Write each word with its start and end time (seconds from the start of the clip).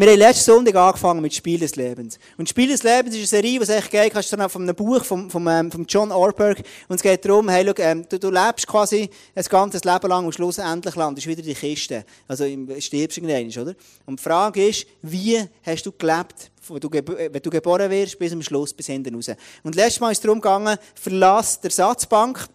Wir 0.00 0.12
haben 0.12 0.18
letzten 0.20 0.44
Sonntag 0.44 0.76
angefangen 0.76 1.20
mit 1.20 1.34
Spiel 1.34 1.58
des 1.58 1.74
Lebens. 1.74 2.20
Und 2.36 2.48
Spiel 2.48 2.68
des 2.68 2.84
Lebens 2.84 3.16
ist 3.16 3.34
eine 3.34 3.42
Serie, 3.42 3.58
die 3.58 3.72
eigentlich 3.72 3.90
geht, 3.90 4.12
kannst 4.12 4.32
du 4.32 4.48
von 4.48 4.62
einem 4.62 4.76
Buch 4.76 5.04
von, 5.04 5.28
von, 5.28 5.44
ähm, 5.48 5.72
von 5.72 5.86
John 5.88 6.12
Orberg. 6.12 6.62
Und 6.86 6.94
es 6.94 7.02
geht 7.02 7.24
darum, 7.24 7.48
hey, 7.48 7.66
schau, 7.66 7.82
ähm, 7.82 8.06
du, 8.08 8.16
du 8.16 8.30
lebst 8.30 8.64
quasi 8.64 9.10
ein 9.34 9.44
ganzes 9.50 9.82
Leben 9.82 10.08
lang 10.08 10.24
und 10.24 10.32
schlussendlich 10.32 10.94
landest 10.94 11.26
wieder 11.26 11.40
in 11.40 11.46
die 11.46 11.54
Kiste. 11.54 12.04
Also 12.28 12.44
stirbst 12.78 13.18
irgendwann, 13.18 13.60
oder? 13.60 13.74
Und 14.06 14.20
die 14.20 14.22
Frage 14.22 14.68
ist, 14.68 14.86
wie 15.02 15.44
hast 15.64 15.82
du 15.82 15.90
gelebt, 15.90 16.52
wenn 16.68 16.78
du, 16.78 16.90
wenn 16.92 17.42
du 17.42 17.50
geboren 17.50 17.90
wirst, 17.90 18.20
bis 18.20 18.30
zum 18.30 18.40
Schluss, 18.40 18.72
bis 18.72 18.86
hinten 18.86 19.16
raus. 19.16 19.32
Und 19.64 19.74
letztes 19.74 19.98
Mal 19.98 20.12
ist 20.12 20.18
es 20.18 20.22
darum 20.22 20.40
gegangen, 20.40 20.78
verlass 20.94 21.60
der 21.60 21.72
Satzbank. 21.72 22.46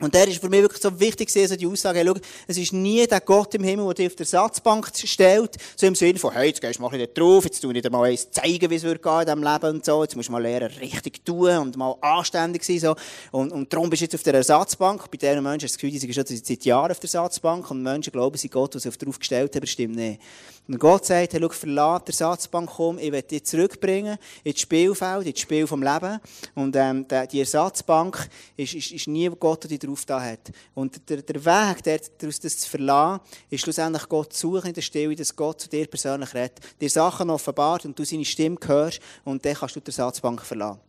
Und 0.00 0.12
der 0.12 0.26
ist 0.26 0.40
für 0.40 0.48
mich 0.48 0.60
wirklich 0.60 0.82
so 0.82 0.98
wichtig, 0.98 1.30
so 1.30 1.54
die 1.54 1.68
Aussage, 1.68 2.00
hey, 2.00 2.06
schau, 2.06 2.16
es 2.48 2.58
ist 2.58 2.72
nie 2.72 3.06
der 3.06 3.20
Gott 3.20 3.54
im 3.54 3.62
Himmel, 3.62 3.86
der 3.86 3.94
dich 3.94 4.06
auf 4.08 4.16
der 4.16 4.26
Satzbank 4.26 4.90
stellt, 4.92 5.56
so 5.76 5.86
im 5.86 5.94
Sinne 5.94 6.18
von, 6.18 6.32
hey, 6.32 6.48
jetzt 6.48 6.60
gehst 6.60 6.78
du 6.80 6.82
mal 6.82 6.88
bisschen 6.88 7.14
drauf, 7.14 7.44
jetzt 7.44 7.60
tu 7.60 7.70
ich 7.70 7.80
dir 7.80 7.90
mal 7.90 8.10
eins 8.10 8.28
zeigen, 8.28 8.68
wie 8.70 8.74
es 8.74 8.82
wird 8.82 9.00
gehen 9.00 9.20
in 9.20 9.26
diesem 9.26 9.44
Leben 9.44 9.76
und 9.76 9.84
so, 9.84 10.02
jetzt 10.02 10.16
musst 10.16 10.28
du 10.28 10.32
mal 10.32 10.42
lernen, 10.42 10.76
richtig 10.80 11.24
tun 11.24 11.56
und 11.58 11.76
mal 11.76 11.94
anständig 12.00 12.64
sein, 12.64 12.80
so. 12.80 12.96
Und, 13.30 13.52
und 13.52 13.72
darum 13.72 13.88
bist 13.88 14.00
du 14.00 14.06
jetzt 14.06 14.16
auf 14.16 14.24
der 14.24 14.34
Ersatzbank. 14.34 15.08
Bei 15.12 15.16
diesen 15.16 15.42
Menschen 15.44 15.66
hast 15.66 15.74
du 15.74 15.76
das 15.76 15.78
Gefühl, 15.78 15.90
die 15.92 15.98
sind 15.98 16.12
schon 16.12 16.26
seit 16.26 16.64
Jahren 16.64 16.90
auf 16.90 16.98
der 16.98 17.08
Ersatzbank 17.08 17.70
und 17.70 17.80
Menschen 17.80 18.12
glauben, 18.12 18.36
sie 18.36 18.48
Gott, 18.48 18.74
der 18.74 18.80
sie 18.80 18.88
auf 18.88 18.96
drauf 18.96 19.20
gestellt 19.20 19.54
hat, 19.54 19.56
aber 19.58 19.66
stimmt 19.68 19.94
nicht. 19.94 20.20
Und 20.66 20.78
Gott 20.78 21.04
sagt, 21.04 21.34
hey, 21.34 21.40
schau, 21.42 21.48
verlass 21.50 22.04
die 22.04 22.12
Ersatzbank, 22.12 22.70
komm, 22.74 22.98
ich 22.98 23.12
werde 23.12 23.28
dich 23.28 23.44
zurückbringen 23.44 24.16
ins 24.42 24.60
Spielfeld, 24.60 25.26
ins 25.26 25.40
Spiel 25.40 25.66
vom 25.66 25.82
Leben. 25.82 26.18
Und 26.54 26.74
ähm, 26.76 27.06
die 27.30 27.40
Ersatzbank 27.40 28.30
ist, 28.56 28.72
ist, 28.72 28.92
ist 28.92 29.06
nie 29.06 29.30
Gott, 29.38 29.64
der 29.64 29.68
dich 29.68 29.80
drauf 29.80 30.06
da 30.06 30.22
hat. 30.22 30.50
Und 30.74 31.06
der, 31.08 31.20
der 31.20 31.44
Weg, 31.44 31.82
der, 31.82 32.00
daraus 32.16 32.40
das 32.40 32.56
zu 32.56 32.70
verlassen, 32.70 33.20
ist 33.50 33.60
schlussendlich 33.60 34.08
Gott 34.08 34.32
zu 34.32 34.52
suchen 34.52 34.68
in 34.68 34.74
der 34.74 34.80
Stille, 34.80 35.14
dass 35.14 35.36
Gott 35.36 35.60
zu 35.60 35.68
dir 35.68 35.86
persönlich 35.86 36.32
redet, 36.32 36.60
dir 36.80 36.88
Sachen 36.88 37.28
offenbart 37.28 37.84
und 37.84 37.98
du 37.98 38.04
seine 38.04 38.24
Stimme 38.24 38.56
hörst 38.64 39.00
und 39.24 39.44
dann 39.44 39.54
kannst 39.54 39.76
du 39.76 39.80
die 39.80 39.88
Ersatzbank 39.88 40.40
verlassen. 40.40 40.80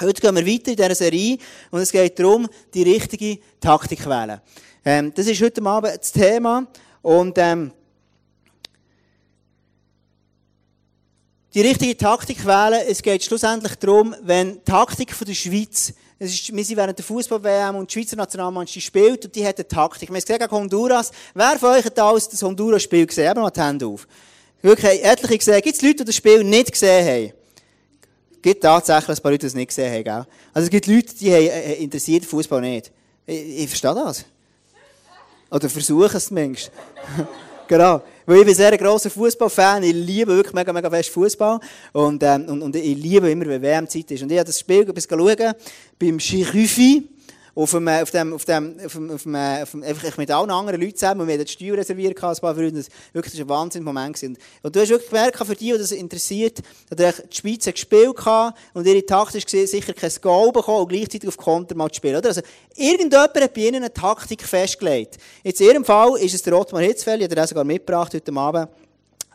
Heute 0.00 0.20
gehen 0.20 0.34
wir 0.34 0.46
weiter 0.46 0.70
in 0.72 0.76
dieser 0.76 0.94
Serie 0.94 1.38
und 1.70 1.80
es 1.80 1.92
geht 1.92 2.18
darum, 2.18 2.48
die 2.74 2.82
richtige 2.82 3.38
Taktik 3.60 4.02
zu 4.02 4.10
wählen. 4.10 4.40
Ähm, 4.84 5.12
das 5.14 5.26
ist 5.26 5.40
heute 5.40 5.62
Abend 5.64 5.96
das 5.98 6.12
Thema 6.12 6.66
und 7.00 7.38
ähm, 7.38 7.72
die 11.54 11.60
richtige 11.60 11.96
Taktik 11.96 12.44
wählen. 12.46 12.80
Es 12.88 13.02
geht 13.02 13.22
schlussendlich 13.22 13.74
darum, 13.76 14.14
wenn 14.22 14.54
die 14.54 14.60
Taktik 14.60 15.12
von 15.12 15.26
der 15.26 15.34
Schweiz, 15.34 15.92
es 16.18 16.34
ist, 16.34 16.54
wir 16.54 16.64
sind 16.64 16.76
während 16.76 16.98
der 16.98 17.04
Fußball-WM 17.04 17.76
und 17.76 17.92
die 17.92 18.00
Schweizer 18.00 18.16
Nationalmannschaft 18.16 18.86
spielt 18.86 19.24
und 19.24 19.34
die 19.34 19.46
hat 19.46 19.58
eine 19.58 19.68
Taktik. 19.68 20.08
Wir 20.08 20.14
haben 20.14 20.20
gesehen 20.20 20.38
gegen 20.38 20.50
Honduras. 20.50 21.10
Wer 21.34 21.58
von 21.58 21.70
euch 21.70 21.84
hat 21.84 21.98
alles 21.98 22.28
das 22.28 22.42
Honduras-Spiel 22.42 23.06
gesehen? 23.06 23.30
Eben 23.30 23.40
mal 23.40 23.50
die 23.50 23.60
Hände 23.60 23.86
auf. 23.86 24.06
Wirklich, 24.62 25.04
etliche 25.04 25.38
gesehen. 25.38 25.60
Gibt 25.60 25.76
es 25.76 25.82
Leute, 25.82 25.96
die 25.96 26.04
das 26.04 26.16
Spiel 26.16 26.44
nicht 26.44 26.72
gesehen 26.72 27.06
haben? 27.06 27.32
Gibt 28.40 28.62
tatsächlich 28.62 29.18
ein 29.18 29.22
paar 29.22 29.32
Leute, 29.32 29.40
die 29.40 29.46
es 29.46 29.54
nicht 29.54 29.68
gesehen 29.68 29.92
haben, 29.92 30.04
gell? 30.04 30.26
Also 30.54 30.66
es 30.66 30.70
gibt 30.70 30.86
Leute, 30.86 31.14
die 31.14 31.32
haben, 31.32 31.46
äh, 31.46 31.74
interessiert 31.74 32.24
Fußball 32.24 32.60
nicht. 32.60 32.90
Ich, 33.26 33.62
ich 33.62 33.68
verstehe 33.68 33.94
das. 33.94 34.24
Oder 35.50 35.68
versuche 35.68 36.16
es 36.16 36.26
zumindest. 36.26 36.70
genau. 37.66 38.02
Weil 38.24 38.38
ich 38.38 38.44
bin 38.46 38.54
sehr 38.54 38.76
grosser 38.78 39.10
Fußballfan. 39.10 39.82
Ich 39.82 39.92
liebe 39.92 40.34
wirklich 40.34 40.54
mega, 40.54 40.72
mega 40.72 40.88
fest 40.88 41.10
Fußball. 41.10 41.58
Und, 41.92 42.22
ähm, 42.22 42.46
und, 42.48 42.62
und 42.62 42.76
ich 42.76 42.96
liebe 42.96 43.30
immer, 43.30 43.46
wenn 43.46 43.62
WM-Zeit 43.62 44.10
ist. 44.10 44.22
Und 44.22 44.30
ich 44.30 44.38
habe 44.38 44.46
das 44.46 44.58
Spiel 44.58 44.84
bisschen 44.84 45.18
schauen 45.18 45.52
beim 45.98 46.18
Chiruffi 46.18 47.08
auf 47.54 47.70
dem, 47.70 47.88
auf 47.88 48.10
dem, 48.10 48.32
auf 48.32 48.44
dem, 48.44 48.80
auf 48.80 48.92
dem, 48.92 49.10
auf 49.10 49.22
dem, 49.24 49.34
auf 49.34 49.70
dem 49.72 49.82
einfach 49.82 50.16
mit 50.16 50.30
allen 50.30 50.50
anderen 50.50 50.80
Leuten 50.80 50.96
zusammen. 50.96 51.22
Und 51.22 51.26
wir 51.28 51.34
hatten 51.34 51.44
die 51.44 51.52
Steuer 51.52 51.76
reserviert, 51.76 52.16
ein 52.16 52.20
paar 52.20 52.54
Freunde. 52.54 52.72
Das 52.72 52.88
wirklich, 53.12 53.34
das 53.34 53.46
war 53.46 53.58
ein 53.58 53.60
Wahnsinnsmoment. 53.60 54.22
Und, 54.22 54.38
und 54.62 54.76
du 54.76 54.80
hast 54.80 54.88
wirklich 54.88 55.10
gemerkt, 55.10 55.36
für 55.36 55.54
die, 55.54 55.72
die 55.72 55.78
das 55.78 55.92
interessiert, 55.92 56.60
dass 56.88 57.22
die 57.30 57.36
Schweiz 57.36 57.66
ein 57.66 57.74
gespielt 57.74 58.24
hat 58.24 58.54
und 58.72 58.86
ihre 58.86 59.04
Taktik 59.04 59.52
war 59.52 59.66
sicher 59.66 59.92
kein 59.92 60.12
Goal 60.20 60.52
bekommen 60.52 60.82
und 60.82 60.88
gleichzeitig 60.88 61.28
auf 61.28 61.36
Konter 61.36 61.74
mal 61.74 61.90
zu 61.90 61.96
spielen. 61.96 62.16
Oder? 62.16 62.28
Also, 62.28 62.40
irgendjemand 62.74 63.34
hat 63.34 63.54
bei 63.54 63.60
ihnen 63.60 63.76
eine 63.76 63.92
Taktik 63.92 64.42
festgelegt. 64.42 65.18
Jetzt 65.42 65.60
in 65.60 65.68
ihrem 65.68 65.84
Fall 65.84 66.16
ist 66.18 66.34
es 66.34 66.42
der 66.42 66.58
Ottmar 66.58 66.82
Hitzfeld, 66.82 67.22
ich 67.22 67.36
habe 67.36 67.46
sogar 67.46 67.64
mitgebracht 67.64 68.14
heute 68.14 68.32
Abend. 68.32 68.68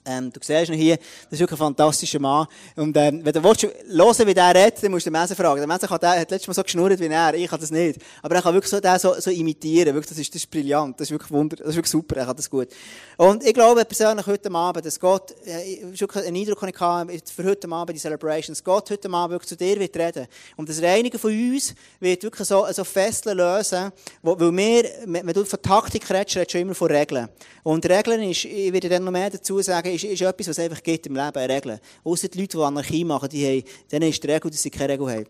Ähm, 0.08 0.32
du 0.32 0.40
siehst 0.42 0.70
ihn 0.70 0.76
hier, 0.76 0.96
das 0.96 1.34
ist 1.34 1.40
wirklich 1.40 1.60
ein 1.60 1.66
fantastischer 1.66 2.20
Mann. 2.20 2.48
Und 2.76 2.96
ähm, 2.96 3.24
wenn 3.24 3.34
du 3.34 3.44
willst, 3.44 3.64
hören, 3.64 4.28
wie 4.28 4.34
der 4.34 4.56
redet, 4.56 4.82
dann 4.82 4.92
musst 4.92 5.06
du 5.06 5.10
den 5.10 5.20
Messe 5.20 5.36
fragen. 5.36 5.58
Der 5.58 5.68
Messe 5.68 5.90
hat, 5.90 6.04
hat 6.04 6.32
letztes 6.32 6.48
Mal 6.48 6.54
so 6.54 6.64
geschnurrt 6.64 7.00
wie 7.00 7.08
er, 7.08 7.34
ich 7.34 7.50
kann 7.50 7.60
das 7.60 7.72
nicht. 7.72 8.00
Aber 8.22 8.36
er 8.36 8.42
kann 8.42 8.54
wirklich 8.54 8.72
so, 8.72 8.80
den 8.80 9.00
so, 9.00 9.14
so 9.20 9.30
imitieren. 9.30 9.94
Wirklich, 9.94 10.10
das, 10.10 10.18
ist, 10.18 10.34
das 10.34 10.44
ist 10.44 10.52
brillant, 10.52 11.00
das 11.00 11.08
ist 11.08 11.12
wirklich 11.12 11.32
wunder, 11.32 11.58
das 11.58 11.68
ist 11.68 11.76
wirklich 11.76 11.92
super, 11.92 12.16
er 12.18 12.26
kann 12.26 12.36
das 12.36 12.50
gut. 12.50 12.70
Und 13.18 13.46
ich 13.46 13.54
glaube 13.54 13.84
persönlich 13.84 14.26
heute 14.26 14.52
Abend, 14.52 14.86
dass 14.86 15.00
Gott, 15.00 15.36
äh, 15.46 15.82
wirklich 15.84 16.26
einen 16.26 16.36
Eindruck 16.36 16.60
den 16.60 16.70
ich 16.70 16.80
hatte, 16.80 17.34
für 17.34 17.44
heute 17.44 17.70
Abend, 17.70 17.96
die 17.96 18.00
Celebrations, 18.00 18.64
Gott 18.64 18.90
heute 18.90 19.10
Abend 19.10 19.32
wirklich 19.32 19.50
zu 19.50 19.58
dir 19.58 19.80
wird 19.80 19.96
reden. 19.98 20.28
Und 20.56 20.70
das 20.70 20.82
Reinigen 20.82 21.20
von 21.20 21.32
uns 21.32 21.74
wird 22.00 22.24
wirklich 22.24 22.48
so, 22.48 22.66
so 22.72 22.84
Fesseln 22.84 23.38
lösen, 23.38 23.92
wo, 24.22 24.40
weil 24.40 24.56
wir, 24.56 24.90
wenn 25.06 25.34
du 25.34 25.44
von 25.46 25.62
Taktik 25.62 26.10
redest, 26.10 26.38
redest 26.38 26.54
du 26.54 26.60
immer 26.60 26.76
von 26.76 26.92
Regeln. 26.92 27.28
Und 27.64 27.86
Regeln 27.90 28.24
ist, 28.24 28.46
ich 28.46 28.72
werde 28.72 28.90
dann 28.90 29.04
noch 29.04 29.12
mehr 29.12 29.30
dazu 29.30 29.62
sagen, 29.62 29.90
ist, 30.04 30.12
ist 30.12 30.22
etwas, 30.22 30.48
was 30.48 30.60
einfach 30.60 30.82
gibt 30.82 31.06
im 31.08 31.16
Leben, 31.16 31.52
Regeln. 31.52 31.80
Außer 32.04 32.28
die 32.28 32.42
Leute, 32.42 32.58
die 32.58 32.64
Anarchie 32.64 33.04
machen, 33.04 33.30
die 33.30 33.46
haben, 33.46 33.64
denen 33.92 34.10
ist 34.10 34.24
die 34.24 34.28
Regel, 34.28 34.52
dass 34.52 34.62
sie 34.62 34.70
keine 34.70 34.94
Regel 34.94 35.10
haben. 35.10 35.26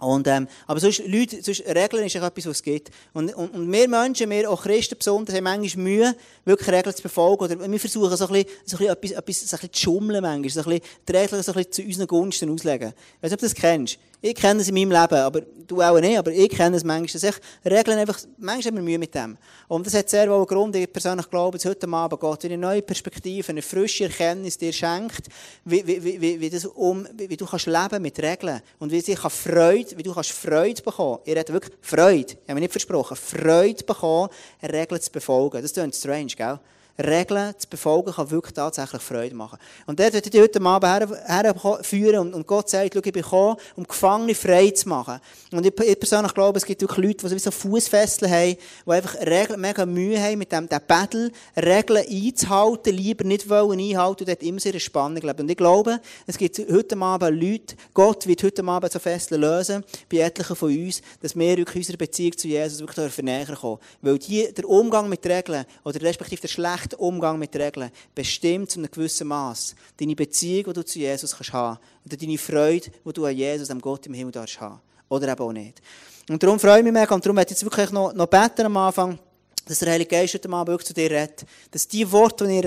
Und, 0.00 0.26
ähm, 0.28 0.48
aber 0.66 0.80
sonst, 0.80 1.06
Leute, 1.06 1.42
sonst 1.42 1.62
Regeln 1.66 2.06
ist 2.06 2.16
etwas, 2.16 2.46
was 2.46 2.56
es 2.56 2.62
gibt. 2.62 2.90
Und, 3.12 3.34
und, 3.34 3.50
und 3.50 3.70
wir 3.70 3.86
Menschen, 3.86 4.30
wir 4.30 4.50
auch 4.50 4.62
Christen 4.62 4.96
besonders, 4.96 5.36
haben 5.36 5.44
manchmal 5.44 5.84
Mühe, 5.84 6.16
wirklich 6.46 6.68
Regeln 6.70 6.96
zu 6.96 7.02
befolgen. 7.02 7.44
Oder 7.44 7.70
wir 7.70 7.80
versuchen 7.80 8.16
so 8.16 8.26
ein 8.26 8.32
bisschen, 8.32 8.50
so 8.64 8.78
ein 8.78 8.96
bisschen 8.96 9.12
etwas, 9.12 9.12
etwas 9.12 9.40
so 9.40 9.56
ein 9.56 9.60
bisschen 9.60 9.72
zu 9.74 9.80
schummeln 9.82 10.22
manchmal. 10.22 10.48
So 10.48 10.60
ein 10.60 10.78
bisschen, 10.78 10.96
die 11.06 11.12
Regeln 11.12 11.42
so 11.42 11.52
ein 11.52 11.56
bisschen 11.56 11.72
zu 11.72 11.82
unseren 11.82 12.06
Gunsten 12.06 12.50
auslegen. 12.50 12.88
Ich 12.88 13.22
weiß 13.22 13.30
nicht, 13.30 13.32
ob 13.34 13.40
du 13.40 13.46
das 13.46 13.54
kennst. 13.54 13.98
Ich 14.22 14.34
kenne 14.34 14.60
es 14.60 14.68
in 14.68 14.74
meinem 14.74 14.90
Leben, 14.90 15.14
aber 15.14 15.40
du 15.40 15.80
auch 15.80 15.98
nicht, 15.98 16.18
aber 16.18 16.30
ich 16.30 16.50
kenne 16.50 16.76
es 16.76 16.84
manchmal. 16.84 17.20
Dass 17.20 17.40
Regeln 17.64 17.98
einfach, 17.98 18.18
manchmal 18.36 18.72
haben 18.72 18.76
wir 18.76 18.82
Mühe 18.82 18.98
mit 18.98 19.14
dem. 19.14 19.38
Und 19.66 19.86
das 19.86 19.94
hat 19.94 20.10
sehr 20.10 20.28
wohl 20.28 20.36
einen 20.36 20.46
Grund. 20.46 20.76
Ich 20.76 20.92
persönlich 20.92 21.30
glaube, 21.30 21.56
dass 21.56 21.64
heute 21.64 21.88
Abend 21.88 22.20
Gott 22.20 22.44
eine 22.44 22.58
neue 22.58 22.82
Perspektive, 22.82 23.48
eine 23.48 23.62
frische 23.62 24.04
Erkenntnis 24.04 24.58
dir 24.58 24.72
schenkt, 24.72 25.28
wie, 25.64 25.86
wie, 25.86 26.20
wie, 26.20 26.40
wie, 26.40 26.50
das 26.50 26.66
um, 26.66 27.06
wie, 27.16 27.36
du 27.36 27.46
kannst 27.46 27.66
leben 27.66 28.02
mit 28.02 28.18
Regeln. 28.20 28.60
Und 28.78 28.92
wie, 28.92 29.00
kann 29.02 29.30
Freude, 29.30 29.96
wie 29.96 30.02
du 30.02 30.12
kannst 30.12 30.32
Freude 30.32 30.82
bekommen. 30.82 31.20
Ihr 31.24 31.38
habt 31.38 31.52
wirklich 31.52 31.74
Freude. 31.80 32.32
Ich 32.32 32.38
habe 32.42 32.54
mir 32.54 32.60
nicht 32.60 32.72
versprochen. 32.72 33.16
Freude 33.16 33.84
bekommen, 33.84 34.28
Regeln 34.62 35.00
zu 35.00 35.10
befolgen. 35.10 35.62
Das 35.62 35.72
klingt 35.72 35.94
strange, 35.94 36.32
gell? 36.36 36.58
Regeln 37.00 37.54
zu 37.58 37.68
befolgen, 37.68 38.12
kann 38.12 38.30
wirklich 38.30 38.54
tatsächlich 38.54 39.02
Freude 39.02 39.34
machen. 39.34 39.58
Und 39.86 39.98
dort 39.98 40.12
wird 40.12 40.34
ich 40.34 40.40
heute 40.40 40.60
Abend 40.60 41.10
herführen 41.26 42.34
und, 42.34 42.46
Gott 42.46 42.68
sagt, 42.68 42.94
schau, 42.94 43.00
ich 43.02 43.12
bin 43.12 43.22
gekommen, 43.22 43.56
um 43.76 43.84
Gefangene 43.84 44.34
frei 44.34 44.70
zu 44.70 44.88
machen. 44.88 45.20
Und 45.52 45.66
ich, 45.66 45.74
persönlich 45.74 46.34
glaube, 46.34 46.58
es 46.58 46.64
gibt 46.64 46.80
wirklich 46.80 47.06
Leute, 47.06 47.28
die 47.28 47.38
so 47.38 47.50
Fußfesseln 47.50 48.30
haben, 48.30 48.56
die 48.86 48.90
einfach 48.90 49.14
Regeln, 49.20 49.60
mega 49.60 49.86
Mühe 49.86 50.20
haben 50.20 50.38
mit 50.38 50.52
dem, 50.52 50.68
dem 50.68 50.80
Battle, 50.86 51.30
Regeln 51.56 52.04
einzuhalten, 52.08 52.94
lieber 52.94 53.24
nicht 53.24 53.48
wollen 53.48 53.78
einhalten 53.78 54.22
und 54.22 54.28
dort 54.28 54.42
immer 54.42 54.60
sehr 54.60 54.78
Spannung 54.80 55.22
leben. 55.22 55.40
Und 55.40 55.50
ich 55.50 55.56
glaube, 55.56 56.00
es 56.26 56.38
gibt 56.38 56.58
heute 56.58 56.96
Abend 56.96 57.42
Leute, 57.42 57.76
Gott 57.94 58.26
wird 58.26 58.42
heute 58.42 58.64
Abend 58.64 58.92
so 58.92 58.98
Fesseln 58.98 59.40
lösen, 59.40 59.84
bei 60.10 60.18
etlichen 60.18 60.56
von 60.56 60.70
uns, 60.70 61.02
dass 61.20 61.36
wir 61.36 61.56
wirklich 61.56 61.76
unserer 61.76 61.96
Beziehung 61.96 62.36
zu 62.36 62.48
Jesus 62.48 62.80
wirklich 62.80 63.16
näher 63.18 63.56
kommen. 63.56 63.78
Weil 64.02 64.18
die, 64.18 64.52
der 64.52 64.68
Umgang 64.68 65.08
mit 65.08 65.24
Regeln, 65.26 65.64
oder 65.84 66.00
respektive 66.02 66.40
der 66.40 66.48
schlechte 66.48 66.89
korrekten 66.90 66.98
Umgang 66.98 67.38
mit 67.38 67.54
Regeln 67.56 67.90
bestimmt 68.14 68.70
zu 68.70 68.78
einem 68.78 68.90
gewissen 68.90 69.28
Maß 69.28 69.74
deine 69.98 70.14
Beziehung, 70.14 70.64
die 70.64 70.72
du 70.72 70.84
zu 70.84 70.98
Jesus 70.98 71.34
kannst 71.34 71.52
haben 71.52 71.78
oder 72.04 72.16
deine 72.16 72.38
Freude, 72.38 72.90
die 73.04 73.12
du 73.12 73.24
an 73.24 73.36
Jesus, 73.36 73.68
dem 73.68 73.80
Gott 73.80 74.06
im 74.06 74.14
Himmel 74.14 74.32
darfst 74.32 74.60
haben. 74.60 74.80
Oder 75.08 75.32
eben 75.32 75.40
auch 75.40 75.52
nicht. 75.52 75.80
Und 76.28 76.42
darum 76.42 76.60
freue 76.60 76.78
ich 76.78 76.84
mich 76.84 76.92
mega 76.92 77.14
und 77.14 77.24
darum 77.24 77.36
werde 77.36 77.52
ich 77.52 77.58
jetzt 77.58 77.64
wirklich 77.64 77.90
noch, 77.90 78.12
noch 78.12 78.26
beten 78.26 78.66
am 78.66 78.76
Anfang, 78.76 79.18
dass 79.66 79.80
der 79.80 79.92
Heilige 79.92 80.10
Geist 80.10 80.34
heute 80.34 80.48
Abend 80.50 80.68
wirklich 80.68 80.86
zu 80.86 80.94
dir 80.94 81.10
redet. 81.10 81.44
Dass 81.70 81.88
die 81.88 82.10
Worte, 82.10 82.46
die 82.46 82.56
ihr 82.56 82.64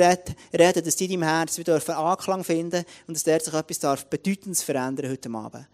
redet, 0.54 0.86
dass 0.86 0.96
die 0.96 1.06
in 1.06 1.22
deinem 1.22 1.30
Herzen 1.30 1.60
wieder 1.60 1.98
Anklang 1.98 2.44
finden 2.44 2.84
und 3.08 3.16
dass 3.16 3.24
der 3.24 3.40
sich 3.40 3.54
etwas 3.54 3.80
darf 3.80 4.06
Bedeutendes 4.06 4.64
verändern 4.64 5.12
heute 5.12 5.30
Abend. 5.30 5.68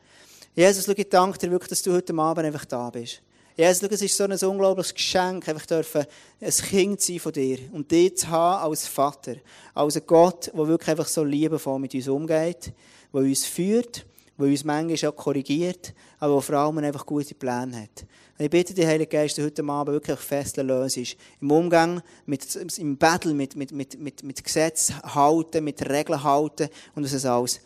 Jesus, 0.56 0.88
ich 0.88 1.10
danke 1.10 1.38
dir 1.38 1.52
wirklich, 1.52 1.70
dass 1.70 1.82
du 1.82 1.94
heute 1.94 2.14
Abend 2.14 2.46
einfach 2.46 2.66
da 2.66 2.90
bist. 2.90 3.22
Jesus, 3.60 3.82
schau, 3.82 3.88
es 3.94 4.02
ist 4.02 4.16
so 4.16 4.24
ein 4.24 4.52
unglaubliches 4.52 4.94
Geschenk, 4.94 5.50
einfach 5.50 5.66
dürfen 5.66 6.06
ein 6.40 6.50
Kind 6.50 7.02
sein 7.02 7.20
von 7.20 7.34
dir 7.34 7.60
und 7.74 7.92
dich 7.92 8.16
zu 8.16 8.30
haben 8.30 8.64
als 8.64 8.88
Vater, 8.88 9.36
als 9.74 9.98
ein 9.98 10.04
Gott, 10.08 10.50
der 10.54 10.66
wirklich 10.66 10.88
einfach 10.88 11.10
so 11.10 11.26
liebevoll 11.26 11.78
mit 11.78 11.94
uns 11.94 12.08
umgeht, 12.08 12.72
der 13.14 13.22
uns 13.22 13.44
führt, 13.44 14.06
der 14.38 14.48
uns 14.48 14.64
manchmal 14.64 15.12
auch 15.12 15.16
korrigiert, 15.18 15.94
aber 16.20 16.36
der 16.36 16.42
vor 16.42 16.56
allem 16.56 16.78
einfach 16.78 17.06
gute 17.06 17.36
Pläne 17.36 17.82
hat. 17.82 18.06
Und 18.38 18.46
ich 18.46 18.50
bitte 18.50 18.74
dich, 18.74 18.86
Heilige 18.86 19.10
Geist, 19.10 19.38
heute 19.40 19.62
Abend 19.66 19.94
wirklich 19.94 20.20
festle 20.20 20.64
Lösung 20.64 21.04
im 21.42 21.52
Umgang, 21.52 22.02
mit, 22.26 22.56
im 22.78 22.96
Battle, 22.96 23.34
mit, 23.34 23.58
mit, 23.58 23.74
mit, 23.74 24.00
mit, 24.00 24.24
mit 24.24 24.42
Gesetz 24.42 24.94
halten, 25.04 25.66
mit 25.66 25.82
Regeln 25.82 26.24
halten 26.24 26.70
und 26.96 27.04
dass 27.04 27.12
es 27.12 27.26
alles 27.26 27.60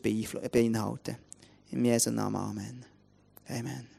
beinhalten. 0.00 1.16
In 1.72 1.84
Jesu 1.84 2.12
Namen 2.12 2.36
Amen. 2.36 2.84
Amen. 3.48 3.95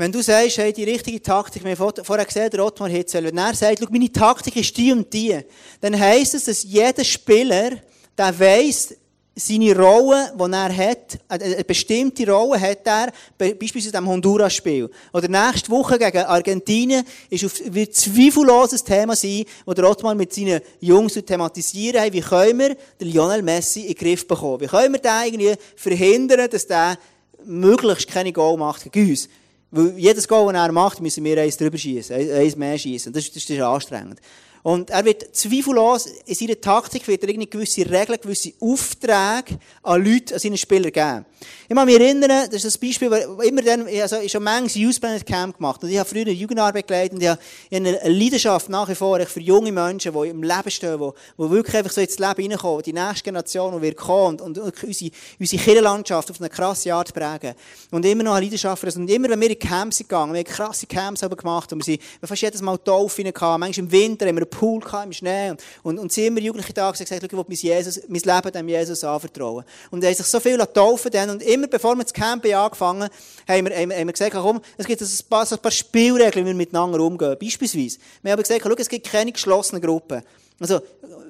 Wenn 0.00 0.12
du 0.12 0.22
sagst, 0.22 0.58
hey, 0.58 0.72
die 0.72 0.84
richtige 0.84 1.20
Taktik, 1.20 1.64
wir 1.64 1.76
haben 1.76 2.04
vorher 2.04 2.24
gesehen, 2.24 2.48
der 2.50 2.64
Ottmar 2.64 2.88
Hitzel, 2.88 3.24
wenn 3.24 3.36
er 3.36 3.52
sagt, 3.52 3.80
schau, 3.80 3.88
meine 3.90 4.12
Taktik 4.12 4.54
ist 4.54 4.76
die 4.76 4.92
und 4.92 5.12
die, 5.12 5.36
dann 5.80 5.98
heisst 5.98 6.34
es, 6.34 6.44
dass 6.44 6.62
jeder 6.62 7.02
Spieler, 7.02 7.72
der 8.16 8.38
weiss, 8.38 8.94
seine 9.34 9.76
Rolle, 9.76 10.32
die 10.38 10.52
er 10.52 10.76
hat, 10.76 11.18
eine 11.26 11.64
bestimmte 11.64 12.30
Rolle 12.30 12.60
hat 12.60 12.86
er, 12.86 13.12
beispielsweise 13.36 13.88
in 13.88 13.92
diesem 13.92 14.08
Honduras-Spiel. 14.08 14.88
Oder 15.12 15.26
nächste 15.26 15.68
Woche 15.68 15.98
gegen 15.98 16.18
Argentinien 16.18 17.04
ist 17.28 17.44
auf, 17.44 17.60
wird 17.64 17.92
zweifelloses 17.92 18.84
Thema 18.84 19.16
sein, 19.16 19.46
wo 19.66 19.74
der 19.74 19.90
Ottmar 19.90 20.14
mit 20.14 20.32
seinen 20.32 20.60
Jungs 20.78 21.14
thematisieren 21.14 22.00
hat, 22.00 22.12
wie 22.12 22.20
können 22.20 22.58
wir 22.60 22.76
den 23.00 23.08
Lionel 23.08 23.42
Messi 23.42 23.80
in 23.80 23.88
den 23.88 23.96
Griff 23.96 24.28
bekommen? 24.28 24.60
Wie 24.60 24.66
können 24.68 24.94
wir 24.94 25.00
den 25.00 25.34
irgendwie 25.34 25.54
verhindern, 25.74 26.48
dass 26.48 26.68
der 26.68 26.96
möglichst 27.44 28.06
keine 28.06 28.32
Goal 28.32 28.56
macht 28.56 28.92
gegen 28.92 29.10
uns? 29.10 29.28
Weil 29.70 29.98
jedes 29.98 30.26
Goal, 30.26 30.52
das 30.52 30.62
er 30.62 30.72
macht, 30.72 31.00
müssen 31.00 31.24
wir 31.24 31.40
eins 31.40 31.56
drüber 31.56 31.76
schießen, 31.76 32.16
eins 32.16 32.56
mehr 32.56 32.78
schießen. 32.78 33.12
Das, 33.12 33.30
das, 33.30 33.48
ist 33.48 33.60
anstrengend. 33.60 34.20
Und 34.62 34.90
er 34.90 35.04
wird 35.04 35.34
zweifellos, 35.34 36.06
in 36.26 36.34
seiner 36.34 36.60
Taktik 36.60 37.06
wird 37.06 37.22
er 37.22 37.28
irgendwie 37.28 37.48
gewisse 37.48 37.88
Regeln, 37.88 38.18
gewisse 38.20 38.52
Aufträge 38.60 39.58
an 39.82 40.04
Leute, 40.04 40.34
an 40.34 40.40
seine 40.40 40.56
Spieler 40.56 40.90
geben. 40.90 41.24
Ich 41.68 41.76
kann 41.76 41.86
mich 41.86 42.00
erinnern, 42.00 42.46
das 42.46 42.54
ist 42.54 42.64
das 42.64 42.78
Beispiel, 42.78 43.10
wo 43.10 43.42
immer 43.42 43.62
dann, 43.62 43.86
also, 43.86 44.16
ich 44.16 44.34
habe 44.34 44.44
manches 44.44 44.74
Youth 44.74 45.00
Camp 45.24 45.56
gemacht 45.56 45.82
und 45.82 45.90
ich 45.90 45.98
habe 45.98 46.08
früher 46.08 46.22
eine 46.22 46.32
Jugendarbeit 46.32 46.86
geleitet 46.86 47.12
und 47.14 47.22
ich 47.22 47.28
habe 47.28 47.40
eine 47.70 47.92
Leidenschaft 47.92 48.68
nach 48.68 48.88
wie 48.88 48.94
vor 48.94 49.20
für 49.20 49.40
junge 49.40 49.70
Menschen, 49.70 50.12
die 50.12 50.28
im 50.28 50.42
Leben 50.42 50.70
stehen, 50.70 50.98
die, 50.98 51.10
die 51.42 51.50
wirklich 51.50 51.76
einfach 51.76 51.92
so 51.92 52.00
ins 52.00 52.18
Leben 52.18 52.50
reinkommen, 52.50 52.82
die 52.82 52.92
nächste 52.92 53.24
Generation, 53.24 53.74
die 53.76 53.82
wird 53.82 53.96
kommen 53.96 54.40
und, 54.40 54.58
und 54.58 54.82
unsere, 54.82 55.10
unsere 55.38 55.62
Kirchenlandschaft 55.62 56.30
auf 56.30 56.40
eine 56.40 56.48
krasse 56.48 56.92
Art 56.92 57.12
prägen. 57.14 57.54
Und 57.90 58.04
immer 58.04 58.24
noch 58.24 58.34
eine 58.34 58.44
Leidenschaft 58.44 58.80
für 58.80 58.86
das. 58.86 58.96
Und 58.96 59.08
immer, 59.08 59.28
wenn 59.28 59.40
wir 59.40 59.50
in 59.50 59.58
Camps 59.58 59.98
sind 59.98 60.08
gegangen, 60.08 60.32
wir 60.32 60.40
haben 60.40 60.46
krasse 60.46 60.86
Camps 60.86 61.20
gemacht 61.20 61.72
und 61.72 61.78
wir 61.80 61.84
sind 61.84 62.02
fast 62.22 62.42
jedes 62.42 62.62
Mal 62.62 62.78
Taufe 62.78 63.22
manchmal 63.22 63.72
im 63.78 63.92
Winter 63.92 64.26
haben 64.26 64.38
wir 64.38 64.47
einen 64.50 64.82
Pool 64.82 64.82
im 65.04 65.12
Schnee 65.12 65.50
und, 65.82 65.98
und, 65.98 66.12
sind 66.12 66.24
immer 66.24 66.40
Jugendliche 66.40 66.72
da 66.72 66.90
gesagt, 66.90 67.10
ich 67.10 67.32
will 67.32 67.44
mein, 67.46 67.56
Jesus, 67.56 68.00
mein 68.08 68.20
Leben 68.20 68.52
dem 68.52 68.68
Jesus 68.68 69.04
anvertrauen. 69.04 69.64
Und 69.90 70.02
er 70.02 70.10
hat 70.10 70.16
sich 70.16 70.26
so 70.26 70.40
viel 70.40 70.58
taufen 70.58 71.10
dann 71.10 71.30
und 71.30 71.42
immer 71.42 71.66
bevor 71.66 71.94
wir 71.96 72.02
das 72.02 72.12
Camp 72.12 72.44
angefangen 72.44 73.08
haben, 73.46 73.66
wir, 73.66 73.76
haben, 73.76 73.90
wir 73.90 74.12
gesagt, 74.12 74.34
komm, 74.34 74.60
es 74.76 74.86
gibt 74.86 75.00
ein 75.00 75.08
paar, 75.28 75.50
ein 75.50 75.58
paar 75.58 75.70
Spielregeln, 75.70 76.44
wie 76.44 76.50
wir 76.50 76.54
miteinander 76.54 77.00
umgehen. 77.00 77.36
Beispielsweise, 77.40 77.98
wir 78.22 78.32
haben 78.32 78.42
gesagt, 78.42 78.62
schau, 78.62 78.74
es 78.76 78.88
gibt 78.88 79.10
keine 79.10 79.32
geschlossenen 79.32 79.82
Gruppen. 79.82 80.22
Also, 80.60 80.80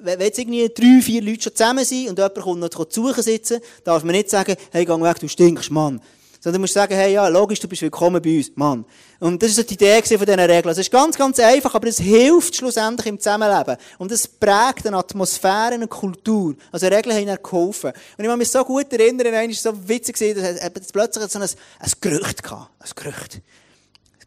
wenn 0.01 0.19
jetzt 0.21 0.39
irgendwie 0.39 0.69
drei, 0.69 1.01
vier 1.01 1.21
Leute 1.21 1.43
schon 1.43 1.55
zusammen 1.55 1.85
sind 1.85 2.09
und 2.09 2.17
jemand 2.17 2.35
kommt 2.35 2.59
noch 2.61 2.69
zu 2.69 3.01
suchen 3.07 3.21
sitzen, 3.21 3.59
darf 3.83 4.03
man 4.03 4.15
nicht 4.15 4.29
sagen, 4.29 4.55
hey, 4.71 4.85
geh 4.85 4.91
weg, 4.91 5.19
du 5.19 5.27
stinkst, 5.27 5.69
Mann. 5.71 6.01
Sondern 6.39 6.59
du 6.59 6.63
musst 6.63 6.73
sagen, 6.73 6.93
hey, 6.93 7.13
ja, 7.13 7.27
logisch, 7.27 7.59
du 7.59 7.67
bist 7.67 7.81
willkommen 7.81 8.21
bei 8.21 8.37
uns, 8.37 8.51
Mann. 8.55 8.85
Und 9.19 9.43
das 9.43 9.49
ist 9.49 9.55
so 9.57 9.63
die 9.63 9.73
Idee 9.73 10.01
von 10.01 10.25
diesen 10.25 10.39
Regeln. 10.39 10.69
Es 10.69 10.77
ist 10.77 10.89
ganz, 10.89 11.17
ganz 11.17 11.37
einfach, 11.39 11.75
aber 11.75 11.87
es 11.87 11.99
hilft 11.99 12.55
schlussendlich 12.55 13.07
im 13.07 13.19
Zusammenleben. 13.19 13.75
Und 13.97 14.11
es 14.11 14.25
prägt 14.25 14.87
eine 14.87 14.97
Atmosphäre, 14.97 15.73
eine 15.73 15.87
Kultur. 15.87 16.55
Also, 16.71 16.87
Regeln 16.87 17.13
haben 17.15 17.23
ihnen 17.23 17.37
geholfen. 17.43 17.91
Und 18.17 18.23
ich 18.23 18.29
kann 18.29 18.39
mich 18.39 18.49
so 18.49 18.63
gut 18.63 18.91
erinnern, 18.93 19.27
es 19.49 19.65
war 19.65 19.73
so 19.73 19.87
witzig, 19.87 20.17
dass 20.17 20.27
es 20.27 20.91
plötzlich 20.93 21.29
so 21.29 21.39
ein, 21.39 21.43
ein 21.43 21.91
Gerücht 21.99 22.41
gehabt. 22.41 22.71
Ein 22.79 22.89
Gerücht 22.95 23.41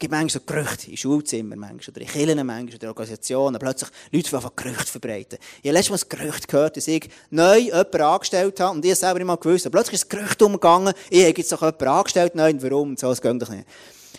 gibt 0.02 0.10
manchmal 0.10 0.31
so 0.31 0.40
Gerüchte 0.44 0.90
in 0.90 0.96
Schulzimmern, 0.96 1.60
manchmal, 1.60 1.90
oder 1.90 2.00
in 2.00 2.08
Kirchen, 2.08 2.46
manchmal, 2.46 2.75
oder 2.75 2.82
in 2.82 2.88
Organisationen. 2.88 3.58
Plötzlich 3.60 3.90
Leute 4.10 4.28
die 4.31 4.34
einfach 4.34 4.56
Gerüchte 4.56 4.87
verbreiten. 4.87 5.38
Ich 5.62 5.69
habe 5.69 5.78
letztes 5.78 5.90
Mal 5.90 6.19
ein 6.19 6.19
Gerücht 6.19 6.49
gehört, 6.49 6.76
dass 6.76 6.88
ich 6.88 7.08
neu 7.31 7.58
jemanden 7.58 8.02
angestellt 8.02 8.58
habe 8.58 8.76
und 8.76 8.84
ich 8.84 8.90
es 8.90 9.00
selber 9.00 9.20
nicht 9.20 9.28
mal 9.28 9.37
gewusst. 9.37 9.64
habe. 9.64 9.70
Plötzlich 9.70 9.94
ist 9.94 10.02
das 10.02 10.08
Gerücht 10.08 10.43
umgegangen, 10.43 10.93
ich 11.08 11.25
habe 11.25 11.34
jetzt 11.37 11.52
doch 11.52 11.62
jemanden 11.62 11.87
angestellt, 11.87 12.34
neu, 12.34 12.50
und 12.50 12.62
warum? 12.64 12.88
Und 12.90 12.99
so, 12.99 13.08
das 13.10 13.22
geht 13.22 13.40
doch 13.40 13.49
nicht. 13.49 13.64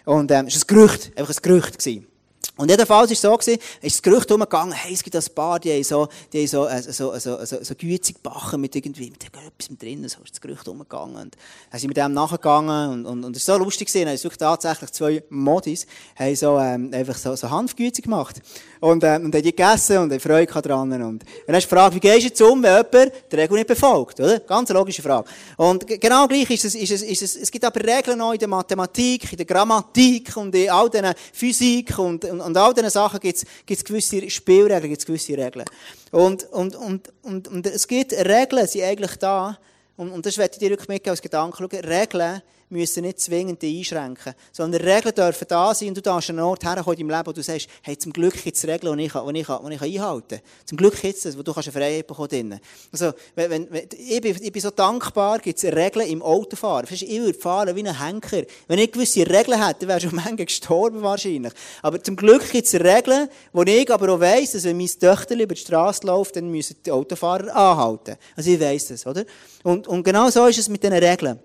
Und 0.05 0.31
ähm, 0.31 0.47
es 0.47 0.55
war 0.55 0.61
ein 0.61 0.67
Gerücht, 0.67 1.11
einfach 1.17 1.35
ein 1.35 1.41
Gerücht. 1.41 1.79
Gewesen. 1.79 2.12
Und 2.55 2.69
jedenfalls 2.69 3.09
war 3.09 3.13
es 3.13 3.21
so, 3.21 3.35
gewesen, 3.35 3.59
ist 3.81 3.95
das 3.95 4.01
Gerücht 4.03 4.31
umgegangen, 4.31 4.73
hey, 4.73 4.93
es 4.93 5.01
gibt 5.01 5.15
ein 5.15 5.23
paar, 5.33 5.59
die 5.59 5.71
haben 5.71 5.83
so, 5.83 6.07
die 6.31 6.41
haben 6.41 6.47
so, 6.47 6.67
äh, 6.67 6.83
so, 6.83 7.17
so, 7.17 7.43
so, 7.45 7.63
so 7.63 7.75
gützig 7.75 8.17
gebacken 8.21 8.61
mit 8.61 8.75
irgendwie, 8.75 9.09
mit 9.09 9.23
etwas 9.23 9.75
drin, 9.79 10.07
so 10.07 10.21
ist 10.23 10.33
das 10.33 10.41
Gerücht 10.41 10.67
umgegangen. 10.67 11.15
Und 11.15 11.35
dann 11.71 11.79
sind 11.79 11.89
wir 11.89 12.03
dem 12.03 12.13
nachgegangen 12.13 12.91
und, 12.91 13.05
und, 13.07 13.23
und 13.23 13.35
es 13.35 13.47
war 13.47 13.57
so 13.57 13.63
lustig 13.63 13.87
gewesen, 13.87 14.07
es 14.07 14.23
wirklich 14.23 14.37
tatsächlich 14.37 14.91
zwei 14.91 15.23
Modis, 15.29 15.87
haben 16.15 16.35
so, 16.35 16.59
ähm, 16.59 16.91
einfach 16.93 17.17
so, 17.17 17.35
so 17.35 17.49
Hanfgützig 17.49 18.03
gemacht. 18.03 18.39
Und, 18.79 19.03
ähm, 19.03 19.25
und 19.25 19.33
haben 19.33 19.41
die 19.41 19.55
gegessen 19.55 19.97
und 19.97 20.11
haben 20.11 20.19
Freude 20.19 20.61
dran. 20.61 20.91
Und, 20.91 21.01
und 21.01 21.23
dann 21.47 21.55
hast 21.55 21.65
du 21.65 21.69
gefragt, 21.69 21.95
wie 21.95 21.99
gehst 21.99 22.19
du 22.19 22.27
jetzt 22.27 22.41
um, 22.41 22.61
wenn 22.61 22.85
jemand 22.91 23.13
die 23.31 23.35
Regel 23.35 23.55
nicht 23.55 23.67
befolgt, 23.67 24.19
oder? 24.19 24.39
Ganz 24.41 24.69
logische 24.69 25.01
Frage. 25.01 25.27
Und 25.57 25.87
genau 25.87 26.27
gleich 26.27 26.49
ist 26.51 26.65
es, 26.65 26.75
ist 26.75 26.91
es, 26.91 27.01
ist 27.01 27.21
es, 27.23 27.35
es 27.35 27.49
gibt 27.49 27.65
aber 27.65 27.79
Regeln 27.83 28.21
auch 28.21 28.33
in 28.33 28.39
der 28.39 28.47
Mathematik, 28.47 29.31
in 29.31 29.37
der 29.37 29.45
Grammatik 29.45 30.37
und 30.37 30.53
in 30.53 30.69
all 30.69 30.89
diesen 30.89 31.13
Physik 31.31 31.97
und, 31.97 32.25
und 32.25 32.42
und 32.45 32.57
all 32.57 32.73
diesen 32.73 32.89
Sachen 32.89 33.19
gibt 33.19 33.43
es 33.67 33.83
gewisse 33.83 34.29
Spielregeln, 34.29 34.89
gibt 34.89 35.05
gewisse 35.05 35.37
Regeln. 35.37 35.65
Und, 36.11 36.43
und, 36.51 36.75
und, 36.75 37.11
und, 37.23 37.47
und 37.47 37.67
es 37.67 37.87
gibt 37.87 38.13
Regeln, 38.13 38.67
sind 38.67 38.83
eigentlich 38.83 39.15
da, 39.17 39.57
und, 39.95 40.11
und 40.11 40.25
das 40.25 40.37
werde 40.37 40.53
ich 40.53 40.59
dir 40.59 40.69
wirklich 40.69 40.89
mitgeben 40.89 41.11
als 41.11 41.21
Gedanke. 41.21 41.57
Schau, 41.57 41.77
Regeln 41.87 42.41
müssen 42.73 43.03
nicht 43.03 43.19
zwingend 43.19 43.61
die 43.61 43.79
einschränken, 43.79 44.33
sondern 44.51 44.81
Regeln 44.81 45.15
dürfen 45.15 45.45
da 45.47 45.73
sein 45.73 45.89
und 45.89 45.97
du 45.97 46.01
darfst 46.01 46.29
an 46.29 46.39
einen 46.39 46.47
Ort 46.47 46.65
herkommen 46.65 46.97
deinem 46.97 47.09
Leben, 47.09 47.27
wo 47.27 47.31
du 47.31 47.41
sagst, 47.41 47.69
hey, 47.81 47.97
zum 47.97 48.11
Glück 48.11 48.33
gibt 48.43 48.57
es 48.57 48.67
Regeln, 48.67 48.97
die 48.97 49.05
ich, 49.05 49.13
die 49.13 49.39
ich, 49.39 49.81
ich 49.81 49.81
einhalten 49.81 50.27
kann. 50.27 50.39
Zum 50.65 50.77
Glück 50.77 50.99
gibt 50.99 51.15
es 51.15 51.23
das, 51.23 51.37
wo 51.37 51.43
du 51.43 51.53
kannst 51.53 51.69
eine 51.69 51.77
Freiheit 51.77 52.07
bekommen 52.07 52.59
Also, 52.91 53.13
wenn, 53.35 53.49
wenn, 53.49 53.87
ich, 53.97 54.21
bin, 54.21 54.37
ich 54.41 54.51
bin 54.51 54.61
so 54.61 54.71
dankbar, 54.71 55.39
gibt 55.39 55.63
es 55.63 55.73
Regeln 55.73 56.07
im 56.07 56.21
Autofahren. 56.21 56.87
Ich 56.91 57.09
würde 57.09 57.37
fahren 57.37 57.75
wie 57.75 57.87
ein 57.87 57.99
Henker. 57.99 58.43
Wenn 58.67 58.79
ich 58.79 58.91
gewisse 58.91 59.21
Regeln 59.21 59.65
hätte, 59.65 59.87
wäre 59.87 60.01
schon 60.01 60.15
manchmal 60.15 60.45
gestorben 60.45 61.01
wahrscheinlich. 61.01 61.53
Aber 61.81 62.01
zum 62.01 62.15
Glück 62.15 62.49
gibt 62.51 62.67
es 62.67 62.73
Regeln, 62.73 63.29
wo 63.53 63.61
ich 63.63 63.91
aber 63.91 64.13
auch 64.13 64.19
weiss, 64.19 64.51
dass 64.51 64.63
wenn 64.63 64.77
mein 64.77 64.87
Töchter 64.87 65.35
über 65.35 65.53
die 65.53 65.61
Straße 65.61 66.05
läuft, 66.05 66.35
dann 66.35 66.49
müssen 66.49 66.75
die 66.85 66.91
Autofahrer 66.91 67.55
anhalten. 67.55 68.17
Also 68.35 68.49
ich 68.49 68.59
weiss 68.59 68.87
das, 68.87 69.05
oder? 69.05 69.23
Und, 69.63 69.87
und 69.87 70.03
genau 70.03 70.29
so 70.29 70.45
ist 70.47 70.57
es 70.57 70.69
mit 70.69 70.83
diesen 70.83 70.97
Regeln. 70.97 71.39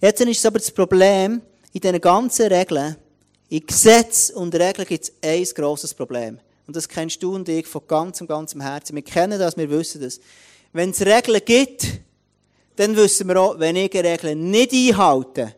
Jetzt 0.00 0.20
ist 0.20 0.46
aber 0.46 0.58
das 0.58 0.70
Problem, 0.70 1.42
in 1.72 1.80
diesen 1.80 2.00
ganzen 2.00 2.46
Regeln, 2.46 2.96
in 3.48 3.64
Gesetz 3.66 4.30
und 4.30 4.54
Regeln 4.54 4.86
gibt 4.86 5.04
es 5.04 5.12
ein 5.22 5.44
grosses 5.54 5.94
Problem. 5.94 6.38
Und 6.66 6.76
das 6.76 6.88
kennst 6.88 7.22
du 7.22 7.34
und 7.34 7.48
ich 7.48 7.66
von 7.66 7.82
ganzem, 7.86 8.26
ganzem 8.26 8.60
Herzen. 8.60 8.94
Wir 8.94 9.02
kennen 9.02 9.38
das, 9.38 9.56
wir 9.56 9.70
wissen 9.70 10.02
das. 10.02 10.20
Wenn 10.72 10.90
es 10.90 11.00
Regeln 11.00 11.40
gibt, 11.44 11.86
dann 12.76 12.94
wissen 12.94 13.26
wir 13.26 13.40
auch, 13.40 13.58
wenn 13.58 13.76
ich 13.76 13.94
Regeln 13.94 14.50
nicht 14.50 14.72
einhalte, 14.72 15.54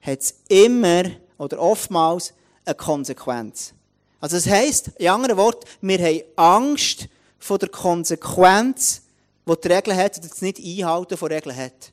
hat 0.00 0.20
es 0.20 0.34
immer 0.48 1.04
oder 1.38 1.58
oftmals 1.60 2.34
eine 2.64 2.74
Konsequenz. 2.74 3.72
Also 4.20 4.36
das 4.36 4.46
heisst, 4.46 4.88
in 4.98 5.08
anderen 5.08 5.36
Worten, 5.36 5.66
wir 5.80 5.98
haben 5.98 6.22
Angst 6.36 7.08
vor 7.38 7.58
der 7.58 7.70
Konsequenz, 7.70 9.02
die 9.46 9.54
die 9.60 9.68
Regeln 9.68 9.96
hat, 9.96 10.18
oder 10.18 10.28
das 10.28 10.42
nicht 10.42 10.58
Einhalten 10.58 11.16
von 11.16 11.32
Regeln 11.32 11.56
hat. 11.56 11.92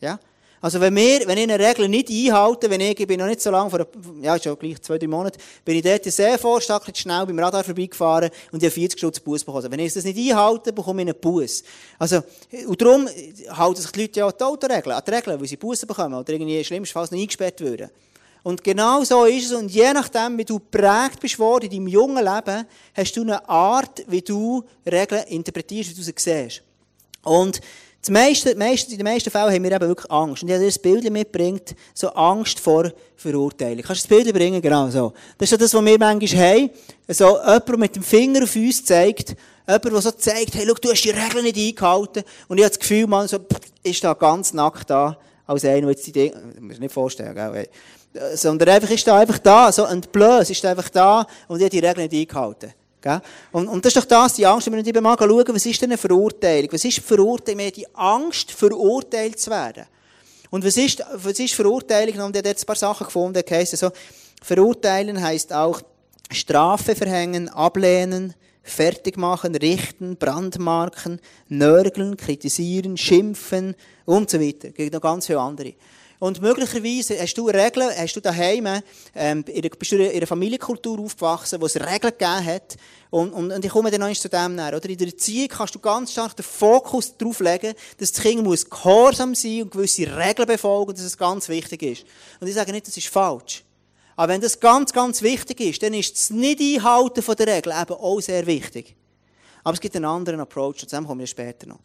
Ja? 0.00 0.18
Also 0.62 0.78
wenn, 0.78 0.94
wir, 0.94 1.26
wenn 1.26 1.38
ich 1.38 1.50
eine 1.50 1.58
Regel 1.58 1.88
nicht 1.88 2.10
einhalte, 2.10 2.68
wenn 2.68 2.82
ich, 2.82 3.00
ich 3.00 3.06
bin 3.06 3.18
noch 3.18 3.26
nicht 3.26 3.40
so 3.40 3.50
lange, 3.50 3.70
vor, 3.70 3.86
ja, 4.20 4.38
schon 4.38 4.58
gleich 4.58 4.80
zwei, 4.82 4.98
drei 4.98 5.06
Monate, 5.06 5.38
bin 5.64 5.76
ich 5.76 5.82
dort 5.82 6.04
sehr 6.04 6.38
vorstachelig 6.38 6.98
schnell 6.98 7.24
beim 7.24 7.38
Radar 7.38 7.64
vorbeigefahren 7.64 8.30
und 8.52 8.62
ich 8.62 8.66
habe 8.66 8.74
40 8.74 9.00
Schutz 9.00 9.20
Bus 9.20 9.40
bekommen. 9.40 9.56
Also 9.56 9.70
wenn 9.70 9.80
ich 9.80 9.94
das 9.94 10.04
nicht 10.04 10.18
einhalte, 10.18 10.74
bekomme 10.74 11.00
ich 11.00 11.08
einen 11.08 11.18
Bus. 11.18 11.62
Also, 11.98 12.22
und 12.66 12.80
darum 12.80 13.08
halten 13.48 13.80
sich 13.80 13.90
die 13.90 14.00
Leute 14.02 14.20
ja 14.20 14.26
an 14.26 14.34
die 14.38 14.44
Autoregeln, 14.44 14.96
an 14.96 15.02
die 15.06 15.10
Regeln, 15.10 15.40
weil 15.40 15.48
sie 15.48 15.56
Bussen 15.56 15.86
bekommen 15.86 16.14
oder 16.14 16.30
irgendwie 16.30 16.62
schlimmstenfalls 16.62 17.10
noch 17.10 17.18
eingesperrt 17.18 17.60
würden. 17.62 17.88
Und 18.42 18.62
genau 18.62 19.02
so 19.04 19.24
ist 19.24 19.46
es. 19.46 19.52
Und 19.52 19.70
je 19.70 19.92
nachdem, 19.94 20.36
wie 20.36 20.44
du 20.44 20.58
prägt 20.58 21.20
bist 21.20 21.38
worden 21.38 21.66
in 21.66 21.70
deinem 21.70 21.88
jungen 21.88 22.24
Leben, 22.24 22.66
hast 22.94 23.16
du 23.16 23.22
eine 23.22 23.48
Art, 23.48 24.04
wie 24.08 24.22
du 24.22 24.62
Regeln 24.90 25.24
interpretierst, 25.28 25.90
wie 25.90 25.94
du 25.94 26.02
sie 26.02 26.14
siehst. 26.16 26.62
Und 27.22 27.60
das 28.00 28.08
meiste, 28.08 28.54
meiste, 28.54 28.92
in 28.92 28.98
den 28.98 29.04
meisten 29.04 29.30
Fällen 29.30 29.52
haben 29.52 29.62
wir 29.62 29.72
eben 29.72 29.88
wirklich 29.88 30.10
Angst. 30.10 30.42
Und 30.42 30.48
ich 30.48 30.54
habe 30.54 30.64
dir 30.64 30.72
ein 30.72 30.82
Bild 30.82 31.12
mitbringt, 31.12 31.74
so 31.92 32.08
Angst 32.08 32.58
vor 32.58 32.90
Verurteilung. 33.14 33.82
Kannst 33.82 34.04
du 34.04 34.08
das 34.08 34.24
Bild 34.24 34.34
bringen? 34.34 34.62
Genau 34.62 34.88
so. 34.88 35.12
Das 35.36 35.46
ist 35.46 35.50
so 35.50 35.56
das, 35.58 35.74
was 35.74 35.84
wir 35.84 35.98
manchmal 35.98 36.42
haben. 36.42 36.70
So 37.08 37.36
jemand, 37.36 37.68
der 37.68 37.76
mit 37.76 37.96
dem 37.96 38.02
Finger 38.02 38.44
auf 38.44 38.56
uns 38.56 38.84
zeigt, 38.86 39.36
jemand, 39.68 39.84
der 39.84 40.00
so 40.00 40.10
zeigt, 40.12 40.54
hey, 40.54 40.64
schau, 40.66 40.74
du 40.80 40.90
hast 40.90 41.02
die 41.02 41.10
Regeln 41.10 41.44
nicht 41.44 41.58
eingehalten. 41.58 42.22
Und 42.48 42.56
ich 42.56 42.64
habe 42.64 42.70
das 42.70 42.78
Gefühl, 42.78 43.06
man 43.06 43.28
so, 43.28 43.38
ist 43.82 44.02
da 44.02 44.14
ganz 44.14 44.54
nackt 44.54 44.88
da, 44.88 45.18
als 45.46 45.64
einer, 45.66 45.82
der 45.82 45.90
jetzt 45.90 46.06
die 46.06 46.12
Dinge, 46.12 46.40
muss 46.58 46.74
ich 46.74 46.80
nicht 46.80 46.94
vorstellen, 46.94 47.34
gell? 47.34 47.68
Sondern 48.34 48.70
einfach 48.70 48.90
ist 48.90 49.06
da 49.06 49.18
einfach 49.18 49.38
da, 49.38 49.70
so 49.70 49.84
entblößt, 49.84 50.50
ist 50.50 50.64
da 50.64 50.70
einfach 50.70 50.88
da 50.88 51.26
und 51.48 51.58
ich 51.58 51.64
habe 51.64 51.70
die 51.70 51.78
Regeln 51.78 52.08
nicht 52.08 52.34
eingehalten. 52.34 52.72
Und, 53.52 53.68
und 53.68 53.84
das 53.84 53.94
ist 53.94 54.02
doch 54.02 54.08
das, 54.08 54.34
die 54.34 54.46
Angst, 54.46 54.66
wenn 54.66 54.74
wir 54.74 54.86
eben 54.86 55.02
mal 55.02 55.16
schauen, 55.18 55.44
was 55.48 55.66
ist 55.66 55.80
denn 55.80 55.90
eine 55.90 55.98
Verurteilung? 55.98 56.72
Was 56.72 56.84
ist 56.84 57.00
Verurteilung? 57.00 57.60
Wir 57.60 57.72
die 57.72 57.94
Angst, 57.94 58.52
verurteilt 58.52 59.38
zu 59.38 59.50
werden. 59.50 59.86
Und 60.50 60.64
was 60.64 60.76
ist, 60.76 61.02
was 61.14 61.38
ist 61.38 61.54
Verurteilung? 61.54 62.26
Und 62.26 62.36
er 62.36 62.40
hat 62.40 62.46
jetzt 62.46 62.64
ein 62.64 62.66
paar 62.66 62.76
Sachen 62.76 63.06
gefunden, 63.06 63.42
die 63.46 63.54
heissen 63.54 63.76
so, 63.76 63.90
verurteilen 64.42 65.22
heisst 65.22 65.52
auch 65.52 65.80
Strafe 66.30 66.94
verhängen, 66.94 67.48
ablehnen, 67.48 68.34
fertig 68.62 69.16
machen, 69.16 69.54
richten, 69.54 70.16
brandmarken, 70.16 71.20
nörgeln, 71.48 72.16
kritisieren, 72.16 72.96
schimpfen 72.96 73.74
und 74.04 74.30
so 74.30 74.40
weiter. 74.40 74.70
Gibt 74.70 74.92
noch 74.92 75.00
ganz 75.00 75.26
viele 75.26 75.40
andere. 75.40 75.74
Und 76.20 76.42
möglicherweise 76.42 77.18
hast 77.18 77.34
du 77.34 77.48
Regeln, 77.48 77.90
hast 77.96 78.14
du 78.14 78.20
daheim, 78.20 78.82
ähm, 79.14 79.42
bist 79.42 79.90
du 79.92 79.96
in 79.96 80.14
einer 80.14 80.26
Familienkultur 80.26 81.00
aufgewachsen, 81.00 81.58
wo 81.58 81.64
es 81.64 81.76
Regeln 81.76 82.12
gegeben 82.12 82.44
hat. 82.44 82.76
Und, 83.08 83.32
und, 83.32 83.50
und 83.50 83.64
ich 83.64 83.70
komme 83.70 83.90
dann 83.90 84.02
noch 84.02 84.12
zu 84.12 84.28
dem 84.28 84.54
näher. 84.54 84.76
Oder 84.76 84.90
in 84.90 84.98
der 84.98 85.06
Erziehung 85.06 85.48
kannst 85.48 85.74
du 85.74 85.78
ganz 85.78 86.12
stark 86.12 86.36
den 86.36 86.44
Fokus 86.44 87.16
darauf 87.16 87.40
legen, 87.40 87.72
dass 87.96 88.12
das 88.12 88.22
Kind 88.22 88.44
muss 88.44 88.68
gehorsam 88.68 89.34
sein 89.34 89.62
und 89.62 89.70
gewisse 89.70 90.14
Regeln 90.14 90.46
befolgen, 90.46 90.92
dass 90.92 91.04
es 91.04 91.16
ganz 91.16 91.48
wichtig 91.48 91.82
ist. 91.82 92.04
Und 92.38 92.48
ich 92.48 92.54
sage 92.54 92.70
nicht, 92.70 92.86
das 92.86 92.98
ist 92.98 93.08
falsch. 93.08 93.64
Aber 94.14 94.30
wenn 94.30 94.42
das 94.42 94.60
ganz, 94.60 94.92
ganz 94.92 95.22
wichtig 95.22 95.58
ist, 95.60 95.82
dann 95.82 95.94
ist 95.94 96.14
das 96.14 96.28
Nicht-Einhalten 96.28 97.24
der 97.24 97.46
Regeln 97.46 97.80
eben 97.80 97.94
auch 97.94 98.20
sehr 98.20 98.46
wichtig. 98.46 98.94
Aber 99.64 99.72
es 99.72 99.80
gibt 99.80 99.96
einen 99.96 100.04
anderen 100.04 100.40
Approach, 100.40 100.76
zu 100.76 100.86
dem 100.86 101.06
kommen 101.06 101.20
wir 101.20 101.26
später 101.26 101.66
noch. 101.66 101.80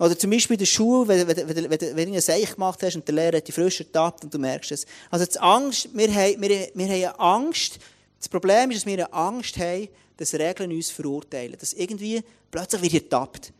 Oder 0.00 0.18
zum 0.18 0.30
Beispiel 0.30 0.54
in 0.54 0.60
der 0.60 0.66
Schule, 0.66 1.06
wenn, 1.08 1.28
wenn, 1.28 1.46
wenn, 1.46 1.70
wenn, 1.70 1.94
du 1.94 2.12
einen 2.12 2.20
Seich 2.22 2.54
gemacht 2.54 2.82
hast 2.82 2.96
und 2.96 3.06
der 3.06 3.14
Lehrer 3.14 3.36
hat 3.36 3.46
dich 3.46 3.54
frisch 3.54 3.80
ertappt 3.80 4.24
und 4.24 4.32
du 4.32 4.38
merkst 4.38 4.72
es. 4.72 4.86
Also 5.10 5.26
die 5.26 5.38
Angst, 5.38 5.90
wir 5.92 6.14
haben, 6.14 6.40
wir, 6.40 6.70
wir 6.72 7.08
haben 7.08 7.44
Angst, 7.44 7.78
das 8.18 8.26
Problem 8.26 8.70
ist, 8.70 8.78
dass 8.78 8.86
wir 8.86 8.94
eine 8.94 9.12
Angst 9.12 9.58
haben, 9.58 9.88
dass 10.16 10.32
Regeln 10.32 10.72
uns 10.72 10.90
verurteilen. 10.90 11.54
Dass 11.60 11.74
irgendwie 11.74 12.22
plötzlich 12.50 12.80
wird 12.80 12.94
ertappt. 12.94 13.52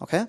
Okay? 0.00 0.24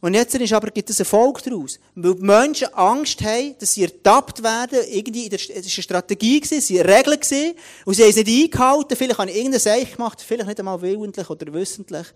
Und 0.00 0.14
jetzt 0.14 0.36
ist 0.36 0.52
aber, 0.52 0.70
gibt 0.70 0.88
es 0.88 1.00
Erfolg 1.00 1.42
daraus. 1.42 1.80
Weil 1.96 2.14
die 2.14 2.22
Menschen 2.22 2.72
Angst 2.72 3.20
haben, 3.22 3.56
dass 3.58 3.74
sie 3.74 3.82
ertappt 3.82 4.40
werden. 4.40 4.78
Irgendwie, 4.88 5.28
es 5.28 5.48
war 5.48 5.56
eine 5.56 5.64
Strategie, 5.64 6.40
es 6.40 6.52
waren 6.52 6.86
Regeln, 6.86 7.56
und 7.86 7.94
sie 7.94 8.02
haben 8.04 8.10
es 8.10 8.16
nicht 8.16 8.28
eingehalten. 8.28 8.96
Vielleicht 8.96 9.18
habe 9.18 9.30
ich 9.30 9.36
irgendeinen 9.36 9.60
Seich 9.60 9.90
gemacht, 9.90 10.22
vielleicht 10.24 10.46
nicht 10.46 10.60
einmal 10.60 10.80
willentlich 10.80 11.28
oder 11.28 11.52
wissentlich. 11.52 12.06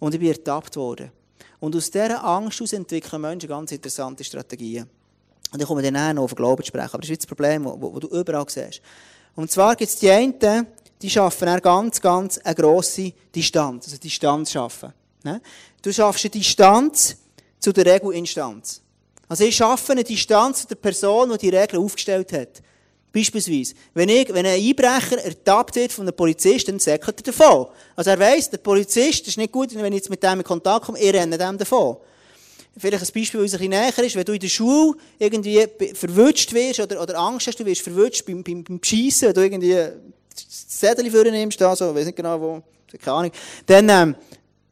Und 0.00 0.14
ich 0.14 0.20
bin 0.20 0.30
ertappt 0.30 0.74
worden. 0.74 1.12
Und 1.60 1.74
aus 1.74 1.90
dieser 1.90 2.24
Angst 2.24 2.58
heraus 2.58 2.72
entwickeln 2.72 3.22
Menschen 3.22 3.48
ganz 3.48 3.72
interessante 3.72 4.22
Strategien. 4.22 4.88
Und 5.52 5.60
ich 5.60 5.66
komme 5.66 5.82
dann 5.82 6.16
noch 6.16 6.24
auf 6.24 6.30
den 6.30 6.36
Glauben 6.36 6.62
zu 6.62 6.68
sprechen. 6.68 6.90
Aber 6.92 7.00
das 7.00 7.10
ist 7.10 7.22
das 7.22 7.26
Problem, 7.26 7.64
das 7.64 8.00
du 8.00 8.08
überall 8.08 8.46
siehst. 8.48 8.80
Und 9.34 9.50
zwar 9.50 9.74
gibt 9.76 9.90
es 9.90 9.96
die 9.96 10.10
einen, 10.10 10.66
die 11.00 11.10
schaffen 11.10 11.48
eine 11.48 11.60
ganz, 11.60 12.00
ganz 12.00 12.38
eine 12.38 12.54
grosse 12.54 13.12
Distanz. 13.34 13.86
Also 13.86 13.98
Distanz 13.98 14.52
schaffen. 14.52 14.92
Ne? 15.22 15.40
Du 15.82 15.92
schaffst 15.92 16.24
eine 16.24 16.30
Distanz 16.30 17.16
zu 17.58 17.72
der 17.72 17.86
Regelinstanz. 17.86 18.82
Also 19.28 19.44
ich 19.44 19.56
schaffe 19.56 19.92
eine 19.92 20.04
Distanz 20.04 20.62
zu 20.62 20.68
der 20.68 20.76
Person, 20.76 21.30
die 21.30 21.38
die 21.38 21.56
Regeln 21.56 21.82
aufgestellt 21.82 22.32
hat. 22.32 22.62
Beispielsweise, 23.12 23.74
wenn, 23.94 24.08
ich, 24.08 24.28
wenn 24.32 24.44
ein 24.44 24.60
Einbrecher 24.60 25.18
ertappt 25.24 25.76
wird 25.76 25.92
von 25.92 26.06
einem 26.06 26.14
Polizist, 26.14 26.68
dann 26.68 26.78
säckert 26.78 27.20
er 27.20 27.32
davon. 27.32 27.66
Also 27.96 28.10
er 28.10 28.18
weiss, 28.18 28.50
der 28.50 28.58
Polizist, 28.58 29.26
ist 29.26 29.38
nicht 29.38 29.50
gut, 29.50 29.74
wenn 29.74 29.92
ich 29.92 30.00
jetzt 30.00 30.10
mit 30.10 30.22
dem 30.22 30.38
in 30.38 30.44
Kontakt 30.44 30.86
komme, 30.86 31.00
ich 31.00 31.12
renne 31.12 31.38
dem 31.38 31.56
davon. 31.56 31.96
Vielleicht 32.76 33.02
ein 33.02 33.12
Beispiel, 33.12 33.42
das 33.42 33.54
ein 33.54 33.58
bisschen 33.58 33.70
näher 33.70 33.98
ist, 33.98 34.14
wenn 34.14 34.24
du 34.24 34.32
in 34.32 34.40
der 34.40 34.48
Schule 34.48 34.94
irgendwie 35.18 35.66
verwünscht 35.94 36.52
wirst 36.52 36.80
oder, 36.80 37.02
oder 37.02 37.18
Angst 37.18 37.46
hast, 37.46 37.58
du 37.58 37.64
wirst 37.64 37.80
verwünscht 37.80 38.24
beim, 38.26 38.44
beim, 38.44 38.62
beim 38.62 38.78
Schiessen, 38.82 39.28
wenn 39.28 39.34
du 39.34 39.42
irgendwie 39.42 39.76
Zettel 40.34 41.10
vornimmst, 41.10 41.60
also, 41.62 41.90
ich 41.90 41.96
weiß 41.96 42.06
nicht 42.06 42.16
genau 42.16 42.40
wo, 42.40 42.62
keine 43.02 43.16
Ahnung, 43.16 43.32
dann, 43.66 43.88
ähm, 43.88 44.14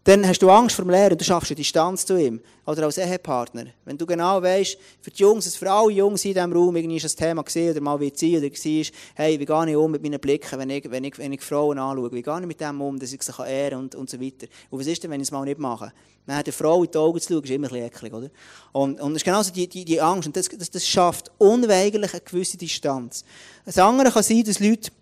dann 0.07 0.25
hast 0.25 0.41
du 0.41 0.49
Angst 0.49 0.77
vor 0.77 0.85
dem 0.85 0.93
Lehrer 0.93 1.11
und 1.11 1.21
du 1.21 1.25
schaffst 1.25 1.51
eine 1.51 1.57
Distanz 1.57 2.07
zu 2.07 2.17
ihm. 2.17 2.41
Oder 2.65 2.85
als 2.85 2.97
Ehepartner. 2.97 3.67
Wenn 3.85 3.99
du 3.99 4.07
genau 4.07 4.41
weißt, 4.41 4.79
für 5.01 5.11
die 5.11 5.21
Jungs, 5.21 5.57
für 5.57 5.69
alle 5.69 5.91
Jungs 5.91 6.25
in 6.25 6.33
diesem 6.33 6.53
Raum 6.53 6.77
irgendwie 6.77 6.97
ist 6.97 7.07
das 7.07 7.17
Thema 7.17 7.43
gesehen 7.43 7.73
oder 7.73 7.81
mal 7.81 7.99
wird 7.99 8.17
sein 8.17 8.37
oder 8.37 8.45
war, 8.45 8.85
hey, 9.17 9.41
wie 9.41 9.45
gehe 9.45 9.71
ich 9.71 9.77
um 9.77 9.91
mit 9.91 10.05
meinen 10.05 10.21
Blicken, 10.21 10.61
wenn 10.61 10.71
ich, 10.71 10.89
wenn 10.89 11.03
ich, 11.03 11.19
wenn 11.19 11.33
ich 11.33 11.41
Frauen 11.41 11.81
anschaue? 11.81 12.13
Wie 12.13 12.23
gehe 12.23 12.41
ich 12.41 12.47
mit 12.47 12.61
dem 12.61 12.81
um, 12.81 13.01
dass 13.01 13.13
ich 13.13 13.21
sie 13.21 13.33
ehren 13.43 13.81
und, 13.81 13.97
und 13.97 14.09
so 14.09 14.21
weiter? 14.21 14.47
Und 14.71 14.79
was 14.79 14.87
ist 14.87 15.03
denn, 15.03 15.11
wenn 15.11 15.21
ich 15.21 15.27
es 15.27 15.33
mal 15.33 15.45
nicht 15.45 15.59
mache? 15.59 15.93
Dann 16.25 16.37
hat 16.37 16.47
eine 16.47 16.53
Frau 16.53 16.85
in 16.85 16.91
die 16.93 16.99
Augen 16.99 17.21
zu 17.21 17.33
schauen, 17.33 17.43
ist 17.43 17.51
immer 17.51 17.67
ein 17.67 17.73
bisschen 17.73 17.87
eklig, 17.87 18.13
oder? 18.13 18.31
Und, 18.71 19.01
und 19.01 19.13
das 19.13 19.23
ist 19.23 19.25
genauso 19.25 19.53
die, 19.53 19.67
die, 19.67 19.85
die 19.85 20.01
Angst. 20.01 20.29
Und 20.29 20.37
das, 20.37 20.49
das, 20.49 20.71
das 20.71 20.87
schafft 20.87 21.33
unweigerlich 21.39 22.13
eine 22.13 22.21
gewisse 22.21 22.57
Distanz. 22.57 23.25
Das 23.65 23.77
andere 23.79 24.13
kann 24.13 24.23
sein, 24.23 24.45
dass 24.45 24.61
Leute 24.61 24.93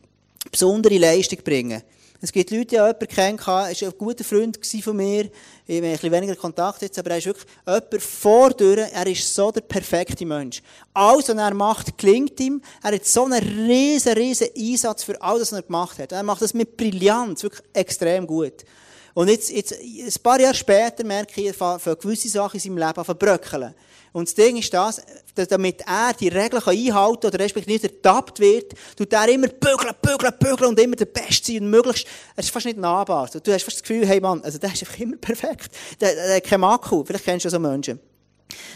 besondere 0.50 0.96
Leistung 0.96 1.40
bringen. 1.44 1.82
Es 2.24 2.32
gibt 2.32 2.50
Leute, 2.52 2.64
die 2.64 2.74
jemanden 2.76 3.06
kennen, 3.06 3.38
er 3.38 3.46
war 3.46 3.66
ein 3.66 3.98
guter 3.98 4.24
Freund 4.24 4.58
von 4.82 4.96
mir, 4.96 5.28
ich 5.66 5.76
habe 5.76 5.86
ein 5.86 5.92
bisschen 5.92 6.10
weniger 6.10 6.34
Kontakt 6.34 6.80
jetzt, 6.80 6.98
aber 6.98 7.10
er 7.10 7.18
ist 7.18 7.26
wirklich 7.26 7.44
jemand 7.66 8.02
vordurch, 8.02 8.88
er 8.94 9.06
ist 9.06 9.34
so 9.34 9.50
der 9.50 9.60
perfekte 9.60 10.24
Mensch. 10.24 10.62
Alles, 10.94 11.28
was 11.28 11.36
er 11.36 11.52
macht, 11.52 11.98
klingt 11.98 12.40
ihm, 12.40 12.62
er 12.82 12.94
hat 12.94 13.04
so 13.04 13.26
einen 13.26 13.42
riesen, 13.68 14.14
riesen 14.14 14.48
Einsatz 14.56 15.04
für 15.04 15.20
alles, 15.20 15.52
was 15.52 15.58
er 15.58 15.62
gemacht 15.64 15.98
hat. 15.98 16.12
er 16.12 16.22
macht 16.22 16.40
das 16.40 16.54
mit 16.54 16.78
Brillanz, 16.78 17.42
wirklich 17.42 17.62
extrem 17.74 18.26
gut. 18.26 18.64
Und 19.12 19.28
jetzt, 19.28 19.50
jetzt, 19.50 19.74
ein 19.74 20.22
paar 20.22 20.40
Jahre 20.40 20.54
später 20.54 21.04
merke 21.04 21.42
ich, 21.42 21.54
von 21.54 21.78
gewisse 22.00 22.30
Sachen 22.30 22.56
in 22.56 22.60
seinem 22.60 22.78
Leben 22.78 23.04
verbröckeln. 23.04 23.74
Und 24.14 24.28
das 24.28 24.34
Ding 24.36 24.56
ist 24.56 24.72
das, 24.72 25.02
damit 25.34 25.80
er 25.80 26.12
die 26.12 26.28
Regeln 26.28 26.62
einhalten 26.64 27.20
kann 27.20 27.30
oder 27.30 27.38
respektive 27.40 27.72
nicht 27.72 27.82
ertappt 27.82 28.38
wird, 28.38 28.72
tut 28.96 29.12
er 29.12 29.28
immer 29.28 29.48
bügeln, 29.48 29.92
bügeln, 30.00 30.32
bügeln 30.38 30.70
und 30.70 30.78
immer 30.78 30.94
der 30.94 31.06
Beste 31.06 31.50
sein 31.50 31.64
und 31.64 31.70
möglichst, 31.70 32.06
er 32.36 32.44
ist 32.44 32.50
fast 32.50 32.64
nicht 32.64 32.78
nahbar. 32.78 33.28
Du 33.28 33.52
hast 33.52 33.64
fast 33.64 33.78
das 33.78 33.82
Gefühl, 33.82 34.06
hey 34.06 34.20
Mann, 34.20 34.40
also 34.44 34.56
der 34.58 34.72
ist 34.72 34.82
einfach 34.84 35.00
immer 35.00 35.16
perfekt. 35.20 35.72
Der, 36.00 36.14
der 36.14 36.36
hat 36.36 36.44
keinen 36.44 36.60
Makel. 36.60 37.02
Vielleicht 37.04 37.24
kennst 37.24 37.44
du 37.44 37.50
so 37.50 37.58
Menschen. 37.58 37.98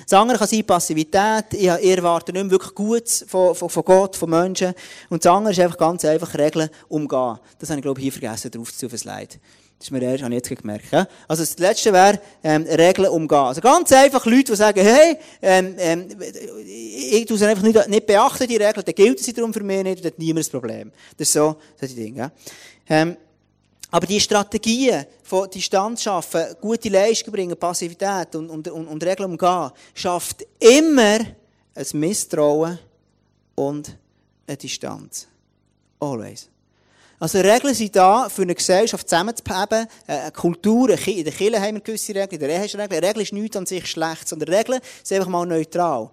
Das 0.02 0.18
andere 0.18 0.38
kann 0.38 0.48
sein 0.48 0.64
Passivität. 0.64 1.44
Ich 1.52 1.66
erwarte 1.68 2.32
nicht 2.32 2.42
mehr 2.42 2.50
wirklich 2.50 2.74
Gutes 2.74 3.24
von, 3.28 3.54
von, 3.54 3.70
von 3.70 3.84
Gott, 3.84 4.16
von 4.16 4.30
Menschen. 4.30 4.74
Und 5.08 5.24
das 5.24 5.32
andere 5.32 5.52
ist 5.52 5.60
einfach 5.60 5.78
ganz 5.78 6.04
einfach 6.04 6.34
Regeln 6.34 6.68
umgehen. 6.88 7.38
Das 7.60 7.70
habe 7.70 7.78
ich, 7.78 7.82
glaube 7.82 8.00
ich, 8.00 8.02
hier 8.02 8.12
vergessen, 8.12 8.50
drauf 8.50 8.76
zu 8.76 8.88
Leid. 9.04 9.38
Das 9.78 9.86
ist 9.86 9.90
mir 9.92 10.02
erst, 10.02 10.24
habe 10.24 10.40
gemerkt. 10.40 10.92
Also 11.28 11.42
das 11.44 11.56
Letzte 11.58 11.92
wäre, 11.92 12.20
ähm, 12.42 12.64
Regeln 12.64 13.08
umgehen. 13.10 13.38
Also 13.38 13.60
ganz 13.60 13.92
einfach 13.92 14.26
Leute, 14.26 14.50
die 14.50 14.56
sagen, 14.56 14.80
hey, 14.80 15.16
ähm, 15.40 15.74
ähm, 15.78 16.08
ich 16.66 17.24
tue 17.26 17.46
einfach 17.46 17.62
nicht, 17.62 17.88
nicht 17.88 18.06
beachten, 18.06 18.48
die 18.48 18.56
Regeln, 18.56 18.84
dann 18.84 18.94
gilt 18.94 19.20
sie 19.20 19.32
darum 19.32 19.54
für 19.54 19.62
mich 19.62 19.84
nicht, 19.84 20.04
dann 20.04 20.10
hat 20.10 20.18
niemand 20.18 20.46
das 20.46 20.50
Problem. 20.50 20.90
Das 21.16 21.28
ist 21.28 21.34
so, 21.34 21.56
die 21.80 21.94
Dinge. 21.94 22.18
Ja? 22.18 22.32
Ähm, 22.88 23.16
aber 23.90 24.06
die 24.06 24.20
Strategien 24.20 25.06
von 25.22 25.48
Distanz 25.48 26.02
schaffen, 26.02 26.44
gute 26.60 26.88
Leistung 26.88 27.32
bringen, 27.32 27.56
Passivität 27.56 28.34
und, 28.34 28.50
und, 28.50 28.68
und, 28.68 28.88
und 28.88 29.04
Regeln 29.04 29.30
umgehen, 29.30 29.70
schafft 29.94 30.44
immer 30.58 31.20
ein 31.74 31.86
Misstrauen 31.92 32.78
und 33.54 33.96
eine 34.46 34.56
Distanz. 34.56 35.28
Always. 36.00 36.48
Also 37.20 37.40
Regeln 37.40 37.74
sind 37.74 37.96
da, 37.96 38.28
für 38.28 38.42
eine 38.42 38.54
Gesellschaft 38.54 39.08
zusammenzuheben, 39.08 39.88
äh, 40.06 40.12
eine 40.12 40.30
Kultur, 40.30 40.90
in 40.90 41.24
der 41.24 41.32
Kirche 41.32 41.60
haben 41.60 41.74
wir 41.74 41.80
gewisse 41.80 42.14
Regeln, 42.14 42.40
in 42.40 42.40
der 42.40 42.50
Ehe 42.50 42.62
Regeln. 42.62 43.04
Regeln 43.04 43.20
ist 43.20 43.32
nichts 43.32 43.56
an 43.56 43.66
sich 43.66 43.86
schlecht, 43.86 44.28
sondern 44.28 44.54
Regeln 44.54 44.80
sind 45.02 45.16
einfach 45.16 45.30
mal 45.30 45.44
neutral. 45.44 46.10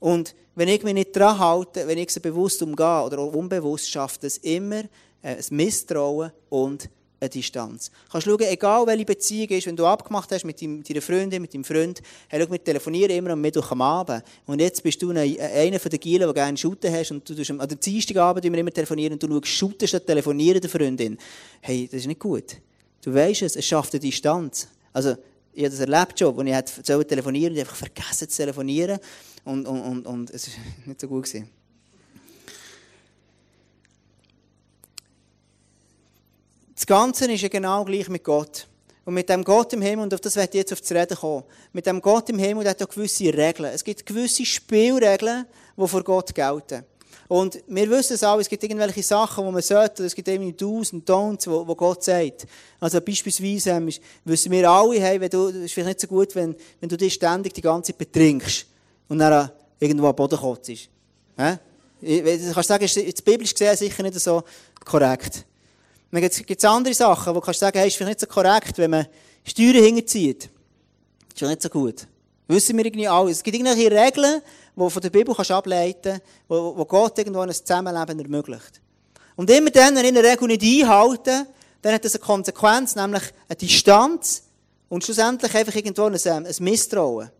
Und 0.00 0.34
wenn 0.54 0.68
ich 0.68 0.82
mich 0.82 0.94
nicht 0.94 1.14
dran 1.14 1.38
halte, 1.38 1.86
wenn 1.86 1.98
ich 1.98 2.10
sie 2.10 2.20
bewusst 2.20 2.62
umgehe 2.62 3.02
oder 3.02 3.18
unbewusst, 3.18 3.90
schafft 3.90 4.24
es 4.24 4.38
immer 4.38 4.80
äh, 5.22 5.36
ein 5.36 5.44
Misstrauen 5.50 6.32
und 6.48 6.88
eine 7.22 7.30
Distanz. 7.30 7.90
Du 8.06 8.12
kannst 8.12 8.26
schauen, 8.26 8.40
egal 8.40 8.86
welche 8.86 9.04
Beziehung 9.04 9.48
ist, 9.50 9.66
wenn 9.66 9.76
du 9.76 9.86
abgemacht 9.86 10.30
hast 10.32 10.44
mit 10.44 10.60
deiner 10.60 11.00
Freundin, 11.00 11.40
mit 11.40 11.54
deinem 11.54 11.64
Freund, 11.64 12.02
hey, 12.28 12.42
schau, 12.42 12.50
wir 12.50 12.62
telefonieren 12.62 13.16
immer 13.16 13.30
am 13.30 13.40
Mittwoch 13.40 13.70
am 13.70 13.80
Abend. 13.80 14.24
Und 14.46 14.60
jetzt 14.60 14.82
bist 14.82 15.00
du 15.00 15.10
einer 15.10 15.78
von 15.78 15.90
den 15.90 16.00
Gielen, 16.00 16.26
der 16.26 16.34
gerne 16.34 16.56
shooten 16.56 16.92
hast, 16.92 17.12
und 17.12 17.28
du 17.28 17.34
tust, 17.34 17.50
an 17.50 17.68
dem 17.68 17.80
Dienstagabend 17.80 18.44
wir 18.44 18.58
immer 18.58 18.70
telefonieren, 18.70 19.14
und 19.14 19.22
du 19.22 19.28
schaust 19.28 19.46
shooten 19.46 19.88
statt 19.88 20.06
telefonieren 20.06 20.60
der 20.60 20.70
Freundin. 20.70 21.16
Hey, 21.60 21.88
das 21.90 22.00
ist 22.00 22.06
nicht 22.06 22.20
gut. 22.20 22.56
Du 23.02 23.14
weißt 23.14 23.42
es, 23.42 23.56
es 23.56 23.64
schafft 23.64 23.94
eine 23.94 24.00
Distanz. 24.00 24.68
Also, 24.92 25.16
ich 25.54 25.64
habe 25.64 25.70
das 25.70 25.80
erlebt 25.80 26.18
schon, 26.18 26.48
als 26.48 26.78
ich 26.78 27.06
telefonieren 27.06 27.52
und 27.52 27.60
einfach 27.60 27.76
vergessen 27.76 28.28
zu 28.28 28.36
telefonieren. 28.36 28.98
Und, 29.44 29.66
und, 29.66 29.80
und, 29.80 30.06
und 30.06 30.30
es 30.30 30.48
war 30.48 30.54
nicht 30.86 31.00
so 31.00 31.08
gut. 31.08 31.24
Gewesen. 31.24 31.61
Das 36.82 36.86
Ganze 36.88 37.30
ist 37.30 37.42
ja 37.42 37.48
genau 37.48 37.84
gleich 37.84 38.08
mit 38.08 38.24
Gott. 38.24 38.66
Und 39.04 39.14
mit 39.14 39.28
dem 39.28 39.44
Gott 39.44 39.72
im 39.72 39.82
Himmel, 39.82 40.02
und 40.02 40.14
auf 40.14 40.20
das 40.20 40.34
werde 40.34 40.48
ich 40.48 40.62
jetzt 40.62 40.72
auf 40.72 40.80
das 40.80 40.90
Reden 40.90 41.16
kommen, 41.16 41.44
mit 41.72 41.86
dem 41.86 42.02
Gott 42.02 42.28
im 42.28 42.40
Himmel 42.40 42.68
hat 42.68 42.80
er 42.80 42.88
gewisse 42.88 43.32
Regeln. 43.32 43.70
Es 43.72 43.84
gibt 43.84 44.04
gewisse 44.04 44.44
Spielregeln, 44.44 45.46
die 45.76 45.86
vor 45.86 46.02
Gott 46.02 46.34
gelten. 46.34 46.82
Und 47.28 47.62
wir 47.68 47.88
wissen 47.88 48.14
es 48.14 48.24
auch, 48.24 48.40
es 48.40 48.48
gibt 48.48 48.64
irgendwelche 48.64 49.00
Sachen, 49.04 49.46
die 49.46 49.52
man 49.52 49.62
sollte, 49.62 50.04
es 50.04 50.12
gibt 50.12 50.26
irgendwie 50.26 50.54
Do's 50.54 50.92
und 50.92 51.08
Don'ts, 51.08 51.48
wo 51.48 51.72
Gott 51.76 52.02
sagt. 52.02 52.48
Also 52.80 53.00
beispielsweise 53.00 53.70
ähm, 53.70 53.88
wissen 54.24 54.50
wir 54.50 54.68
alle, 54.68 55.00
hey, 55.00 55.20
wenn 55.20 55.30
du, 55.30 55.50
es 55.50 55.54
ist 55.54 55.74
vielleicht 55.74 55.86
nicht 55.86 56.00
so 56.00 56.08
gut, 56.08 56.34
wenn, 56.34 56.56
wenn 56.80 56.88
du 56.88 56.96
dich 56.96 57.14
ständig 57.14 57.54
die 57.54 57.62
ganze 57.62 57.92
Zeit 57.92 57.98
betrinkst 57.98 58.66
und 59.08 59.20
dann 59.20 59.52
irgendwo 59.78 60.08
am 60.08 60.16
Boden 60.16 60.36
kotzt. 60.36 60.68
Äh? 60.68 61.58
Du 62.00 62.52
kannst 62.52 62.68
sagen, 62.68 62.84
ist 62.84 63.24
biblisch 63.24 63.54
gesehen 63.54 63.76
sicher 63.76 64.02
nicht 64.02 64.18
so 64.18 64.42
korrekt. 64.84 65.44
Dann 66.12 66.20
gibt 66.20 66.50
es 66.50 66.64
andere 66.64 66.92
Sachen, 66.92 67.34
wo 67.34 67.40
du 67.40 67.44
kannst 67.46 67.60
sagen, 67.60 67.78
hey, 67.78 67.88
ist 67.88 67.96
vielleicht 67.96 68.20
nicht 68.20 68.20
so 68.20 68.26
korrekt, 68.26 68.76
wenn 68.76 68.90
man 68.90 69.06
Steuern 69.44 69.82
hinterzieht. 69.82 70.50
Ist 71.32 71.40
ja 71.40 71.48
nicht 71.48 71.62
so 71.62 71.70
gut. 71.70 72.06
Wissen 72.48 72.76
wir 72.76 72.84
irgendwie 72.84 73.08
alles. 73.08 73.38
Es 73.38 73.42
gibt 73.42 73.56
irgendwelche 73.56 73.90
Regeln, 73.90 74.42
die 74.76 74.78
du 74.78 74.90
von 74.90 75.00
der 75.00 75.08
Bibel 75.08 75.34
kannst 75.34 75.50
ableiten 75.50 76.20
kannst, 76.20 76.22
wo 76.48 76.84
Gott 76.84 77.16
irgendwo 77.16 77.40
ein 77.40 77.50
Zusammenleben 77.50 78.20
ermöglicht. 78.20 78.82
Und 79.36 79.48
immer 79.48 79.70
dann, 79.70 79.96
wenn 79.96 80.04
ich 80.04 80.18
eine 80.18 80.22
Regel 80.22 80.48
nicht 80.48 80.62
einhalte, 80.62 81.46
dann 81.80 81.94
hat 81.94 82.04
das 82.04 82.14
eine 82.14 82.24
Konsequenz, 82.24 82.94
nämlich 82.94 83.22
eine 83.48 83.56
Distanz 83.56 84.42
und 84.90 85.02
schlussendlich 85.02 85.54
einfach 85.54 85.74
irgendwo 85.74 86.04
ein, 86.04 86.14
ein 86.46 86.54
Misstrauen. 86.60 87.30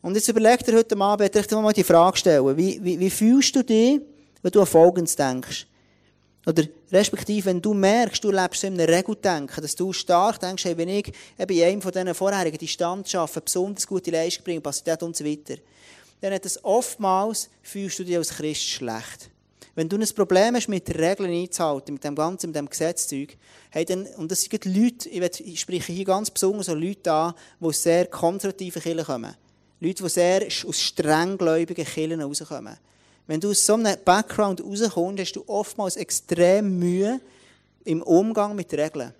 Und 0.00 0.14
jetzt 0.14 0.28
überleg 0.28 0.64
dir 0.64 0.76
heute 0.76 0.96
Abend, 0.96 1.34
ich 1.34 1.46
dir 1.46 1.60
mal 1.60 1.72
die 1.72 1.82
Frage 1.82 2.16
stellen, 2.16 2.56
wie, 2.56 2.82
wie, 2.84 3.00
wie 3.00 3.10
fühlst 3.10 3.56
du 3.56 3.64
dich, 3.64 4.00
wenn 4.42 4.52
du 4.52 4.60
an 4.60 4.66
Folgendes 4.66 5.16
denkst? 5.16 5.66
Oder 6.46 6.64
respektive, 6.90 7.46
wenn 7.46 7.60
du 7.60 7.74
merkst, 7.74 8.24
du 8.24 8.30
lebst 8.30 8.64
in 8.64 8.80
einem 8.80 8.88
Regeldenken, 8.88 9.60
dass 9.60 9.74
du 9.74 9.92
stark 9.92 10.40
denkst, 10.40 10.64
hey, 10.64 10.76
wenn 10.76 10.88
ich 10.88 11.12
eben 11.38 11.54
in 11.54 11.62
einem 11.64 11.82
von 11.82 11.92
diesen 11.92 12.14
vorherigen 12.14 12.56
Distanz 12.56 13.10
schaffe, 13.10 13.42
besonders 13.42 13.86
gute 13.86 14.10
Leistung 14.10 14.44
bringe, 14.44 14.60
Passivität 14.62 15.02
und 15.02 15.16
so 15.16 15.24
weiter, 15.24 15.56
dann 16.20 16.32
hat 16.32 16.44
das 16.44 16.62
oftmals, 16.64 17.50
fühlst 17.62 17.98
du 17.98 18.04
dich 18.04 18.16
als 18.16 18.30
Christ 18.30 18.62
schlecht. 18.62 19.30
Wenn 19.74 19.88
du 19.88 19.96
ein 19.96 20.08
Problem 20.14 20.56
hast, 20.56 20.68
mit 20.68 20.88
Regeln 20.98 21.30
einzuhalten, 21.30 21.94
mit 21.94 22.04
dem 22.04 22.14
Ganzen, 22.14 22.48
mit 22.48 22.56
dem 22.56 22.68
Gesetzzeug, 22.68 23.36
hey, 23.70 23.84
dann, 23.84 24.06
und 24.16 24.30
das 24.30 24.42
sind 24.42 24.64
Leute, 24.64 25.08
ich, 25.08 25.46
ich 25.46 25.60
spreche 25.60 25.92
hier 25.92 26.04
ganz 26.04 26.30
besonders 26.30 26.66
so 26.66 26.74
Leute 26.74 27.12
an, 27.12 27.34
die 27.60 27.72
sehr 27.72 28.06
konservativen 28.06 28.82
Kirchen 28.82 29.04
kommen. 29.04 29.34
Leute, 29.78 30.02
die 30.02 30.08
sehr 30.08 30.46
aus 30.66 30.80
strenggläubigen 30.80 31.84
Kirchen 31.84 32.20
rauskommen. 32.20 32.76
Wenn 33.30 33.38
du 33.38 33.50
aus 33.50 33.64
so 33.64 33.74
einem 33.74 33.96
Background 34.04 34.60
rauskommst, 34.60 35.20
hast 35.20 35.36
du 35.36 35.44
oftmals 35.46 35.94
extrem 35.94 36.80
Mühe 36.80 37.20
im 37.84 38.02
Umgang 38.02 38.56
mit 38.56 38.72
Regeln. 38.72 39.14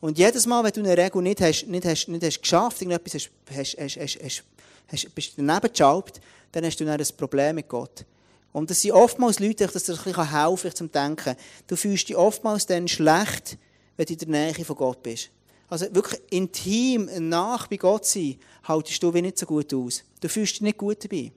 Und 0.00 0.18
jedes 0.18 0.44
Mal, 0.44 0.64
wenn 0.64 0.72
du 0.72 0.80
eine 0.80 0.98
Regel 0.98 1.22
nicht 1.22 1.40
hast, 1.40 1.68
nicht 1.68 1.86
hast, 1.86 2.08
nicht 2.08 2.24
hast 2.24 2.42
geschafft, 2.42 2.82
irgendetwas 2.82 3.14
hast, 3.14 3.30
hast, 3.56 3.76
hast, 3.78 3.96
hast, 3.96 4.18
hast, 4.24 4.44
hast, 4.88 5.14
bist 5.14 5.34
daneben 5.36 5.70
geschalbt, 5.70 6.20
dann 6.50 6.64
hast 6.64 6.80
du 6.80 6.84
dann 6.84 6.98
ein 6.98 7.06
Problem 7.16 7.54
mit 7.54 7.68
Gott. 7.68 8.04
Und 8.52 8.70
das 8.70 8.82
sind 8.82 8.90
oftmals 8.90 9.38
Leute, 9.38 9.68
dass 9.68 9.84
das 9.84 9.98
ein 9.98 10.02
bisschen 10.02 10.32
helfen 10.32 10.70
kann, 10.70 10.76
zum 10.76 10.90
Denken. 10.90 11.36
Du 11.68 11.76
fühlst 11.76 12.08
dich 12.08 12.16
oftmals 12.16 12.66
dann 12.66 12.88
schlecht, 12.88 13.56
wenn 13.96 14.06
du 14.06 14.14
in 14.14 14.18
der 14.18 14.28
Nähe 14.30 14.64
von 14.64 14.74
Gott 14.74 15.00
bist. 15.00 15.30
Also 15.68 15.86
wirklich 15.94 16.20
intim, 16.30 17.08
nach 17.28 17.68
bei 17.68 17.76
Gott 17.76 18.04
sein, 18.04 18.34
haltest 18.64 19.00
du 19.00 19.14
wie 19.14 19.22
nicht 19.22 19.38
so 19.38 19.46
gut 19.46 19.72
aus. 19.72 20.02
Du 20.20 20.28
fühlst 20.28 20.54
dich 20.54 20.62
nicht 20.62 20.78
gut 20.78 21.04
dabei. 21.04 21.30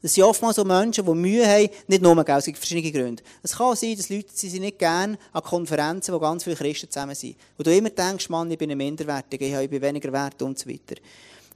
Das 0.00 0.14
sind 0.14 0.22
oftmals 0.22 0.56
so 0.56 0.64
Menschen, 0.64 1.04
die 1.04 1.14
Mühe 1.14 1.46
haben, 1.46 1.68
nicht 1.88 2.02
nur, 2.02 2.24
gell, 2.24 2.38
es 2.38 2.44
gibt 2.44 2.58
verschiedene 2.58 2.92
Gründe. 2.92 3.22
Es 3.42 3.56
kann 3.56 3.74
sein, 3.74 3.96
dass 3.96 4.08
Leute, 4.08 4.28
sie 4.32 4.48
sind 4.48 4.62
nicht 4.62 4.78
gerne 4.78 5.18
an 5.32 5.42
Konferenzen, 5.42 6.14
wo 6.14 6.20
ganz 6.20 6.44
viele 6.44 6.54
Christen 6.54 6.88
zusammen 6.88 7.16
sind. 7.16 7.36
Wo 7.56 7.64
du 7.64 7.76
immer 7.76 7.90
denkst, 7.90 8.28
Mann, 8.28 8.50
ich 8.50 8.58
bin 8.58 8.70
ein 8.70 8.78
Minderwertiger, 8.78 9.60
ich 9.60 9.70
bin 9.70 9.82
weniger 9.82 10.12
wert 10.12 10.40
und 10.42 10.56
so 10.56 10.68
weiter. 10.68 11.00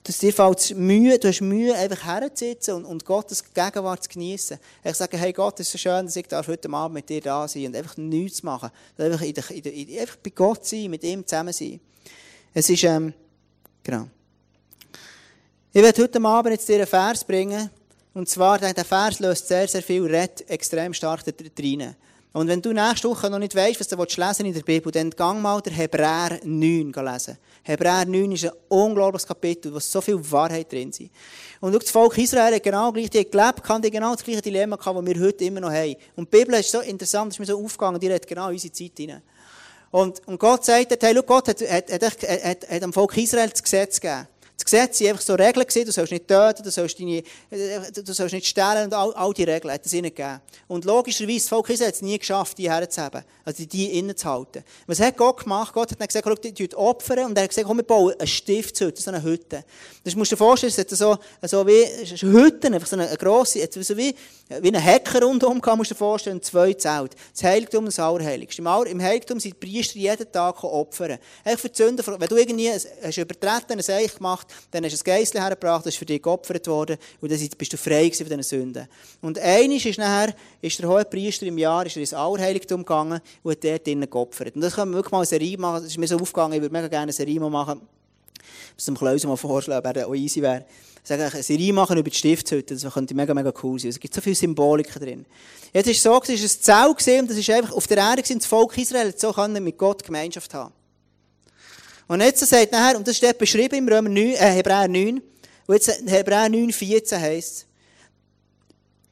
Dass 0.03 0.19
dir 0.19 0.33
fällt 0.33 0.77
Mühe, 0.77 1.17
du 1.17 1.29
hast 1.29 1.41
Mühe, 1.41 1.77
einfach 1.77 2.05
herzusitzen 2.05 2.75
und, 2.75 2.85
und 2.85 3.05
Gottes 3.05 3.45
Gegenwart 3.55 4.03
zu 4.03 4.09
genießen. 4.09 4.59
Ich 4.83 4.97
sage, 4.97 5.17
hey 5.17 5.33
Gott, 5.33 5.61
es 5.61 5.69
ist 5.69 5.73
so 5.73 5.79
schön, 5.79 6.07
dass 6.07 6.17
ich 6.17 6.27
heute 6.33 6.69
Abend 6.73 6.95
mit 6.95 7.09
dir 7.09 7.21
da 7.21 7.47
sein 7.47 7.67
und 7.67 7.77
einfach 7.77 7.97
nichts 7.97 8.43
machen. 8.43 8.71
Einfach, 8.99 9.23
in 9.23 9.35
der, 9.35 9.51
in 9.53 9.63
der, 9.63 10.01
einfach 10.01 10.17
bei 10.17 10.31
Gott 10.31 10.67
sein, 10.67 10.91
mit 10.91 11.05
ihm 11.05 11.25
zusammen 11.25 11.53
sein. 11.53 11.79
Es 12.53 12.69
ist, 12.69 12.83
ähm, 12.83 13.15
genau. 13.85 14.09
Ich 15.73 15.81
werde 15.81 16.03
heute 16.03 16.21
Abend 16.25 16.53
jetzt 16.53 16.69
dir 16.69 16.75
einen 16.75 16.87
Vers 16.87 17.25
bringen. 17.25 17.71
Und 18.15 18.29
zwar, 18.29 18.59
der 18.59 18.85
Vers 18.85 19.21
löst 19.21 19.49
sehr, 19.49 19.67
sehr 19.67 19.83
viel 19.83 20.05
Red 20.05 20.49
extrem 20.49 20.93
stark 20.93 21.25
da 21.25 21.33
drin. 21.33 21.95
Und 22.35 22.49
wenn 22.49 22.63
du 22.63 22.73
nächste 22.73 23.09
Woche 23.11 23.29
noch 23.29 23.39
nicht 23.39 23.55
weißt, 23.55 23.79
was 23.81 23.89
du 23.89 24.21
lesen 24.21 24.47
in 24.47 24.55
der 24.55 24.63
Bibel, 24.63 24.91
dann 24.91 25.11
gang 25.11 25.43
mal 25.43 25.61
der 25.61 25.75
Hebräer 25.75 26.41
9 26.43 26.93
lesen. 26.93 27.37
Hebräer 27.63 28.07
9 28.07 28.33
ist 28.33 28.47
ein 28.47 28.53
unglaubliches 28.69 29.27
Kapitel, 29.27 29.73
wo 29.73 29.79
so 29.79 30.01
viel 30.01 30.19
Wahrheit 30.31 30.73
drin 30.73 30.89
ist. 30.89 31.03
Und 31.61 31.75
das 31.75 31.91
Volk 31.91 32.17
Israel 32.17 32.55
hat 32.55 32.63
genau 32.63 32.91
gleich 32.91 33.11
die 33.11 33.31
gelebt, 33.31 33.63
kann 33.63 33.83
die 33.83 33.91
genau 33.91 34.15
das 34.15 34.25
gleiche 34.25 34.41
Dilemma 34.41 34.77
gehabt, 34.77 34.97
das 34.97 35.07
wir 35.07 35.21
heute 35.23 35.45
immer 35.45 35.61
noch 35.61 35.71
haben. 35.71 35.95
Und 36.17 36.33
die 36.33 36.39
Bibel 36.39 36.59
ist 36.59 36.71
so 36.71 36.81
interessant, 36.81 37.33
ist 37.33 37.39
mir 37.39 37.47
so 37.47 37.63
aufgegangen, 37.63 38.01
die 38.01 38.13
hat 38.13 38.27
genau 38.27 38.49
unsere 38.49 38.73
Zeit 38.73 38.93
hinein. 38.97 39.23
Und, 39.91 40.27
und 40.27 40.41
Gott 40.41 40.65
sagt, 40.65 41.03
hey, 41.03 41.15
Gott 41.27 41.49
hat, 41.49 41.61
hat, 41.61 41.93
hat, 41.93 42.03
hat, 42.03 42.23
hat, 42.23 42.71
hat 42.71 42.83
dem 42.83 42.95
Volk 42.95 43.15
Israel 43.19 43.51
das 43.51 43.63
Gesetz 43.63 44.01
gegeben. 44.01 44.27
Das 44.57 44.67
Gesetz 44.67 45.01
waren 45.01 45.09
einfach 45.11 45.23
so 45.23 45.35
Regeln, 45.35 45.67
du 45.87 45.93
sollst 45.93 46.13
nicht 46.13 46.29
töten, 46.29 46.63
du 46.63 46.71
sollst, 46.71 47.01
deine, 47.01 47.23
du 47.51 48.13
sollst 48.13 48.33
nicht 48.33 48.47
stehlen 48.47 48.85
und 48.85 48.95
all, 48.95 49.13
all 49.15 49.33
die 49.33 49.43
Regeln 49.43 49.75
hat 49.75 49.85
es 49.85 49.93
ihnen 49.93 50.15
gegeben. 50.15 50.41
Und 50.69 50.85
logischerweise, 50.85 51.49
Volk 51.49 51.71
Israel 51.71 51.89
hat 51.89 51.97
es 51.97 52.03
nie 52.03 52.19
geschafft, 52.19 52.59
die 52.59 52.71
herzuheben, 52.71 53.25
also 53.45 53.65
die 53.65 53.99
innen 53.99 54.17
zu 54.17 54.29
halten. 54.29 54.63
Was 54.87 55.01
hat 55.01 55.17
Gott 55.17 55.43
gemacht? 55.43 55.73
Gott 55.75 55.91
hat 55.91 56.01
dann 56.01 56.07
gesagt, 56.07 56.29
schau, 56.29 56.35
die 56.35 56.75
opfern 56.77 57.25
und 57.25 57.37
er 57.37 57.45
hat 57.45 57.51
gesagt, 57.51 57.67
komm, 57.67 57.79
wir 57.79 57.85
bauen 57.85 58.15
eine 58.17 58.27
Stiftshütte, 58.27 59.03
so 59.03 59.11
eine 59.11 59.23
Hütte. 59.23 59.65
Das 60.05 60.15
musst 60.15 60.31
du 60.31 60.37
dir 60.37 60.39
vorstellen, 60.39 60.73
es 60.73 60.79
hat 60.79 60.91
so, 60.91 61.19
so 61.43 61.67
wie 61.67 61.85
Hütten, 62.21 62.75
einfach 62.75 62.89
so 62.89 62.97
eine, 62.97 63.09
eine 63.09 63.17
grosse, 63.17 63.69
so 63.69 63.97
wie, 63.97 64.15
wie 64.61 64.69
ein 64.69 64.81
Hecker 64.81 65.23
rundherum, 65.23 65.61
musst 65.77 65.91
du 65.91 65.95
dir 65.95 65.99
vorstellen, 65.99 66.41
zwei 66.41 66.75
Zelt. 66.75 67.17
Das 67.33 67.43
Heiligtum 67.43 67.81
und 67.81 67.87
das 67.87 67.99
Allerheiligste. 67.99 68.63
Im 68.63 69.03
Heiligtum 69.03 69.41
sind 69.41 69.55
die 69.55 69.67
Priester 69.67 69.99
jeden 69.99 70.31
Tag 70.31 70.63
opfern. 70.63 71.19
Einfach 71.45 71.63
für 71.63 71.69
die 71.69 71.77
Sünden, 71.77 72.07
wenn 72.07 72.29
du 72.29 72.37
irgendwie 72.37 72.71
hast 72.71 73.19
übertreten, 73.19 73.73
ein 73.73 73.83
Seich 73.83 74.15
gemacht, 74.15 74.52
dann 74.71 74.85
hast 74.85 74.95
du 74.95 75.01
ein 75.01 75.05
Geissel 75.05 75.41
hergebracht, 75.41 75.87
das 75.87 75.95
ist 75.95 75.99
für 75.99 76.05
dich 76.05 76.23
geopfert 76.23 76.67
worden 76.67 76.97
und 77.21 77.31
dann 77.31 77.49
bist 77.59 77.73
du 77.73 77.77
frei 77.77 78.11
von 78.11 78.27
diesen 78.27 78.43
Sünden. 78.43 78.89
Und 79.21 79.39
eines 79.39 79.85
ist 79.85 79.99
nachher, 79.99 80.35
ist 80.61 80.79
der 80.79 80.89
hohe 80.89 81.05
Priester 81.05 81.47
im 81.47 81.59
Jahr 81.59 81.87
ist 81.87 81.97
er 81.97 82.01
ins 82.01 82.15
Allerheiligtum 82.15 82.81
gegangen 82.81 83.21
und 83.43 83.51
hat 83.53 83.65
dort 83.65 83.87
drinnen 83.87 84.09
geopfert. 84.09 84.55
Und 84.55 84.63
das 84.63 84.75
können 84.75 84.93
wir 84.93 84.97
wirklich 84.99 85.13
mal 85.13 85.19
eine 85.19 85.27
Serie 85.27 85.59
machen, 85.59 85.83
das 85.83 85.93
ist 85.93 85.99
mir 85.99 86.07
so 86.07 86.17
aufgegangen, 86.17 86.55
ich 86.55 86.61
würde 86.61 86.73
mega 86.73 86.89
gerne 86.89 87.03
eine 87.03 87.13
Serie 87.13 87.41
machen, 87.41 87.81
das 88.77 88.85
dem 88.85 88.97
Klausen 88.97 89.29
mal 89.29 89.37
vorschlagen, 89.37 89.91
wer 89.93 90.07
auch 90.07 90.15
easy 90.15 90.43
wäre. 90.43 90.65
Sagen, 91.05 91.23
eine 91.23 91.43
Serie 91.43 91.73
machen 91.73 91.99
über 91.99 92.11
die 92.11 92.17
Stiftshütte, 92.17 92.77
das 92.77 92.93
könnte 92.93 93.15
mega, 93.15 93.35
mega 93.35 93.53
cool 93.63 93.79
sein. 93.79 93.91
Es 93.91 93.99
gibt 93.99 94.15
so 94.15 94.21
viel 94.21 94.37
Symbolik 94.37 94.93
drin. 94.95 95.27
Jetzt 95.73 95.89
ist 95.89 95.97
es 95.97 96.03
so, 96.03 96.21
es 96.23 96.29
war 96.29 96.37
ein 96.37 96.87
Zelt 96.87 96.97
gesehen, 96.97 97.27
das 97.27 97.37
ist 97.37 97.51
einfach 97.51 97.73
auf 97.73 97.87
der 97.87 97.99
Erde 97.99 98.23
das 98.23 98.47
Volk 98.47 98.77
Israel 98.79 99.13
so 99.17 99.33
können 99.33 99.65
mit 99.65 99.77
Gott 99.79 100.05
Gemeinschaft 100.05 100.55
haben. 100.55 100.73
Und 102.13 102.21
jetzt 102.21 102.47
sagt 102.47 102.73
nachher, 102.73 102.99
und 102.99 103.09
das 103.09 103.17
steht 103.17 103.39
beschrieben 103.39 103.77
im 103.77 103.89
Römer 103.89 104.11
9, 104.11 104.35
äh, 104.35 104.37
Hebräer 104.37 104.87
9, 104.87 105.23
und 105.67 105.75
jetzt 105.75 106.03
Hebräer 106.07 106.51
9, 106.51 106.71
14 106.71 107.19
heißt 107.19 107.67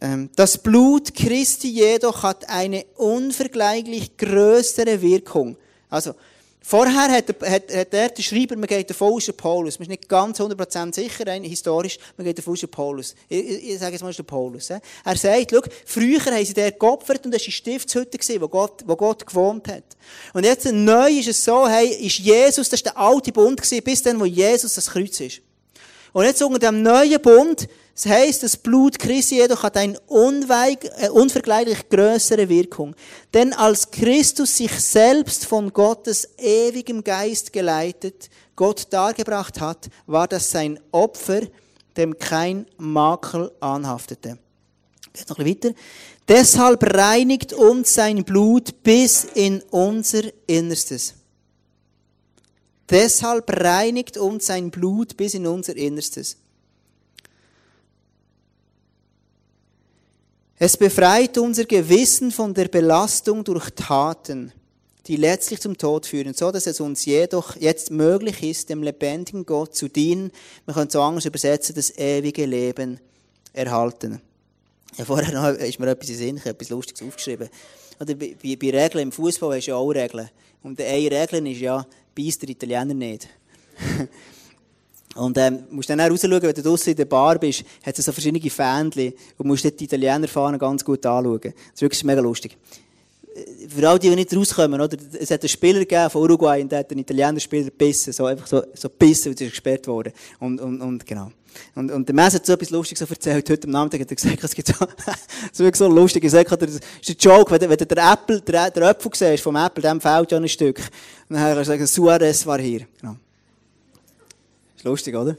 ähm, 0.03 0.29
das 0.37 0.59
Blut 0.59 1.15
Christi 1.15 1.71
jedoch 1.71 2.23
hat 2.23 2.51
eine 2.51 2.85
unvergleichlich 2.97 4.19
größere 4.19 5.01
Wirkung. 5.01 5.57
Also, 5.89 6.15
Vorher 6.63 7.11
hat, 7.11 7.29
hat, 7.29 7.75
hat 7.75 7.95
er, 7.95 8.09
der 8.11 8.23
Schreiber, 8.23 8.55
man 8.55 8.67
geht 8.67 8.91
davon 8.91 9.15
aus, 9.15 9.25
der 9.25 9.33
Paulus, 9.33 9.79
man 9.79 9.85
ist 9.85 9.91
nicht 9.91 10.09
ganz 10.09 10.39
100% 10.39 10.95
sicher, 10.95 11.27
rein 11.27 11.43
historisch, 11.43 11.99
man 12.17 12.27
geht 12.27 12.39
davon 12.39 12.53
aus, 12.53 12.61
der 12.61 12.67
Paulus. 12.67 13.15
Ich, 13.29 13.39
ich, 13.39 13.71
ich 13.71 13.79
sage 13.79 13.93
jetzt 13.93 14.03
mal, 14.03 14.09
es 14.09 14.13
ist 14.13 14.19
der 14.19 14.25
Paulus. 14.25 14.69
He? 14.69 14.75
Er 15.05 15.17
sagt, 15.17 15.51
schau, 15.51 15.63
früher 15.87 16.21
haben 16.21 16.45
sie 16.45 16.53
dort 16.53 16.79
geopfert 16.79 17.25
und 17.25 17.33
das 17.33 17.41
war 17.41 17.47
die 17.47 17.53
Stiftshütte, 17.53 18.41
wo 18.41 18.49
Gott, 18.49 18.85
wo 18.87 18.95
Gott 18.95 19.27
gewohnt 19.27 19.69
hat. 19.69 19.85
Und 20.35 20.45
jetzt 20.45 20.71
neu 20.71 21.11
ist 21.11 21.29
es 21.29 21.43
so, 21.43 21.67
hey, 21.67 21.89
ist 22.07 22.19
Jesus, 22.19 22.69
das 22.69 22.85
war 22.85 22.93
der 22.93 23.01
alte 23.01 23.33
Bund 23.33 23.61
gewesen, 23.61 23.83
bis 23.83 24.03
dann, 24.03 24.21
wo 24.21 24.27
Jesus 24.27 24.75
das 24.75 24.91
Kreuz 24.91 25.19
ist. 25.19 25.41
Und 26.13 26.25
jetzt 26.25 26.43
unter 26.43 26.59
dem 26.59 26.83
neuen 26.83 27.21
Bund, 27.23 27.69
das 28.03 28.11
heisst, 28.11 28.43
das 28.43 28.57
Blut 28.57 28.99
Christi 28.99 29.37
jedoch 29.37 29.63
hat 29.63 29.77
eine 29.77 29.99
äh, 29.99 31.09
unvergleichlich 31.11 31.87
größere 31.91 32.49
Wirkung. 32.49 32.95
Denn 33.35 33.53
als 33.53 33.91
Christus 33.91 34.57
sich 34.57 34.73
selbst 34.73 35.45
von 35.45 35.71
Gottes 35.71 36.31
ewigem 36.39 37.05
Geist 37.05 37.53
geleitet, 37.53 38.31
Gott 38.57 38.87
dargebracht 38.89 39.61
hat, 39.61 39.91
war 40.07 40.27
das 40.27 40.51
sein 40.51 40.81
Opfer, 40.93 41.43
dem 41.95 42.17
kein 42.17 42.65
Makel 42.79 43.53
anhaftete. 43.61 44.39
Geht 45.13 45.29
noch 45.29 45.39
ein 45.39 45.47
weiter. 45.47 45.73
Deshalb 46.27 46.83
reinigt 46.95 47.53
uns 47.53 47.93
sein 47.93 48.25
Blut 48.25 48.83
bis 48.83 49.25
in 49.35 49.61
unser 49.71 50.23
Innerstes. 50.47 51.17
Deshalb 52.89 53.51
reinigt 53.51 54.17
uns 54.17 54.47
sein 54.47 54.71
Blut 54.71 55.19
bis 55.19 55.35
in 55.35 55.47
unser 55.47 55.77
Innerstes. 55.77 56.39
Es 60.63 60.77
befreit 60.77 61.39
unser 61.39 61.65
Gewissen 61.65 62.31
von 62.31 62.53
der 62.53 62.69
Belastung 62.69 63.45
durch 63.45 63.71
Taten, 63.71 64.53
die 65.07 65.17
letztlich 65.17 65.59
zum 65.59 65.79
Tod 65.79 66.05
führen, 66.05 66.35
so 66.35 66.51
dass 66.51 66.67
es 66.67 66.81
uns 66.81 67.07
jedoch 67.07 67.57
jetzt 67.57 67.91
möglich 67.91 68.43
ist, 68.43 68.69
dem 68.69 68.83
lebendigen 68.83 69.47
Gott 69.47 69.75
zu 69.75 69.89
dienen. 69.89 70.31
Man 70.67 70.77
könnte 70.77 70.93
so 70.93 71.01
anders 71.01 71.25
übersetzen, 71.25 71.75
das 71.75 71.97
ewige 71.97 72.45
Leben 72.45 73.01
erhalten. 73.55 74.21
Ja, 74.99 75.07
vorher 75.07 75.33
noch 75.33 75.59
ist 75.59 75.81
mir 75.81 75.89
etwas 75.89 76.11
in 76.11 76.17
Sinn, 76.17 76.37
ich 76.37 76.43
habe 76.43 76.51
etwas 76.51 76.69
Lustiges 76.69 77.09
aufgeschrieben. 77.09 77.49
Oder 77.99 78.15
bei, 78.15 78.37
bei 78.43 78.71
Regeln 78.71 79.05
im 79.05 79.13
Fußball 79.13 79.57
hast 79.57 79.65
du 79.65 79.71
ja 79.71 79.77
auch 79.79 79.89
Regeln. 79.89 80.29
Und 80.63 80.79
eine 80.79 81.11
Regel 81.11 81.47
ist 81.47 81.61
ja, 81.61 81.87
beißt 82.15 82.43
der 82.43 82.51
Italiener 82.51 82.93
nicht. 82.93 83.29
Und 85.17 85.37
ähm, 85.39 85.65
musst 85.71 85.91
dann 85.91 86.01
auch 86.01 86.11
rausschauen, 86.11 86.43
wenn 86.43 86.55
du 86.55 86.63
draussen 86.63 86.91
in 86.91 86.97
der 86.97 87.05
Bar 87.05 87.39
bist, 87.39 87.65
hat 87.85 87.99
es 87.99 88.05
so 88.05 88.13
verschiedene 88.13 88.49
Fähnchen 88.49 89.13
und 89.39 89.47
musst 89.47 89.65
die 89.65 89.85
Italiener 89.85 90.29
fahren 90.29 90.59
ganz 90.59 90.85
gut 90.85 91.05
anschauen. 91.05 91.41
Das 91.41 91.53
ist 91.75 91.83
wirklich 91.83 92.05
mega 92.05 92.21
lustig. 92.21 92.57
Für 93.69 93.89
alle, 93.89 93.99
die 93.99 94.11
nicht 94.11 94.35
rauskommen, 94.35 94.81
oder? 94.81 94.97
Es 95.19 95.31
hat 95.31 95.43
einen 95.43 95.49
Spieler 95.49 95.81
gegeben 95.81 96.11
von 96.11 96.23
Uruguay 96.23 96.63
und 96.63 96.71
der 96.71 96.81
hat 96.81 96.91
einen 96.91 97.01
Italiener 97.01 97.41
Spieler 97.41 97.65
gebissen, 97.65 98.13
so 98.13 98.27
einfach 98.27 98.47
so, 98.47 98.63
so 98.75 98.89
gebissen, 98.89 99.31
und 99.31 99.41
ist 99.41 99.51
gesperrt 99.51 99.87
worden. 99.87 100.13
Und, 100.39 100.61
und, 100.61 100.81
und, 100.81 101.07
genau. 101.07 101.33
Und, 101.75 101.91
und 101.91 102.09
der 102.09 102.15
Mess 102.15 102.35
hat 102.35 102.47
so 102.47 102.53
etwas 102.53 102.71
Lustiges 102.71 103.09
erzählt. 103.09 103.51
Heute 103.51 103.67
am 103.67 103.71
Nachmittag 103.71 104.01
hat 104.03 104.11
er 104.11 104.17
gesagt, 104.17 104.45
es 104.45 104.55
gibt 104.55 104.69
so, 104.69 104.75
es 105.45 105.51
ist 105.53 105.59
wirklich 105.59 105.77
so 105.77 105.89
lustig. 105.89 106.23
Er 106.23 106.31
sagt, 106.31 106.63
das 106.63 106.71
ist 106.71 106.83
ein 107.09 107.17
Joke, 107.19 107.51
wenn, 107.51 107.69
wenn 107.69 107.77
du 107.77 107.87
den 107.87 107.99
Apple, 107.99 108.41
der, 108.41 108.71
der 108.71 108.91
Apfel 108.91 109.11
siehst 109.15 109.43
vom 109.43 109.57
Apple, 109.57 109.83
dem 109.83 110.01
fehlt 110.01 110.31
ja 110.31 110.39
ein 110.39 110.49
Stück. 110.49 110.79
Und 111.29 111.37
dann 111.37 111.41
hat 111.41 111.57
er 111.57 111.65
gesagt, 111.65 111.89
Suarez 111.89 112.47
war 112.47 112.61
hier. 112.61 112.87
Genau. 113.01 113.17
Ist 114.81 114.85
lustig, 114.85 115.15
oder? 115.15 115.37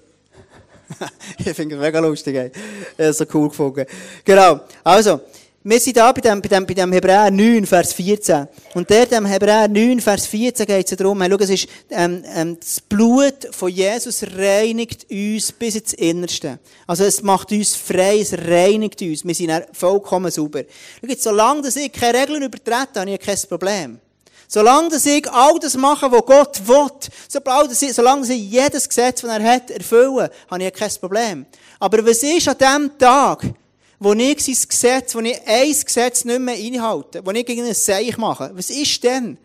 ich 1.40 1.52
finde 1.54 1.74
es 1.74 1.82
mega 1.82 1.98
lustig. 1.98 2.36
Ey. 2.36 2.52
Habe 3.00 3.12
so 3.12 3.26
cool 3.34 3.50
gefunden. 3.50 3.88
Genau. 4.24 4.60
Also, 4.84 5.22
wir 5.64 5.80
sind 5.80 5.98
da 5.98 6.12
bei 6.12 6.22
dem, 6.22 6.40
bei 6.40 6.48
dem, 6.48 6.64
bei 6.64 6.76
dem 6.76 6.94
Hebräer 6.94 7.32
9, 7.32 7.66
Vers 7.66 7.94
14. 7.94 8.48
Und 8.76 8.92
dort 8.92 9.12
im 9.12 9.26
Hebräer 9.26 9.68
9, 9.68 10.00
Vers 10.00 10.28
14 10.28 10.68
geht 10.68 10.92
es 10.92 10.96
darum, 10.96 11.24
schau, 11.28 11.38
es 11.38 11.50
ist, 11.50 11.68
ähm, 11.90 12.24
ähm, 12.36 12.60
das 12.60 12.82
Blut 12.82 13.48
von 13.50 13.72
Jesus 13.72 14.22
reinigt 14.38 15.08
uns 15.10 15.52
bis 15.54 15.74
ins 15.74 15.94
Innerste. 15.94 16.60
Also 16.86 17.04
es 17.04 17.24
macht 17.24 17.52
uns 17.52 17.76
frei, 17.76 18.20
es 18.20 18.38
reinigt 18.38 19.02
uns. 19.02 19.26
Wir 19.26 19.34
sind 19.34 19.52
vollkommen 19.74 20.30
sauber. 20.30 20.66
Schau, 21.02 21.16
solange 21.18 21.64
dass 21.64 21.78
ich 21.78 21.92
keine 21.92 22.20
Regeln 22.20 22.44
übertrete, 22.44 23.00
habe 23.00 23.10
ich 23.10 23.20
kein 23.20 23.40
Problem. 23.50 24.00
Solange 24.54 24.90
dass 24.90 25.06
ich 25.06 25.32
all 25.32 25.58
das 25.60 25.78
mache, 25.78 26.12
was 26.12 26.26
Gott 26.26 26.68
will, 26.68 27.94
solange 27.94 28.34
ich 28.34 28.52
jedes 28.52 28.90
Gesetz, 28.90 29.22
das 29.22 29.32
er 29.32 29.42
hat, 29.42 29.72
erfülle, 29.72 30.30
habe 30.50 30.64
ich 30.66 30.74
kein 30.74 30.92
Problem. 31.00 31.46
Aber 31.80 32.06
was 32.06 32.22
ist 32.22 32.50
an 32.50 32.58
dem 32.58 32.98
Tag, 32.98 33.46
wo 33.98 34.12
ich 34.12 34.44
sein 34.44 34.58
Gesetz, 34.68 35.16
wo 35.16 35.22
ich 35.22 35.40
ein 35.48 35.72
Gesetz 35.72 36.26
nicht 36.26 36.42
mehr 36.42 36.56
einhalte, 36.56 37.26
wo 37.26 37.32
ich 37.32 37.46
gegen 37.46 37.66
ein 37.66 37.74
Seich 37.74 38.18
mache. 38.18 38.52
Was 38.54 38.70
ist 38.70 39.02
denn? 39.06 39.38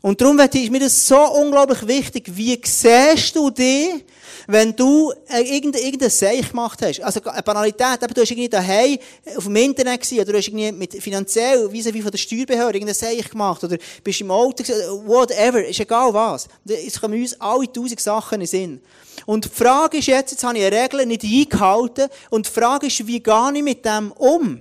Und 0.00 0.20
darum 0.20 0.36
ist 0.40 0.72
mir 0.72 0.80
das 0.80 1.06
so 1.06 1.20
unglaublich 1.34 1.86
wichtig. 1.86 2.24
Wie 2.34 2.60
siehst 2.64 3.36
du 3.36 3.48
dich, 3.48 4.04
wenn 4.46 4.74
du 4.74 5.12
irgendein, 5.28 5.82
irgendein 5.82 6.10
Seich 6.10 6.50
gemacht 6.50 6.80
hast? 6.82 7.00
Also, 7.00 7.22
eine 7.22 7.42
Banalität, 7.42 8.02
eben, 8.02 8.14
du 8.14 8.20
hast 8.20 8.30
irgendwie 8.30 8.48
daheim 8.48 8.98
auf 9.36 9.44
dem 9.44 9.56
Internet 9.56 10.00
gesehen, 10.00 10.20
oder 10.20 10.32
du 10.32 10.38
hast 10.38 10.48
irgendwie 10.48 10.72
mit 10.72 11.02
finanziell, 11.02 11.72
wie 11.72 11.84
wie 11.84 12.02
von 12.02 12.10
der 12.10 12.18
Steuerbehörde, 12.18 12.78
irgendein 12.78 12.94
Seich 12.94 13.28
gemacht, 13.28 13.62
oder 13.64 13.76
bist 14.02 14.20
im 14.20 14.30
Auto, 14.30 14.62
whatever, 15.06 15.64
ist 15.64 15.80
egal 15.80 16.12
was. 16.14 16.48
Es 16.66 17.00
kommen 17.00 17.20
uns 17.20 17.40
alle 17.40 17.72
tausend 17.72 18.00
Sachen 18.00 18.34
in 18.36 18.40
den 18.40 18.46
Sinn. 18.46 18.80
Und 19.26 19.44
die 19.44 19.48
Frage 19.48 19.98
ist 19.98 20.06
jetzt, 20.06 20.32
jetzt 20.32 20.44
habe 20.44 20.58
ich 20.58 20.64
eine 20.64 20.82
Regel 20.82 21.06
nicht 21.06 21.24
eingehalten, 21.24 22.08
und 22.30 22.46
die 22.46 22.50
Frage 22.50 22.86
ist, 22.86 23.06
wie 23.06 23.20
gehe 23.20 23.52
ich 23.54 23.62
mit 23.62 23.84
dem 23.84 24.12
um? 24.12 24.60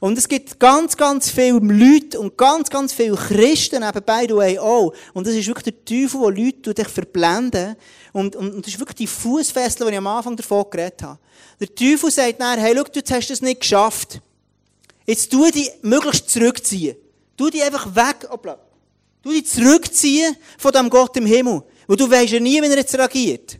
Und 0.00 0.16
es 0.16 0.28
gibt 0.28 0.60
ganz, 0.60 0.96
ganz 0.96 1.30
viele 1.30 1.58
Leute 1.58 2.20
und 2.20 2.36
ganz, 2.36 2.70
ganz 2.70 2.92
viele 2.92 3.16
Christen 3.16 3.82
nebenbei, 3.82 4.26
du 4.26 4.40
auch. 4.40 4.94
Und 5.12 5.26
das 5.26 5.34
ist 5.34 5.46
wirklich 5.48 5.74
der 5.74 5.84
Teufel, 5.84 6.20
der 6.20 6.44
Leute 6.44 6.74
dich 6.74 6.88
verblenden. 6.88 7.76
Und, 8.12 8.36
und, 8.36 8.54
und 8.54 8.66
das 8.66 8.72
ist 8.72 8.78
wirklich 8.78 8.96
die 8.96 9.06
Fußfessel, 9.06 9.86
die 9.86 9.92
ich 9.92 9.98
am 9.98 10.06
Anfang 10.06 10.36
davon 10.36 10.64
geredet 10.70 11.02
habe. 11.02 11.18
Der 11.60 11.74
Teufel 11.74 12.10
sagt 12.10 12.40
dann, 12.40 12.58
hey, 12.60 12.74
schau, 12.76 12.84
du 12.84 13.14
hast 13.14 13.30
das 13.30 13.42
nicht 13.42 13.60
geschafft. 13.60 14.20
Jetzt 15.04 15.32
tu 15.32 15.50
dich 15.50 15.70
möglichst 15.82 16.30
zurückziehen. 16.30 16.96
Tu 17.36 17.50
dich 17.50 17.62
einfach 17.62 17.94
weg, 17.94 18.28
hoppla. 18.30 18.58
Tu 19.22 19.30
dich 19.30 19.46
zurückziehen 19.46 20.36
von 20.58 20.70
dem 20.70 20.90
Gott 20.90 21.16
im 21.16 21.26
Himmel. 21.26 21.62
Weil 21.86 21.96
du 21.96 22.10
weisst 22.10 22.32
ja 22.32 22.40
nie, 22.40 22.62
wie 22.62 22.66
er 22.66 22.76
jetzt 22.76 22.94
reagiert. 22.96 23.58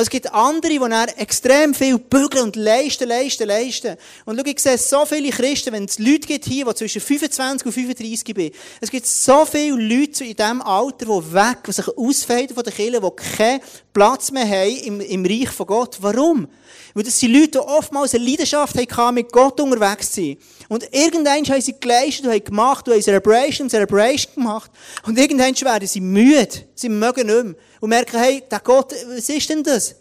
Also 0.00 0.08
es 0.08 0.12
gibt 0.12 0.32
andere, 0.32 0.72
die 0.72 0.78
dann 0.78 1.08
extrem 1.18 1.74
viel 1.74 1.98
bügeln 1.98 2.44
und 2.44 2.56
leisten, 2.56 3.06
leisten, 3.06 3.46
leisten. 3.46 3.98
Und 4.24 4.38
schau, 4.38 4.46
ich 4.46 4.58
sehe 4.58 4.78
so 4.78 5.04
viele 5.04 5.28
Christen, 5.28 5.74
wenn 5.74 5.84
es 5.84 5.98
Leute 5.98 6.26
gibt 6.26 6.46
hier, 6.46 6.64
die 6.64 6.74
zwischen 6.74 7.02
25 7.02 7.66
und 7.66 7.72
35 7.72 8.34
sind. 8.34 8.54
Es 8.80 8.90
gibt 8.90 9.04
so 9.04 9.44
viele 9.44 9.76
Leute 9.76 10.24
in 10.24 10.34
diesem 10.34 10.62
Alter, 10.62 11.04
die 11.04 11.34
weg, 11.34 11.58
die 11.66 11.72
sich 11.72 11.98
ausfeiden 11.98 12.54
von 12.54 12.64
den 12.64 12.72
Kirchen, 12.72 13.02
die 13.02 13.36
keinen 13.36 13.60
Platz 13.92 14.30
mehr 14.30 14.48
haben 14.48 14.76
im, 14.76 15.00
im 15.00 15.24
Reich 15.24 15.50
von 15.50 15.66
Gott. 15.66 15.96
Warum? 16.00 16.48
Weil 16.94 17.02
das 17.02 17.18
sind 17.18 17.32
Leute, 17.32 17.50
die 17.52 17.58
oftmals 17.58 18.14
eine 18.14 18.24
Leidenschaft 18.24 18.76
hatten, 18.76 19.14
mit 19.14 19.32
Gott 19.32 19.60
unterwegs 19.60 20.12
zu 20.12 20.20
sein. 20.20 20.36
Und 20.68 20.88
irgendwann 20.92 21.44
haben 21.44 21.60
sie 21.60 21.74
geleistet 21.78 22.26
haben 22.26 22.44
gemacht, 22.44 22.86
haben 22.88 23.02
Celebration, 23.02 23.68
Celebration 23.68 24.34
gemacht. 24.34 24.70
Und 25.06 25.18
irgendwann 25.18 25.60
werden 25.60 25.88
sie 25.88 26.00
müde. 26.00 26.48
Sie 26.74 26.88
mögen 26.88 27.26
nicht 27.26 27.44
mehr. 27.44 27.54
Und 27.80 27.88
merken, 27.88 28.18
hey, 28.18 28.42
der 28.50 28.60
Gott, 28.60 28.94
was 29.08 29.28
ist 29.28 29.48
denn 29.48 29.62
das? 29.62 29.96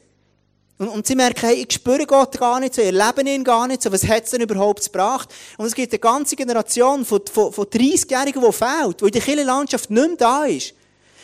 Und, 0.80 0.88
und 0.88 1.06
sie 1.06 1.16
merken, 1.16 1.42
hey, 1.42 1.66
ich 1.68 1.74
spüre 1.74 2.06
Gott 2.06 2.40
gar 2.40 2.60
nicht 2.60 2.74
so, 2.74 2.82
ich 2.82 2.88
erlebe 2.88 3.30
ihn 3.30 3.44
gar 3.44 3.68
nicht 3.68 3.84
so, 3.84 3.92
was 3.92 4.08
hat 4.08 4.24
es 4.24 4.32
denn 4.32 4.42
überhaupt 4.42 4.86
gebracht? 4.86 5.30
Und 5.58 5.66
es 5.66 5.76
gibt 5.76 5.92
eine 5.92 6.00
ganze 6.00 6.38
Generation 6.38 7.04
von, 7.04 7.22
von, 7.32 7.52
von 7.52 7.66
30-Jährigen, 7.66 8.42
die 8.42 8.54
fehlt, 8.54 9.02
in 9.02 9.12
der 9.12 9.22
Kirchenlandschaft 9.22 9.90
nicht 9.90 10.08
mehr 10.08 10.16
da 10.16 10.46
ist. 10.46 10.74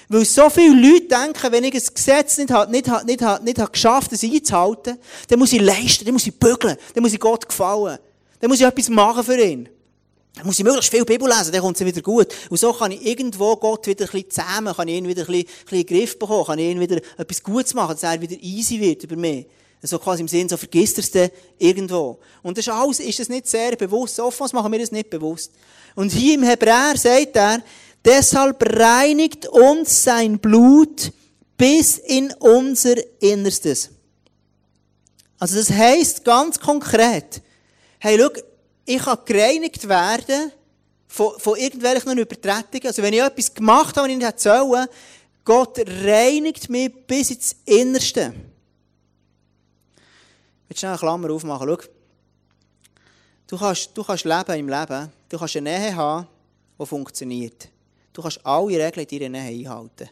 Weil 0.07 0.25
so 0.25 0.49
viele 0.49 0.75
Leute 0.75 1.07
denken, 1.07 1.51
wenn 1.51 1.63
ich 1.63 1.73
ein 1.73 1.93
Gesetz 1.93 2.37
nicht, 2.37 2.49
nicht, 2.49 2.69
nicht, 2.69 3.05
nicht, 3.05 3.21
nicht, 3.21 3.43
nicht 3.43 3.73
geschafft 3.73 4.11
habe, 4.11 4.15
es 4.15 4.23
einzuhalten, 4.23 4.99
dann 5.27 5.39
muss 5.39 5.53
ich 5.53 5.61
leisten, 5.61 6.05
dann 6.05 6.13
muss 6.13 6.27
ich 6.27 6.37
bügeln, 6.37 6.77
dann 6.93 7.03
muss 7.03 7.13
ich 7.13 7.19
Gott 7.19 7.47
gefallen. 7.47 7.97
Dann 8.39 8.49
muss 8.49 8.59
ich 8.59 8.65
etwas 8.65 8.89
machen 8.89 9.23
für 9.23 9.41
ihn. 9.41 9.69
Dann 10.35 10.45
muss 10.45 10.59
ich 10.59 10.65
möglichst 10.65 10.91
viel 10.91 11.05
Bibel 11.05 11.27
lesen, 11.27 11.51
dann 11.51 11.61
kommt 11.61 11.79
es 11.79 11.85
wieder 11.85 12.01
gut. 12.01 12.27
Und 12.49 12.57
so 12.57 12.73
kann 12.73 12.91
ich 12.91 13.05
irgendwo 13.05 13.55
Gott 13.55 13.87
wieder 13.87 14.05
ein 14.05 14.11
bisschen 14.11 14.29
zusammen, 14.29 14.75
kann 14.75 14.87
ich 14.87 14.95
ihn 14.95 15.07
wieder 15.07 15.21
ein 15.21 15.27
bisschen, 15.27 15.47
ein 15.47 15.63
bisschen 15.63 15.79
in 15.79 15.85
den 15.85 15.97
Griff 15.97 16.19
bekommen, 16.19 16.45
kann 16.45 16.59
ich 16.59 16.65
ihn 16.71 16.79
wieder 16.79 16.97
etwas 17.17 17.41
Gutes 17.41 17.73
machen, 17.73 17.93
dass 17.93 18.03
er 18.03 18.19
wieder 18.19 18.35
easy 18.41 18.79
wird 18.79 19.03
über 19.03 19.15
mich. 19.15 19.47
So 19.81 19.99
quasi 19.99 20.21
im 20.21 20.27
Sinn, 20.27 20.49
so 20.49 20.57
vergisst 20.57 20.97
er 20.97 21.03
es 21.03 21.11
dann 21.11 21.29
irgendwo. 21.59 22.19
Und 22.41 22.57
das 22.57 22.65
ist 22.65 22.73
alles, 22.73 22.99
ist 22.99 23.19
das 23.19 23.29
nicht 23.29 23.47
sehr 23.47 23.75
bewusst. 23.75 24.19
Oftmals 24.19 24.51
machen 24.51 24.71
wir 24.71 24.79
das 24.79 24.91
nicht 24.91 25.09
bewusst. 25.09 25.51
Und 25.93 26.11
hier 26.11 26.35
im 26.35 26.43
Hebräer 26.43 26.95
sagt 26.97 27.35
er, 27.35 27.61
deshalb 28.05 28.61
reinigt 28.77 29.47
uns 29.47 30.03
sein 30.03 30.39
Blut 30.39 31.11
bis 31.57 31.97
in 31.97 32.31
unser 32.39 32.95
Innerstes. 33.21 33.89
Also 35.39 35.57
das 35.57 35.69
heisst 35.69 36.23
ganz 36.23 36.59
konkret, 36.59 37.41
hey, 37.99 38.17
schau, 38.19 38.41
ich 38.85 39.01
kann 39.01 39.19
gereinigt 39.25 39.87
werden 39.87 40.51
von, 41.07 41.39
von 41.39 41.57
irgendwelchen 41.57 42.17
Übertretungen. 42.17 42.87
Also 42.87 43.01
wenn 43.01 43.13
ich 43.13 43.21
etwas 43.21 43.53
gemacht 43.53 43.97
habe, 43.97 44.07
was 44.07 44.13
ich 44.13 44.17
nicht 44.17 44.39
sollen, 44.39 44.87
Gott 45.43 45.79
reinigt 45.79 46.69
mich 46.69 46.91
bis 47.05 47.31
ins 47.31 47.55
Innerste. 47.65 48.33
Ich 50.67 50.69
will 50.69 50.77
schnell 50.77 50.91
eine 50.91 50.99
Klammer 50.99 51.29
aufmachen. 51.31 51.67
Schau. 51.67 51.89
Du 53.47 53.57
kannst, 53.57 53.91
du 53.93 54.03
kannst 54.03 54.25
leben 54.25 54.59
im 54.59 54.69
Leben. 54.69 55.11
Du 55.29 55.37
kannst 55.37 55.55
eine 55.55 55.69
Nähe 55.69 55.95
haben, 55.95 56.27
die 56.79 56.85
funktioniert. 56.85 57.69
Du 58.15 58.21
kannst 58.21 58.45
alle 58.45 58.79
Regeln 58.79 59.05
in 59.05 59.19
deiner 59.19 59.43
Nähe 59.43 59.67
einhalten. 59.67 60.09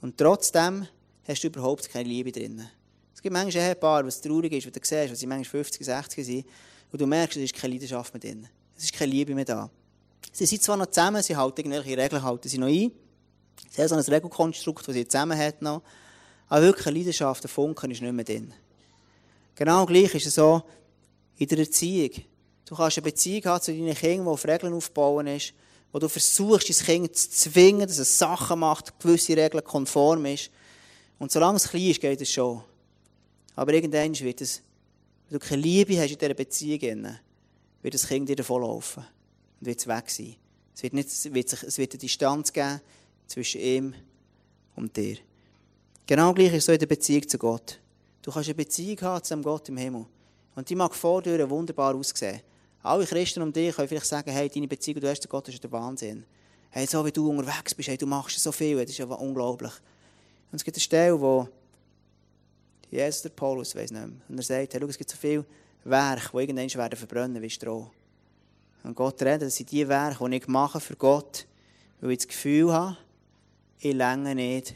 Und 0.00 0.18
trotzdem 0.18 0.88
hast 1.28 1.44
du 1.44 1.46
überhaupt 1.46 1.88
keine 1.88 2.08
Liebe 2.08 2.32
drin. 2.32 2.68
Es 3.14 3.22
gibt 3.22 3.32
manchmal 3.32 3.68
Ehepaare, 3.68 4.04
was 4.04 4.20
traurig 4.20 4.52
ist, 4.52 4.66
wenn 4.66 4.72
du 4.72 4.80
siehst, 4.82 5.12
was 5.12 5.20
sie 5.20 5.26
manchmal 5.28 5.62
50, 5.62 5.86
60 5.86 6.26
sind, 6.26 6.46
und 6.90 7.00
du 7.00 7.06
merkst, 7.06 7.36
es 7.36 7.44
ist 7.44 7.54
keine 7.54 7.74
Leidenschaft 7.74 8.12
mehr 8.12 8.20
drin. 8.20 8.48
Es 8.76 8.84
ist 8.84 8.92
keine 8.92 9.12
Liebe 9.12 9.32
mehr 9.32 9.44
da. 9.44 9.70
Sie 10.32 10.44
sind 10.44 10.60
zwar 10.60 10.76
noch 10.76 10.86
zusammen, 10.86 11.22
sie 11.22 11.36
halten 11.36 11.60
irgendwelche 11.60 11.96
Regeln 11.96 12.22
halten 12.22 12.48
sie 12.48 12.58
noch 12.58 12.66
ein. 12.66 12.90
Sie 13.70 13.80
haben 13.80 13.88
so 13.88 13.94
ein 13.94 14.00
Regelkonstrukt, 14.00 14.88
das 14.88 14.94
sie 14.94 15.06
zusammen 15.06 15.38
hat 15.38 15.62
noch. 15.62 15.82
Aber 16.48 16.62
wirklich 16.62 16.86
eine 16.88 16.98
Leidenschaft, 16.98 17.44
der 17.44 17.48
Funken 17.48 17.92
ist 17.92 18.02
nicht 18.02 18.12
mehr 18.12 18.24
drin. 18.24 18.52
Genau 19.54 19.86
gleich 19.86 20.12
ist 20.16 20.26
es 20.26 20.34
so 20.34 20.64
in 21.36 21.46
der 21.46 21.58
Erziehung. 21.58 22.10
Du 22.64 22.74
kannst 22.74 22.98
eine 22.98 23.04
Beziehung 23.04 23.44
haben 23.44 23.62
zu 23.62 23.72
deinen 23.72 23.94
Kindern, 23.94 24.26
die 24.26 24.30
auf 24.30 24.44
Regeln 24.44 24.74
aufbauen 24.74 25.28
ist, 25.28 25.54
wo 25.94 26.00
du 26.00 26.08
versuchst, 26.08 26.68
dein 26.68 26.86
Kind 26.86 27.16
zu 27.16 27.30
zwingen, 27.30 27.86
dass 27.86 27.98
es 27.98 28.18
Sachen 28.18 28.58
macht, 28.58 28.98
gewisse 28.98 29.36
Regeln 29.36 29.62
konform 29.62 30.26
ist. 30.26 30.50
Und 31.20 31.30
solange 31.30 31.58
es 31.58 31.68
klein 31.68 31.90
ist, 31.90 32.00
geht 32.00 32.20
es 32.20 32.32
schon. 32.32 32.64
Aber 33.54 33.72
irgendwann 33.72 34.18
wird 34.18 34.40
es 34.40 34.60
wenn 35.28 35.38
du 35.38 35.46
keine 35.46 35.62
Liebe 35.62 35.96
hast 36.00 36.10
in 36.10 36.18
dieser 36.18 36.34
Beziehung, 36.34 37.06
wird 37.80 37.94
das 37.94 38.08
Kind 38.08 38.28
dir 38.28 38.34
davonlaufen 38.34 39.04
und 39.60 39.66
wird 39.66 39.78
es 39.78 39.86
weg 39.86 40.10
sein. 40.10 40.34
Es 40.74 40.82
wird, 40.82 40.94
nicht, 40.94 41.08
es, 41.08 41.32
wird 41.32 41.48
sich, 41.48 41.62
es 41.62 41.78
wird 41.78 41.92
eine 41.92 41.98
Distanz 41.98 42.52
geben 42.52 42.80
zwischen 43.28 43.60
ihm 43.60 43.94
und 44.74 44.96
dir. 44.96 45.18
Genau 46.08 46.34
gleich 46.34 46.48
ist 46.48 46.54
es 46.54 46.64
so 46.64 46.72
in 46.72 46.78
der 46.80 46.86
Beziehung 46.86 47.28
zu 47.28 47.38
Gott. 47.38 47.78
Du 48.20 48.32
kannst 48.32 48.48
eine 48.48 48.56
Beziehung 48.56 49.00
haben 49.02 49.22
zu 49.22 49.34
einem 49.34 49.44
Gott 49.44 49.68
im 49.68 49.76
Himmel. 49.76 50.06
Und 50.56 50.68
die 50.68 50.74
mag 50.74 50.92
vorher 50.92 51.48
wunderbar 51.48 51.94
aussehen. 51.94 52.40
Alle 52.84 53.06
Christen 53.06 53.40
um 53.40 53.50
dich 53.50 53.74
können 53.74 53.88
vielleicht 53.88 54.06
sagen, 54.06 54.30
hey, 54.30 54.46
deine 54.50 54.68
Beziehung, 54.68 55.00
du 55.00 55.08
hast 55.08 55.22
zu 55.22 55.28
Gott, 55.28 55.48
ist 55.48 55.64
der 55.64 55.72
Wahnsinn. 55.72 56.22
Hey, 56.68 56.86
so 56.86 57.02
wie 57.06 57.10
du 57.10 57.30
unterwegs 57.30 57.74
bist, 57.74 57.88
hey, 57.88 57.96
du 57.96 58.06
machst 58.06 58.38
so 58.38 58.52
viel, 58.52 58.78
das 58.78 58.90
ist 58.90 58.98
ja 58.98 59.06
unglaublich. 59.06 59.72
Und 60.52 60.56
es 60.56 60.64
gibt 60.64 60.76
eine 60.76 60.82
Stelle, 60.82 61.18
wo 61.18 61.48
Jesus, 62.90 63.22
der 63.22 63.30
Paulus, 63.30 63.74
weiß 63.74 63.90
nicht 63.90 64.06
mehr. 64.06 64.16
Und 64.28 64.36
er 64.36 64.42
sagt, 64.42 64.74
hey, 64.74 64.80
schau, 64.82 64.86
es 64.86 64.98
gibt 64.98 65.08
so 65.08 65.16
viele 65.16 65.46
Werke, 65.84 66.28
die 66.30 66.36
irgendwann 66.36 66.74
werden 66.74 66.98
verbrennen 66.98 67.40
wie 67.40 67.48
Stroh. 67.48 67.90
Und 68.82 68.94
Gott 68.94 69.22
redet, 69.22 69.42
das 69.42 69.56
sind 69.56 69.72
die 69.72 69.88
Werke, 69.88 70.28
die 70.28 70.36
ich 70.36 70.46
mache 70.46 70.78
für 70.78 70.94
Gott, 70.94 71.46
weil 72.02 72.10
ich 72.10 72.18
das 72.18 72.28
Gefühl 72.28 72.70
habe, 72.70 72.98
ich 73.78 73.94
länge 73.94 74.34
nicht, 74.34 74.74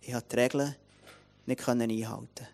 ich 0.00 0.14
habe 0.14 0.24
die 0.30 0.36
Regeln 0.36 0.76
nicht 1.46 1.68
einhalten 1.68 2.46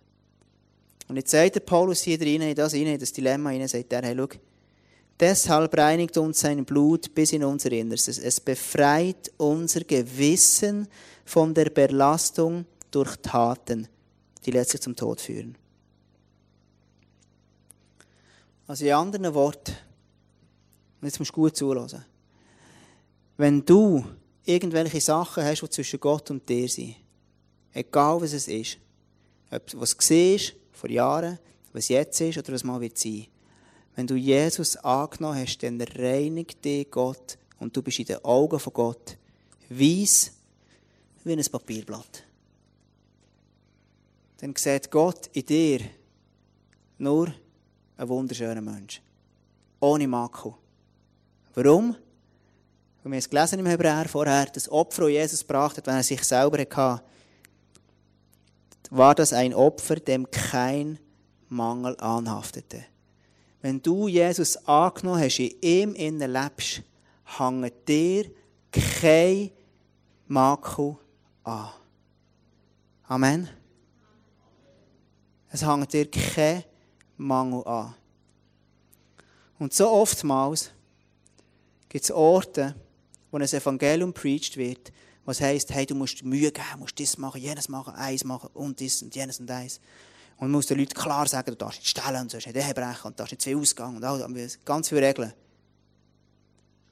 Und 1.09 1.17
jetzt 1.17 1.31
sagt 1.31 1.57
der 1.57 1.61
Paulus 1.61 2.01
hier 2.01 2.17
drin, 2.17 2.41
in 2.41 2.55
das, 2.55 2.73
rein, 2.73 2.87
in 2.87 2.99
das 2.99 3.13
Dilemma 3.13 3.51
rein, 3.51 3.69
sagt 3.69 3.93
er, 3.93 4.03
hey, 4.03 4.17
schau, 4.17 4.29
Deshalb 5.21 5.77
reinigt 5.77 6.17
uns 6.17 6.41
sein 6.41 6.65
Blut 6.65 7.15
bis 7.15 7.33
in 7.33 7.45
unser 7.45 7.73
Innerstes. 7.73 8.19
Es 8.19 8.39
befreit 8.39 9.33
unser 9.37 9.81
Gewissen 9.81 10.87
von 11.25 11.53
der 11.55 11.71
Belastung 11.71 12.67
durch 12.91 13.17
Taten 13.17 13.89
die 14.49 14.53
letztlich 14.53 14.81
zum 14.81 14.97
Tod 14.97 15.21
führen. 15.21 15.57
Also 18.67 18.87
in 18.87 18.93
anderen 18.93 19.35
Worten, 19.35 19.75
jetzt 21.03 21.19
musst 21.19 21.33
du 21.33 21.35
gut 21.35 21.57
zulassen. 21.57 22.05
Wenn 23.37 23.65
du 23.65 24.05
irgendwelche 24.45 25.01
Sachen 25.01 25.45
hast, 25.45 25.61
die 25.61 25.69
zwischen 25.69 26.01
Gott 26.01 26.31
und 26.31 26.49
dir 26.49 26.67
sind, 26.67 26.97
egal 27.73 28.21
was 28.21 28.33
es 28.33 28.49
ist, 28.49 28.79
ob 29.51 29.63
was 29.75 29.95
siehst, 29.99 30.55
vor 30.73 30.91
Jahren, 30.91 31.39
was 31.73 31.89
jetzt 31.89 32.21
ist 32.21 32.39
oder 32.39 32.53
was 32.53 32.65
mal 32.65 32.81
wird 32.81 32.97
sein. 32.99 33.27
Wenn 33.99 34.07
du 34.07 34.15
Jesus 34.15 34.77
angenommen 34.77 35.41
hast, 35.41 35.61
dann 35.65 35.81
reinigt 35.81 36.65
dich 36.65 36.89
Gott 36.89 37.37
und 37.59 37.77
du 37.77 37.83
bist 37.83 37.99
in 37.99 38.05
den 38.05 38.25
Augen 38.25 38.61
von 38.61 38.73
Gott 38.73 39.17
weiss 39.71 40.31
wie 41.25 41.33
ein 41.33 41.43
Papierblatt. 41.43 42.23
Dann 44.37 44.55
sieht 44.55 44.89
Gott 44.93 45.29
in 45.33 45.45
dir 45.45 45.81
nur 46.99 47.35
einen 47.97 48.09
wunderschönen 48.09 48.65
Mensch. 48.65 49.03
Ohne 49.81 50.07
Makel. 50.07 50.55
Warum? 51.57 51.97
Wir 53.03 53.19
es 53.19 53.29
gelesen 53.29 53.59
im 53.59 53.67
Hebräer 53.67 54.09
vorher, 54.09 54.47
das 54.47 54.71
Opfer, 54.71 55.03
das 55.03 55.11
Jesus 55.11 55.45
hat, 55.49 55.87
wenn 55.89 55.97
er 55.97 56.05
sich 56.05 56.23
selber 56.23 56.59
hatte, 56.59 57.03
war 58.91 59.17
das 59.17 59.33
ein 59.33 59.53
Opfer, 59.55 59.97
dem 59.97 60.31
kein 60.31 61.01
Mangel 61.49 61.97
anhaftete. 61.99 62.85
Wenn 63.69 63.83
du 63.83 64.09
Jesus 64.09 64.57
angenommen 64.67 65.21
hast, 65.21 65.41
in 65.41 65.61
ihm 65.61 65.95
innen 65.95 66.33
lebst, 66.33 66.83
hängt 67.37 67.87
dir 67.87 68.31
kein 68.73 69.51
Makel 70.27 70.97
an. 71.45 71.69
Amen. 73.09 73.47
Es 75.51 75.67
hängt 75.67 75.93
dir 75.93 76.11
kein 76.11 76.65
Mangel 77.19 77.63
an. 77.67 77.95
Und 79.59 79.75
so 79.75 79.91
oftmals 79.91 80.71
gibt 81.91 82.05
es 82.05 82.11
Orte, 82.11 82.75
wo 83.31 83.37
ein 83.37 83.43
Evangelium 83.43 84.15
preached 84.15 84.57
wird, 84.57 84.95
was 85.27 85.43
heisst, 85.43 85.75
hey, 85.75 85.85
du 85.85 85.95
musst 85.95 86.25
Mühe 86.25 86.51
geben, 86.53 86.79
musst 86.79 86.99
das 86.99 87.19
machen, 87.19 87.43
jenes 87.43 87.69
machen, 87.69 87.95
eins 87.97 88.25
machen 88.25 88.49
und 88.55 88.81
das 88.81 89.03
und 89.03 89.15
jenes 89.15 89.41
und 89.41 89.51
eins. 89.51 89.79
Und 90.39 90.47
man 90.47 90.53
muss 90.53 90.67
den 90.67 90.79
Leuten 90.79 90.95
klar 90.95 91.27
sagen, 91.27 91.51
du 91.51 91.57
darfst 91.57 91.81
nicht 91.81 91.89
stellen 91.89 92.23
und 92.23 92.33
du 92.33 92.37
darfst 92.37 92.47
nicht 92.47 92.57
Ehebrechen 92.57 93.07
und 93.07 93.19
darfst 93.19 93.33
nicht 93.33 93.43
zu 93.43 93.51
viel 93.51 93.59
ausgehen 93.59 93.97
und 93.97 94.05
all, 94.05 94.49
ganz 94.65 94.89
viele 94.89 95.03
Regeln. 95.03 95.33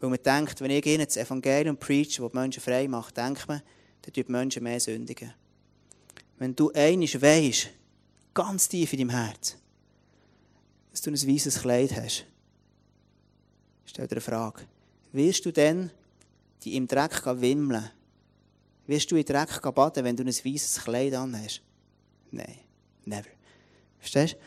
Weil 0.00 0.11
man 0.11 0.18
denkt, 0.22 0.61
wenn 0.61 0.70
ich 0.72 0.85
ihnen 0.85 1.04
das 1.04 1.16
Evangelium 1.16 1.76
preach, 1.76 2.16
das 2.16 2.30
die 2.30 2.37
Menschen 2.37 2.61
frei 2.61 2.88
macht, 2.88 3.16
denkt 3.16 3.46
man, 3.46 3.62
dann 4.02 4.12
tun 4.12 4.24
die 4.26 4.32
Menschen 4.32 4.62
mehr 4.64 4.80
sündigen. 4.80 5.32
Wenn 6.38 6.56
du 6.56 6.72
einiges 6.72 7.22
weisst, 7.22 7.68
ganz 8.35 8.68
tief 8.68 8.92
in 8.92 8.98
deinem 8.98 9.11
Herz, 9.11 9.56
dass 10.90 11.02
du 11.02 11.11
ein 11.11 11.14
weißes 11.14 11.61
Kleid 11.61 11.94
hast, 11.96 12.26
stell 13.85 14.09
dir 14.09 14.12
eine 14.12 14.20
Frage. 14.20 14.62
Wirst 15.12 15.46
du 15.46 15.52
denn 15.52 15.90
die 16.62 16.76
im 16.76 16.88
Dreck 16.88 17.24
wimmeln? 17.24 17.90
Wirst 18.87 19.11
du 19.11 19.16
in 19.16 19.24
Dreck 19.24 19.62
baden, 19.74 20.04
wenn 20.04 20.16
du 20.16 20.24
ein 20.24 20.28
weißes 20.28 20.82
Kleid 20.82 21.14
an 21.14 21.40
hast? 21.42 21.62
Nein, 22.32 22.59
never. 23.07 23.29
Verstehst 23.99 24.35
du? 24.35 24.38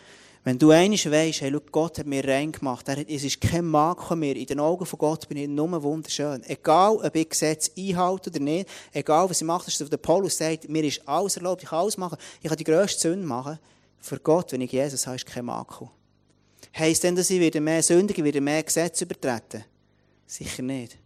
Wenn 0.44 0.58
du 0.58 0.72
eines 0.72 1.06
weisst, 1.12 1.42
hey, 1.42 1.54
Gott 1.72 2.00
hat 2.00 2.08
mir 2.08 2.26
rein 2.26 2.52
gemacht, 2.52 2.88
es 2.88 3.24
ist 3.24 3.42
kein 3.42 3.66
Makel 3.66 4.16
mehr, 4.16 4.36
in 4.36 4.46
den 4.46 4.60
Augen 4.60 4.86
von 4.86 4.98
Gott 4.98 5.28
bin 5.28 5.38
ich 5.38 5.50
nur 5.50 5.84
wunderschön. 5.84 6.42
Egal, 6.46 6.96
ob 6.96 7.16
ich 7.16 7.30
Gesetz 7.30 7.70
einhalte 7.78 8.30
oder 8.30 8.40
nicht, 8.40 8.70
egal, 8.94 9.30
was 9.30 9.42
ich 9.42 9.46
mache, 9.48 9.66
das 9.66 9.80
ist, 9.80 9.92
der 9.92 9.98
Paulus 9.98 10.38
sagt, 10.38 10.70
mir 10.70 10.84
ist 10.84 11.08
alles 11.08 11.36
erlaubt, 11.36 11.64
ich 11.64 11.70
kann 11.70 11.80
alles 11.80 11.98
machen, 11.98 12.18
ich 12.42 12.48
kann 12.48 12.58
die 12.58 12.64
grösste 12.64 13.02
Sünde 13.02 13.28
machen. 13.28 13.60
Für 14.00 14.18
Gott, 14.18 14.54
wenn 14.54 14.62
ich 14.62 14.72
Jesus 14.72 15.06
habe, 15.06 15.18
ist 15.18 15.26
kein 15.26 15.44
Makel. 15.44 15.90
Heißt 16.78 17.04
denn, 17.04 17.18
dass 17.18 17.30
ich 17.30 17.40
wieder 17.40 17.60
mehr 17.60 17.84
sündigen, 17.84 18.24
wieder 18.24 18.40
mehr 18.40 18.64
Gesetze 18.64 19.04
übertreten? 19.04 19.66
Sicher 20.26 20.64
nicht. 20.64 20.98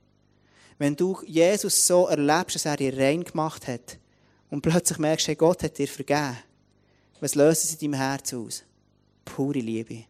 Wenn 0.77 0.95
du 0.95 1.17
Jesus 1.25 1.87
so 1.87 2.07
erlebst, 2.07 2.55
dass 2.55 2.65
er 2.65 2.77
dir 2.77 2.95
rein 2.95 3.23
gemacht 3.23 3.67
hat 3.67 3.97
und 4.51 4.61
plötzlich 4.61 4.99
merkst, 4.99 5.27
hey, 5.27 5.35
Gott 5.35 5.63
hat 5.63 5.77
dir 5.77 5.87
vergeben, 5.87 6.37
was 7.23 7.35
löst 7.35 7.63
es 7.63 7.73
in 7.73 7.79
deinem 7.79 7.93
Herz 7.99 8.33
aus? 8.33 8.63
pure 9.23 9.59
Liebe. 9.59 10.03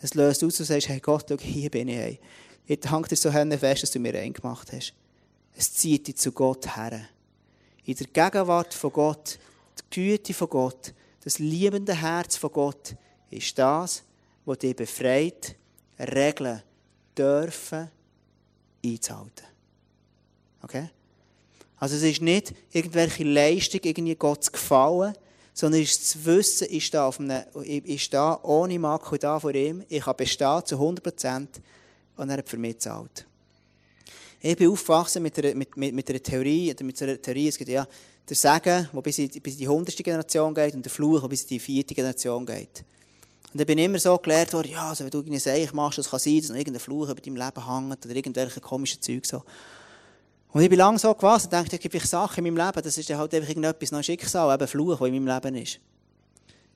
Es 0.00 0.14
löst 0.14 0.44
aus, 0.44 0.56
du 0.56 0.64
sagst, 0.64 0.88
hey 0.88 1.00
Gott, 1.00 1.26
schau, 1.28 1.36
hier 1.38 1.68
bin 1.68 1.88
ich. 1.88 1.96
Hey. 1.96 2.20
Ich 2.66 2.78
danke 2.78 3.08
dir 3.08 3.16
so 3.16 3.30
fest, 3.32 3.82
dass 3.82 3.90
du 3.90 3.98
mir 3.98 4.14
reingemacht 4.14 4.72
hast. 4.72 4.94
Es 5.56 5.72
zieht 5.72 6.06
dich 6.06 6.16
zu 6.16 6.30
Gott 6.30 6.76
her. 6.76 7.08
In 7.84 7.96
der 7.96 8.06
Gegenwart 8.06 8.72
von 8.72 8.92
Gott, 8.92 9.38
die 9.78 9.94
Güte 9.94 10.32
von 10.32 10.48
Gott, 10.48 10.94
das 11.24 11.40
liebende 11.40 12.00
Herz 12.00 12.36
von 12.36 12.52
Gott 12.52 12.94
ist 13.30 13.58
das, 13.58 14.04
was 14.44 14.58
dich 14.58 14.76
befreit, 14.76 15.56
Regeln 15.98 16.62
dürfen 17.18 17.90
einzuhalten. 18.84 19.46
Okay? 20.62 20.88
Also 21.78 21.96
es 21.96 22.02
ist 22.04 22.22
nicht 22.22 22.54
irgendwelche 22.72 23.24
Leistung, 23.24 23.80
irgendwie 23.82 24.14
Gott 24.14 24.44
zu 24.44 24.52
gefallen, 24.52 25.14
sondern 25.54 25.80
ist 25.80 26.10
zu 26.10 26.24
wissen, 26.26 26.66
ich 26.68 26.86
stehe, 26.86 27.04
auf 27.04 27.20
einem, 27.20 27.42
ich 27.62 28.02
stehe 28.02 28.38
ohne 28.42 28.78
Makel 28.78 29.18
da 29.18 29.38
vor 29.38 29.54
ihm, 29.54 29.84
ich 29.88 30.02
kann 30.02 30.16
bestehen 30.16 30.66
zu 30.66 30.74
100 30.74 31.02
Prozent 31.02 31.60
und 32.16 32.28
er 32.28 32.38
hat 32.38 32.48
für 32.48 32.58
mich 32.58 32.74
gezahlt. 32.74 33.24
Ich 34.40 34.56
bin 34.56 34.68
aufgewachsen 34.68 35.22
mit 35.22 35.38
einer, 35.38 35.54
mit, 35.54 35.76
mit, 35.76 35.94
mit 35.94 36.10
einer 36.10 36.22
Theorie, 36.22 36.72
oder 36.72 36.84
mit 36.84 37.00
einer 37.00 37.22
Theorie, 37.22 37.48
es 37.48 37.56
gibt 37.56 37.70
ja 37.70 37.86
der 38.28 38.36
Segen, 38.36 38.88
der 38.92 39.00
bis 39.00 39.18
in, 39.18 39.28
bis 39.28 39.54
in 39.54 39.60
die 39.60 39.68
100. 39.68 39.96
Generation 39.96 40.52
geht 40.52 40.74
und 40.74 40.84
der 40.84 40.92
Fluch, 40.92 41.20
der 41.20 41.28
bis 41.28 41.42
in 41.42 41.48
die 41.48 41.60
4. 41.60 41.84
Generation 41.84 42.44
geht. 42.44 42.84
Und 43.52 43.60
dann 43.60 43.66
bin 43.66 43.78
ich 43.78 43.84
immer 43.84 44.00
so 44.00 44.18
gelehrt 44.18 44.52
worden, 44.52 44.72
ja, 44.72 44.88
also 44.88 45.04
wenn 45.04 45.10
du 45.10 45.18
irgendeine 45.18 45.40
Seich 45.40 45.72
machst, 45.72 45.98
das 45.98 46.10
kann 46.10 46.18
sein, 46.18 46.40
dass 46.40 46.48
noch 46.48 46.56
irgendein 46.56 46.80
Fluch 46.80 47.08
über 47.08 47.20
deinem 47.20 47.36
Leben 47.36 47.88
hängt 47.88 48.04
oder 48.04 48.16
irgendwelche 48.16 48.60
komischen 48.60 49.00
Zeug 49.00 49.24
so. 49.24 49.44
Und 50.54 50.62
ich 50.62 50.70
bin 50.70 50.78
lange 50.78 51.00
so 51.00 51.12
gewesen 51.12 51.46
und 51.46 51.52
dachte, 51.52 51.74
es 51.74 51.82
gibt 51.82 52.00
Sachen 52.06 52.46
in 52.46 52.54
meinem 52.54 52.64
Leben, 52.64 52.80
das 52.80 52.96
ist 52.96 53.10
halt 53.10 53.34
einfach 53.34 53.48
irgendetwas, 53.48 53.90
noch 53.90 54.04
Schicksal, 54.04 54.54
eben 54.54 54.68
Fluch, 54.68 54.96
das 54.96 55.08
in 55.08 55.24
meinem 55.24 55.26
Leben 55.26 55.56
ist. 55.56 55.80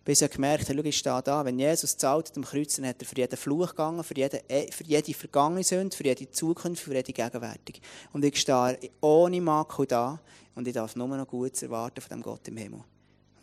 Bis 0.05 0.21
ich 0.21 0.31
gemerkt 0.33 0.69
habe, 0.69 0.79
schau, 0.79 0.85
ich 0.85 0.99
stehe 0.99 1.23
da, 1.23 1.45
wenn 1.45 1.61
Jesus 1.61 1.97
zahlt 1.97 2.33
am 2.37 2.45
Kreuz, 2.45 2.75
dann 2.75 2.89
hat 2.89 3.01
er 3.01 3.07
für 3.07 3.17
jeden 3.17 3.37
Fluch 3.37 3.69
gegangen, 3.69 4.03
für 4.03 4.17
jede, 4.17 4.43
äh, 4.51 4.73
für 4.73 4.83
jede 4.83 5.15
vergangene 5.15 5.63
Sünde, 5.63 5.97
für 5.97 6.03
jede 6.03 6.29
Zukunft, 6.29 6.83
für 6.83 6.93
jede 6.93 7.13
Gegenwärtig. 7.13 7.81
Und 8.13 8.25
ich 8.25 8.41
stehe 8.41 8.79
ohne 9.01 9.41
Makel 9.41 9.87
da 9.87 10.19
und 10.57 10.67
ich 10.67 10.75
darf 10.75 10.97
nur 10.97 11.07
noch 11.07 11.29
Gutes 11.29 11.63
erwarten 11.63 12.01
von 12.01 12.19
dem 12.19 12.23
Gott 12.25 12.49
im 12.49 12.57
Himmel. 12.57 12.81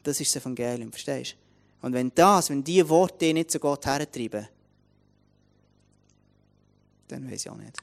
Das 0.03 0.19
ist 0.19 0.35
das 0.35 0.41
Evangelium, 0.41 0.91
verstehst 0.91 1.37
du? 1.81 1.87
Und 1.87 1.93
wenn 1.93 2.11
das, 2.13 2.49
wenn 2.49 2.61
diese 2.61 2.89
Worte 2.89 3.19
dich 3.19 3.33
nicht 3.33 3.51
zu 3.51 3.59
Gott 3.59 3.85
hertreiben, 3.85 4.49
dann 7.07 7.31
weiß 7.31 7.45
ich 7.45 7.49
auch 7.49 7.55
nicht. 7.55 7.77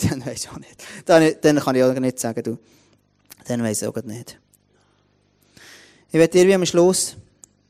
Dann 0.08 0.24
weiß 0.24 0.44
ich 0.44 0.50
auch 0.50 0.58
nicht. 0.58 0.82
Dann, 1.04 1.34
dann 1.40 1.58
kann 1.58 1.76
ich 1.76 1.82
auch 1.82 1.92
nicht 1.92 2.18
sagen, 2.18 2.42
du. 2.42 2.58
Dann 3.46 3.62
weiß 3.62 3.82
ich 3.82 3.88
auch 3.88 4.02
nicht. 4.02 4.38
Ich 6.08 6.18
werde 6.18 6.32
dir 6.32 6.46
wie 6.46 6.54
am 6.54 6.66
Schluss 6.66 7.16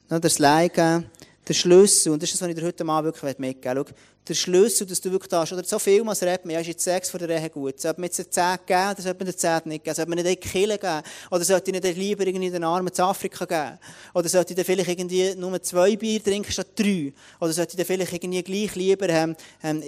noch 0.08 0.20
das 0.20 0.38
Leid 0.38 0.74
geben, 0.74 1.06
der 1.46 1.54
Schlüssel, 1.54 2.12
und 2.12 2.22
das 2.22 2.30
ist 2.30 2.40
das, 2.40 2.42
was 2.42 2.54
ich 2.54 2.60
dir 2.60 2.66
heute 2.66 2.84
Abend 2.86 3.14
wirklich 3.14 3.38
mitgeben 3.38 3.78
möchte 3.78 3.94
der 4.28 4.35
Schlüssel, 4.35 4.87
dass 4.87 5.00
du 5.00 5.11
wirklich 5.11 5.33
hast. 5.33 5.52
Oder 5.52 5.64
so 5.64 5.78
viel, 5.78 6.04
was 6.06 6.22
redet 6.22 6.44
man, 6.44 6.54
ja, 6.54 6.61
ist 6.61 6.66
jetzt 6.66 6.85
Sex 6.85 7.11
vor 7.11 7.18
der 7.18 7.30
Ehe 7.30 7.50
gut? 7.50 7.80
Sollte 7.80 8.00
man 8.00 8.09
jetzt 8.09 8.20
eine 8.20 8.30
10 8.30 8.66
geben, 8.66 8.90
oder 8.90 9.02
sollte 9.02 9.18
man 9.18 9.28
eine 9.28 9.37
10 9.37 9.61
nicht 9.64 9.85
geben? 9.85 9.94
Sollte 9.94 10.11
man 10.11 10.16
nicht 10.16 10.26
eine 10.26 10.37
Kille 10.37 10.78
geben? 10.78 11.02
Oder 11.30 11.44
sollte 11.44 11.70
ich 11.70 11.83
nicht 11.83 11.96
lieber 11.96 12.26
irgendwie 12.26 12.50
den 12.50 12.64
Armen 12.64 12.92
zu 12.92 13.02
Afrika 13.02 13.44
geben? 13.44 13.78
Oder 14.14 14.28
sollte 14.28 14.52
ich 14.52 14.56
dann 14.56 14.64
vielleicht 14.64 14.88
irgendwie 14.88 15.35
nur 15.35 15.62
zwei 15.62 15.96
Bier 15.96 16.22
trinken 16.22 16.52
statt 16.52 16.68
drei? 16.76 17.12
Oder 17.40 17.52
sollte 17.52 17.72
ich 17.72 17.76
dann 17.76 17.87
vielleicht 17.87 18.12
irgendwie 18.12 18.42
gleich 18.42 18.74
lieber, 18.74 19.09
ähm, 19.09 19.35
ähm, 19.62 19.83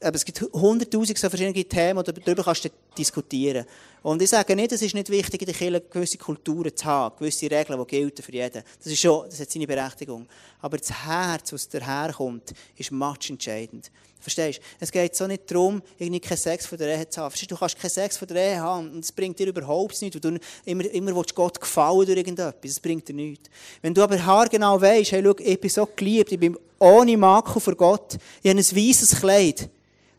es 0.00 0.24
gibt 0.24 0.40
hunderttausend 0.52 1.18
so 1.18 1.28
verschiedene 1.28 1.64
Themen, 1.64 1.98
oder 1.98 2.12
darüber 2.12 2.44
kannst 2.44 2.66
du 2.66 2.68
diskutieren. 2.96 3.64
Und 4.02 4.22
ich 4.22 4.30
sage 4.30 4.56
nicht, 4.56 4.72
es 4.72 4.80
ist 4.80 4.94
nicht 4.94 5.10
wichtig, 5.10 5.42
in 5.42 5.46
der 5.46 5.54
Kirche 5.54 5.80
gewisse 5.80 6.16
Kulturen 6.16 6.74
zu 6.74 6.84
haben, 6.86 7.16
gewisse 7.18 7.50
Regeln, 7.50 7.78
die 7.78 7.86
gelten 7.86 8.22
für 8.22 8.32
jeden. 8.32 8.62
Das 8.78 8.86
ist 8.86 8.98
schon, 8.98 9.26
das 9.28 9.40
hat 9.40 9.50
seine 9.50 9.66
Berechtigung. 9.66 10.26
Aber 10.60 10.78
das 10.78 10.90
Herz, 11.04 11.52
was 11.52 11.68
daherkommt, 11.68 12.52
ist 12.76 12.90
much 12.92 13.28
entscheidend. 13.28 13.90
Verstehst 14.20 14.58
du? 14.58 14.62
Es 14.80 14.92
geht 14.92 15.16
so 15.16 15.26
nicht 15.26 15.50
darum, 15.50 15.82
irgendwie 15.98 16.20
keinen 16.20 16.36
Sex 16.36 16.66
von 16.66 16.76
der 16.76 16.98
Ehe 16.98 17.08
zu 17.08 17.20
haben. 17.20 17.30
Verstehst 17.30 17.50
du? 17.50 17.54
Du 17.54 17.58
kannst 17.58 17.78
keinen 17.78 17.90
Sex 17.90 18.16
von 18.16 18.28
der 18.28 18.36
Ehe 18.36 18.60
haben 18.60 18.90
und 18.90 19.04
es 19.04 19.12
bringt 19.12 19.38
dir 19.38 19.48
überhaupt 19.48 20.00
nichts. 20.00 20.20
Du 20.20 20.38
immer, 20.64 20.84
immer 20.84 21.16
willst 21.16 21.34
Gott 21.34 21.58
gefallen 21.58 22.04
durch 22.06 22.18
irgendetwas. 22.18 22.70
Es 22.70 22.80
bringt 22.80 23.08
dir 23.08 23.14
nichts. 23.14 23.48
Wenn 23.80 23.94
du 23.94 24.02
aber 24.02 24.22
haargenau 24.22 24.80
weißt, 24.80 25.12
hey, 25.12 25.22
schau, 25.24 25.34
ich 25.38 25.60
bin 25.60 25.70
so 25.70 25.88
geliebt, 25.96 26.32
ich 26.32 26.38
bin 26.38 26.56
ohne 26.78 27.16
Makel 27.16 27.60
vor 27.60 27.74
Gott, 27.74 28.18
ich 28.42 28.50
habe 28.50 28.58
ein 28.58 28.64
weißes 28.64 29.20
Kleid, 29.20 29.70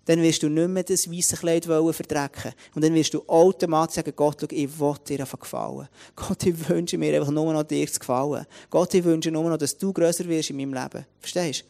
dann 0.05 0.21
wirst 0.21 0.41
du 0.43 0.49
nicht 0.49 0.67
mehr 0.67 0.83
das 0.83 1.09
weiße 1.09 1.37
Kleid 1.37 1.65
verdrecken 1.65 2.53
Und 2.73 2.83
dann 2.83 2.93
wirst 2.93 3.13
du 3.13 3.23
automatisch 3.27 3.95
sagen, 3.95 4.13
Gott, 4.15 4.37
schau, 4.41 4.47
ich 4.49 4.79
will 4.79 4.95
dir 5.07 5.19
einfach 5.19 5.39
gefallen. 5.39 5.87
Gott, 6.15 6.45
ich 6.45 6.69
wünsche 6.69 6.97
mir 6.97 7.15
einfach 7.15 7.31
nur 7.31 7.53
noch 7.53 7.63
dir 7.63 7.87
zu 7.91 7.99
gefallen. 7.99 8.45
Gott, 8.69 8.93
ich 8.93 9.03
wünsche 9.03 9.31
nur 9.31 9.49
noch, 9.49 9.57
dass 9.57 9.77
du 9.77 9.93
grösser 9.93 10.27
wirst 10.27 10.49
in 10.49 10.57
meinem 10.57 10.73
Leben. 10.73 11.05
Verstehst 11.19 11.61
du? 11.61 11.65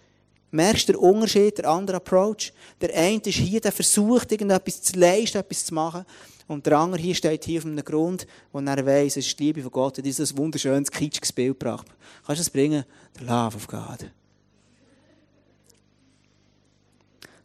Merkst 0.54 0.90
du 0.90 0.94
den 0.94 1.02
Unterschied, 1.02 1.58
der 1.58 1.70
andere 1.70 1.98
Approach? 1.98 2.52
Der 2.82 2.94
eine 2.94 3.22
ist 3.22 3.36
hier, 3.36 3.62
der 3.62 3.72
versucht, 3.72 4.32
irgendetwas 4.32 4.82
zu 4.82 5.00
leisten, 5.00 5.38
etwas 5.38 5.66
zu 5.66 5.74
machen. 5.74 6.06
Und 6.48 6.66
der 6.66 6.78
andere 6.78 7.02
hier 7.02 7.16
steht 7.16 7.46
hier 7.46 7.60
auf 7.60 7.66
einem 7.66 7.84
Grund, 7.86 8.28
wo 8.52 8.60
er 8.60 8.86
weiss, 8.86 9.16
es 9.16 9.28
ist 9.28 9.40
die 9.40 9.46
Liebe 9.46 9.62
von 9.62 9.72
Gott. 9.72 9.98
Und 9.98 10.06
dieses 10.06 10.36
wunderschönes, 10.36 10.92
kitschiges 10.92 11.32
Bild 11.32 11.58
gebracht. 11.58 11.88
Kannst 12.26 12.40
du 12.40 12.44
das 12.44 12.50
bringen? 12.50 12.84
The 13.18 13.26
love 13.26 13.56
of 13.56 13.68
God. 13.68 14.12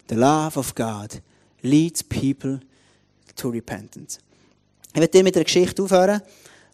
The 0.08 0.14
love 0.14 0.58
of 0.58 0.74
God 0.74 1.20
leads 1.62 2.02
people 2.02 2.60
to 3.36 3.48
repentance. 3.48 4.18
Ich 4.92 5.00
werde 5.00 5.12
dir 5.12 5.24
mit 5.24 5.36
einer 5.36 5.44
Geschichte 5.44 5.82
aufhören, 5.82 6.22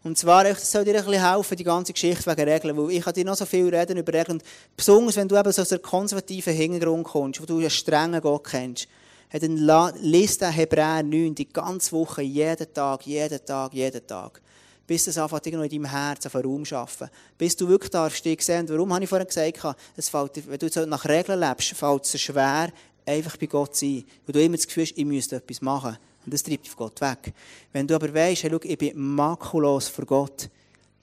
Und 0.05 0.18
zwar, 0.18 0.42
das 0.42 0.71
soll 0.71 0.85
dir 0.85 0.99
ein 0.99 1.05
bisschen 1.05 1.33
helfen, 1.33 1.57
die 1.57 1.64
ganze 1.64 1.92
Geschichte 1.92 2.27
wegen 2.27 2.49
Regeln, 2.49 2.77
weil 2.77 2.90
ich 2.90 3.05
kann 3.05 3.14
dir 3.14 3.25
noch 3.25 3.37
so 3.37 3.47
viel 3.47 3.73
reden 3.73 3.99
über 3.99 4.12
Regeln. 4.12 4.38
Und 4.38 4.45
besonders, 4.77 5.16
wenn 5.16 5.29
du 5.29 5.38
eben 5.38 5.53
so 5.53 5.62
aus 5.62 5.73
einem 5.73 5.83
konservativen 5.83 6.55
Hintergrund 6.55 7.05
kommst, 7.05 7.40
wo 7.40 7.47
du 7.47 7.59
einen 7.59 7.71
strengen 7.71 8.21
Gott 8.21 8.45
kennst, 8.45 8.88
dann 9.31 9.95
liest 10.01 10.42
den 10.42 10.51
Hebräer 10.51 11.05
9 11.05 11.35
die 11.37 11.49
ganze 11.49 11.92
Woche, 11.92 12.23
jeden 12.23 12.75
Tag, 12.75 13.07
jeden 13.07 13.45
Tag, 13.47 13.73
jeden 13.75 14.07
Tag. 14.07 14.42
Bis 14.85 15.07
es 15.07 15.16
anfängt, 15.16 15.47
in 15.47 15.61
deinem 15.61 15.85
Herzen 15.85 16.27
auf 16.27 16.35
Raum 16.35 16.64
arbeiten. 16.73 17.09
Bis 17.38 17.57
du 17.57 17.68
wirklich 17.68 17.92
darfst, 17.92 18.25
dich 18.25 18.42
sehen. 18.42 18.68
Warum 18.68 18.92
habe 18.92 19.05
ich 19.05 19.09
vorhin 19.09 19.29
gesagt, 19.29 19.77
es 19.97 20.09
fällt, 20.09 20.42
wenn 20.49 20.59
du 20.59 20.87
nach 20.87 21.05
Regeln 21.05 21.38
lebst, 21.38 21.75
fällt 21.75 22.05
es 22.05 22.21
schwer, 22.21 22.73
einfach 23.07 23.37
bei 23.37 23.47
Gott 23.47 23.77
sein. 23.77 24.05
Weil 24.27 24.33
du 24.33 24.43
immer 24.43 24.57
das 24.57 24.67
Gefühl 24.67 24.85
hast, 24.85 24.97
ich 24.97 25.05
müsste 25.05 25.37
etwas 25.37 25.61
machen. 25.61 25.97
Und 26.25 26.33
das 26.33 26.43
treibt 26.43 26.77
Gott 26.77 27.01
weg. 27.01 27.33
Wenn 27.73 27.87
du 27.87 27.95
aber 27.95 28.12
weißt, 28.12 28.45
hey, 28.45 28.51
schau, 28.51 28.61
ich 28.62 28.79
bin 28.79 28.99
makulos 28.99 29.88
vor 29.88 30.07
Gott, 30.07 30.49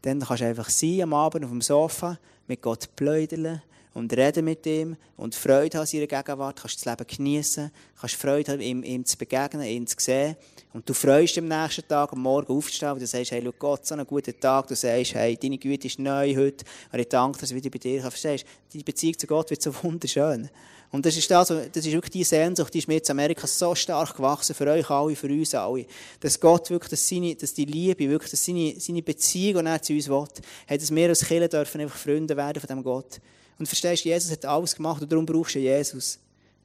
dann 0.01 0.19
kannst 0.21 0.41
du 0.41 0.45
einfach 0.45 0.69
sein 0.69 1.01
am 1.01 1.13
Abend 1.13 1.43
auf 1.43 1.51
dem 1.51 1.61
Sofa, 1.61 2.17
mit 2.47 2.61
Gott 2.61 2.89
pläudern 2.95 3.61
und 3.93 4.15
reden 4.15 4.45
mit 4.45 4.65
ihm 4.65 4.95
und 5.17 5.35
Freude 5.35 5.77
haben 5.77 5.85
in 5.85 5.87
seiner 5.87 6.07
Gegenwart, 6.07 6.61
kannst 6.61 6.85
das 6.85 6.85
Leben 6.85 7.07
genießen, 7.07 7.71
kannst 7.99 8.15
Freude 8.15 8.51
haben, 8.51 8.61
ihm, 8.61 8.83
ihm 8.83 9.03
zu 9.03 9.17
begegnen, 9.17 9.63
ihn 9.63 9.87
zu 9.87 9.95
sehen. 9.99 10.35
Und 10.73 10.87
du 10.87 10.93
freust 10.93 11.35
dich 11.35 11.43
am 11.43 11.47
nächsten 11.47 11.87
Tag, 11.87 12.13
am 12.13 12.21
Morgen 12.21 12.53
aufzustehen, 12.53 12.91
und 12.91 13.01
du 13.01 13.07
sagst, 13.07 13.31
hey, 13.31 13.41
schau 13.43 13.53
Gott, 13.57 13.85
so 13.87 13.95
einen 13.95 14.05
guten 14.05 14.39
Tag. 14.39 14.67
Du 14.67 14.75
sagst, 14.75 15.15
hey, 15.15 15.35
deine 15.35 15.57
Güte 15.57 15.87
ist 15.87 15.97
neu 15.97 16.35
heute, 16.35 16.63
und 16.91 16.99
ich 16.99 17.09
danke, 17.09 17.39
dass 17.39 17.49
ich 17.49 17.55
wieder 17.55 17.71
bei 17.71 17.79
dir 17.79 18.01
kann. 18.01 18.11
Verstehst 18.11 18.45
du? 18.45 18.73
Deine 18.73 18.83
Beziehung 18.83 19.17
zu 19.17 19.25
Gott 19.25 19.49
wird 19.49 19.61
so 19.61 19.73
wunderschön. 19.83 20.49
Und 20.91 21.05
das 21.05 21.17
ist, 21.17 21.29
das, 21.29 21.47
das 21.47 21.85
ist 21.85 21.91
wirklich 21.91 22.11
die 22.11 22.23
Sehnsucht, 22.23 22.73
die 22.73 22.79
ist 22.79 22.87
mir 22.87 22.97
in 22.97 23.09
Amerika 23.09 23.45
so 23.45 23.75
stark 23.75 24.15
gewachsen, 24.15 24.55
für 24.55 24.67
euch 24.67 24.89
alle, 24.89 25.15
für 25.15 25.27
uns 25.27 25.53
alle. 25.53 25.85
Dass 26.19 26.39
Gott 26.39 26.69
wirklich, 26.71 26.89
dass, 26.89 27.07
seine, 27.07 27.35
dass 27.35 27.53
die 27.53 27.65
Liebe, 27.65 28.09
wirklich, 28.09 28.31
dass 28.31 28.43
seine, 28.43 28.79
seine 28.79 29.03
Beziehung, 29.03 29.63
die 29.63 29.69
er 29.69 29.81
zu 29.81 29.93
uns 29.93 30.09
will, 30.09 30.25
hat, 30.67 30.81
dass 30.81 30.95
wir 30.95 31.09
als 31.09 31.25
Kinder 31.25 31.47
dürfen 31.47 31.81
einfach 31.81 31.97
Freunde 31.97 32.35
werden 32.35 32.59
von 32.59 32.67
diesem 32.67 32.83
Gott. 32.83 33.19
Und 33.59 33.67
verstehst 33.67 34.05
Jesus 34.05 34.31
hat 34.31 34.45
alles 34.45 34.75
gemacht 34.75 35.01
und 35.01 35.11
darum 35.11 35.25
brauchst 35.25 35.55
du 35.55 35.59
Jesus. 35.59 36.17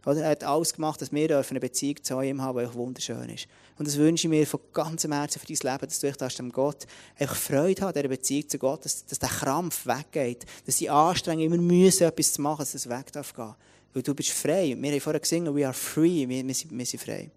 Er 0.07 0.28
hat 0.28 0.44
alles 0.44 0.72
gemacht, 0.72 1.00
dass 1.00 1.12
wir 1.12 1.38
eine 1.38 1.61
Beziehung 1.61 2.02
zu 2.02 2.20
ihm 2.20 2.40
haben, 2.40 2.59
die 2.59 2.74
wunderschön 2.74 3.28
ist. 3.30 3.46
Und 3.76 3.88
das 3.88 3.96
wünsche 3.96 4.26
ich 4.26 4.30
mir 4.30 4.46
von 4.46 4.61
ganzem 4.72 5.12
Herzen 5.12 5.40
für 5.40 5.46
dein 5.46 5.72
Leben, 5.72 5.88
dass 5.88 5.98
du 5.98 6.07
echt 6.07 6.38
dem 6.38 6.52
Gott 6.52 6.87
einfach 7.18 7.35
Freude 7.35 7.83
hast, 7.83 7.96
dieser 7.96 8.09
Beziehung 8.09 8.48
zu 8.48 8.59
Gott, 8.59 8.85
dass, 8.85 9.04
dass 9.07 9.18
der 9.18 9.30
Krampf 9.30 9.87
weggeht, 9.87 10.44
dass 10.66 10.76
die 10.76 10.90
Anstrengung 10.90 11.44
immer 11.44 11.57
müssen, 11.57 12.04
etwas 12.04 12.35
zu 12.35 12.42
machen, 12.42 12.61
dass 12.61 12.72
das 12.72 12.88
weg 12.88 13.11
darf 13.12 13.35
gehen. 13.35 13.54
Weil 13.94 14.02
du 14.02 14.14
bist 14.14 14.30
frei. 14.30 14.76
Wir 14.78 14.92
haben 14.92 15.00
vorher 15.00 15.20
gesungen, 15.20 15.54
we 15.57 15.64
are 15.64 15.74
free, 15.74 16.28
wir, 16.28 16.46
wir, 16.46 16.54
sind, 16.54 16.76
wir 16.76 16.87
sind 16.87 17.02
frei. 17.02 17.30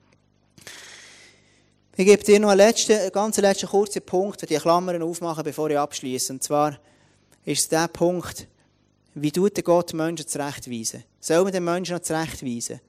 Ich 1.96 2.06
gebe 2.06 2.24
dir 2.24 2.40
noch 2.40 2.50
einen, 2.50 2.60
letzten, 2.60 3.12
ganz 3.12 3.38
letzten 3.38 3.68
kurzen 3.68 4.04
Punkt, 4.04 4.48
die 4.48 4.56
Klammern 4.58 5.02
aufmachen, 5.02 5.44
bevor 5.44 5.70
ich 5.72 5.80
abschließe. 5.80 6.34
Und 6.34 6.44
zwar 6.44 6.78
ist 7.46 7.62
es 7.62 7.70
der 7.70 7.88
Punkt, 7.88 8.48
wie 9.22 9.32
tut 9.32 9.64
Gott 9.64 9.94
Menschen 9.94 10.28
zurechtweisen? 10.28 11.04
Soll 11.20 11.44
man 11.44 11.52
den 11.52 11.64
Menschen 11.64 11.96
noch 11.96 12.02
zurechtweisen? 12.02 12.80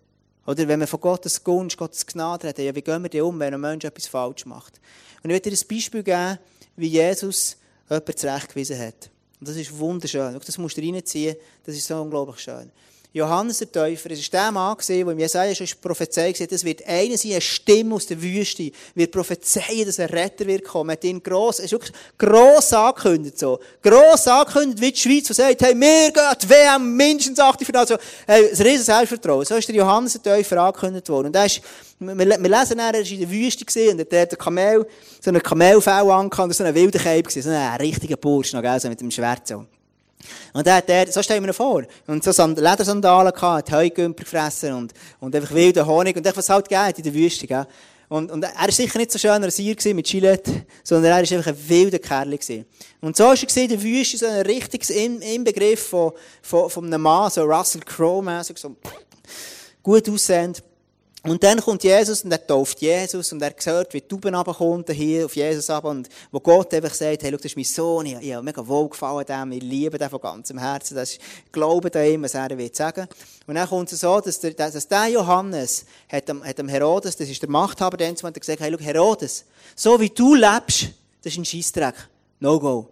Oder 0.47 0.69
wenn 0.69 0.79
man 0.79 0.89
von 0.89 1.01
Gottes 1.01 1.43
Gunst, 1.43 1.77
Gottes 1.77 2.07
Gnade 2.07 2.49
redet, 2.49 2.65
ja, 2.65 2.75
wie 2.75 2.83
gehen 2.83 3.03
wir 3.03 3.09
denn 3.09 3.23
um, 3.23 3.39
wenn 3.39 3.55
ein 3.55 3.61
Mensch 3.61 3.85
etwas 3.85 4.07
falsch 4.07 4.47
macht? 4.47 4.81
Und 5.23 5.31
ich 5.31 5.35
werde 5.35 5.51
dir 5.51 5.57
ein 5.57 5.69
Beispiel 5.69 6.03
geben, 6.03 6.39
wie 6.77 6.89
Jesus 6.89 7.57
jemanden 7.89 8.17
zurechtgewiesen 8.17 8.79
hat. 8.79 9.11
Und 9.41 9.49
das 9.49 9.57
ist 9.57 9.77
wunderschön. 9.79 10.39
Das 10.45 10.59
musst 10.59 10.77
du 10.77 10.81
reinziehen, 10.81 11.37
das 11.65 11.75
ist 11.75 11.87
so 11.87 12.01
unglaublich 12.01 12.41
schön. 12.41 12.71
Johannes 13.19 13.59
der 13.59 13.71
Täufer, 13.71 14.11
es 14.11 14.33
war 14.33 14.41
der 14.41 14.53
Mann, 14.53 14.77
der 14.89 15.01
im 15.01 15.19
Jesaja 15.19 15.55
schon 15.55 15.67
prophezeit 15.81 16.41
hat, 16.41 16.53
es 16.53 16.65
wird 16.65 16.87
einer 16.87 17.17
sein, 17.17 17.33
eine 17.33 17.41
Stimme 17.41 17.95
aus 17.95 18.07
der 18.07 18.21
Wüste, 18.21 18.71
wird 18.95 19.13
prophezeien, 19.13 19.85
dass 19.85 20.01
ein 20.01 20.09
Retter 20.09 20.47
wird 20.47 20.65
kommen. 20.65 20.91
Er 20.91 20.93
hat 20.95 21.05
ihn 21.05 21.23
gross, 21.23 21.59
ist 21.59 21.73
wirklich 21.73 21.93
gross 22.17 22.73
angekündigt, 22.73 23.39
so. 23.39 23.59
Gross 23.83 24.27
angekündigt, 24.27 24.81
wie 24.81 24.93
die 24.93 24.99
Schweiz, 24.99 25.27
die 25.27 25.35
sagt, 25.35 25.61
hey, 25.61 25.75
wir 25.75 26.11
gehen 26.11 26.23
die 26.43 26.49
WM 26.49 26.97
mindestens 26.97 27.39
8 27.39 27.65
Finale, 27.65 27.87
so. 27.87 27.97
Hey, 28.27 28.51
ein 28.51 28.63
riesen 28.63 28.85
Selbstvertrauen. 28.85 29.45
So 29.45 29.57
ist 29.57 29.69
der 29.69 29.77
Johannes 29.77 30.19
der 30.21 30.23
Täufer 30.23 30.63
angekündigt 30.63 31.09
worden. 31.09 31.27
Und 31.29 31.37
er 31.37 31.47
ist, 31.47 31.61
wir, 31.99 32.15
lesen 32.15 32.79
er 32.79 32.93
war 32.93 32.95
in 32.95 33.21
der 33.21 33.31
Wüste 33.31 33.65
gewesen, 33.65 33.99
und 33.99 34.13
er 34.13 34.23
hat 34.23 34.31
einen 34.31 34.39
Kamel, 34.39 34.87
so 35.21 35.31
einen 35.31 35.43
Kamelfell 35.43 36.11
angehabt, 36.11 36.55
so 36.55 36.65
einen 36.65 36.75
wilden 36.75 37.01
Cape 37.01 37.23
gewesen, 37.23 37.43
so 37.43 37.51
einen 37.51 37.77
richtigen 37.77 38.19
Bursch 38.19 38.53
noch, 38.53 38.63
gell, 38.63 38.79
so 38.81 38.89
mit 38.89 39.01
dem 39.01 39.11
Schwert, 39.11 39.47
so. 39.47 39.67
Und 40.53 40.67
dann 40.67 40.77
hat 40.77 40.89
er, 40.89 41.11
so 41.11 41.23
stellen 41.23 41.43
wir 41.43 41.51
ihn 41.51 41.55
vor, 41.55 41.85
und 42.07 42.25
so 42.25 42.47
Ledersandalen 42.47 43.33
gehabt, 43.33 43.71
hat 43.71 43.73
Heugümper 43.73 44.25
gefressen 44.25 44.73
und, 44.75 44.93
und 45.21 45.35
einfach 45.35 45.55
wilden 45.55 45.87
Honig 45.87 46.17
und 46.17 46.27
einfach 46.27 46.39
was 46.39 46.49
halt 46.49 46.69
geht 46.69 46.99
in 46.99 47.05
der 47.05 47.15
Wüste, 47.15 47.47
gell. 47.47 47.67
Und, 48.09 48.31
und 48.31 48.43
er 48.43 48.55
war 48.55 48.73
sicher 48.73 48.99
nicht 48.99 49.13
so 49.13 49.19
schön 49.19 49.45
Rasier 49.45 49.77
mit 49.95 50.07
Gillette, 50.07 50.65
sondern 50.83 51.13
er 51.13 51.17
war 51.17 51.19
einfach 51.19 51.47
ein 51.53 51.69
wilder 51.69 51.99
Kerl. 51.99 52.31
Gewesen. 52.31 52.65
Und 53.03 53.17
so 53.17 53.25
war 53.25 53.37
er 53.37 53.63
in 53.63 53.69
der 53.69 53.83
Wüste 53.83 54.17
so 54.17 54.27
ein 54.27 54.41
richtiges 54.47 54.91
Inbegriff 54.91 55.89
von, 55.89 56.13
von, 56.41 56.71
von 56.71 56.87
einem 56.87 57.03
Mann, 57.03 57.31
so 57.31 57.43
Russell 57.43 57.83
Crowe-mässig, 57.83 58.57
so 58.57 58.77
gut 59.83 60.09
aussehend. 60.09 60.63
Und 61.31 61.43
dann 61.43 61.61
kommt 61.61 61.85
Jesus 61.85 62.25
und 62.25 62.33
er 62.33 62.47
tauft 62.47 62.81
Jesus 62.81 63.33
und 63.33 63.43
er 63.43 63.55
hört, 63.65 63.93
wie 63.93 64.01
die 64.01 64.09
Tauben 64.09 64.35
runterkommt 64.35 64.91
hier 64.91 65.27
auf 65.27 65.37
Jesus 65.37 65.69
ab 65.69 65.85
und 65.85 66.09
wo 66.31 66.41
Gott 66.41 66.73
einfach 66.73 66.95
sagt, 66.95 67.23
hey, 67.23 67.31
schau, 67.31 67.37
das 67.37 67.45
ist 67.45 67.57
mein 67.57 67.65
Sohn, 67.65 68.07
ich, 68.07 68.17
ich 68.21 68.33
habe 68.33 68.45
mega 68.45 68.67
wohlgefallen 68.67 69.27
dem, 69.27 69.53
ich 69.53 69.63
liebe 69.63 69.99
den 69.99 70.09
von 70.09 70.21
ganzem 70.21 70.59
Herzen, 70.59 70.95
das 70.95 71.13
ist 71.13 71.21
Glaube 71.53 71.91
an 71.95 72.07
ihm, 72.07 72.23
was 72.23 72.35
er 72.35 72.57
will 72.57 72.75
sagen. 72.75 73.07
Und 73.47 73.55
dann 73.55 73.69
kommt 73.69 73.93
es 73.93 74.01
so, 74.01 74.21
dass 74.21 74.41
der, 74.41 74.53
dass 74.53 74.89
der 74.89 75.09
Johannes 75.09 75.85
hat 76.09 76.29
dem, 76.29 76.43
hat 76.43 76.59
dem 76.59 76.69
Herodes, 76.69 77.17
das 77.17 77.29
ist 77.29 77.43
der 77.43 77.51
Machthaber, 77.51 77.97
der 77.97 78.09
hat 78.09 78.41
gesagt, 78.41 78.61
hey, 78.61 78.73
schau, 78.73 78.85
Herodes, 78.85 79.45
so 79.77 80.01
wie 80.01 80.11
du 80.11 80.35
lebst, 80.35 80.89
das 81.23 81.33
ist 81.33 81.39
ein 81.39 81.45
Scheissdreck. 81.45 81.95
No 82.41 82.59
go. 82.59 82.89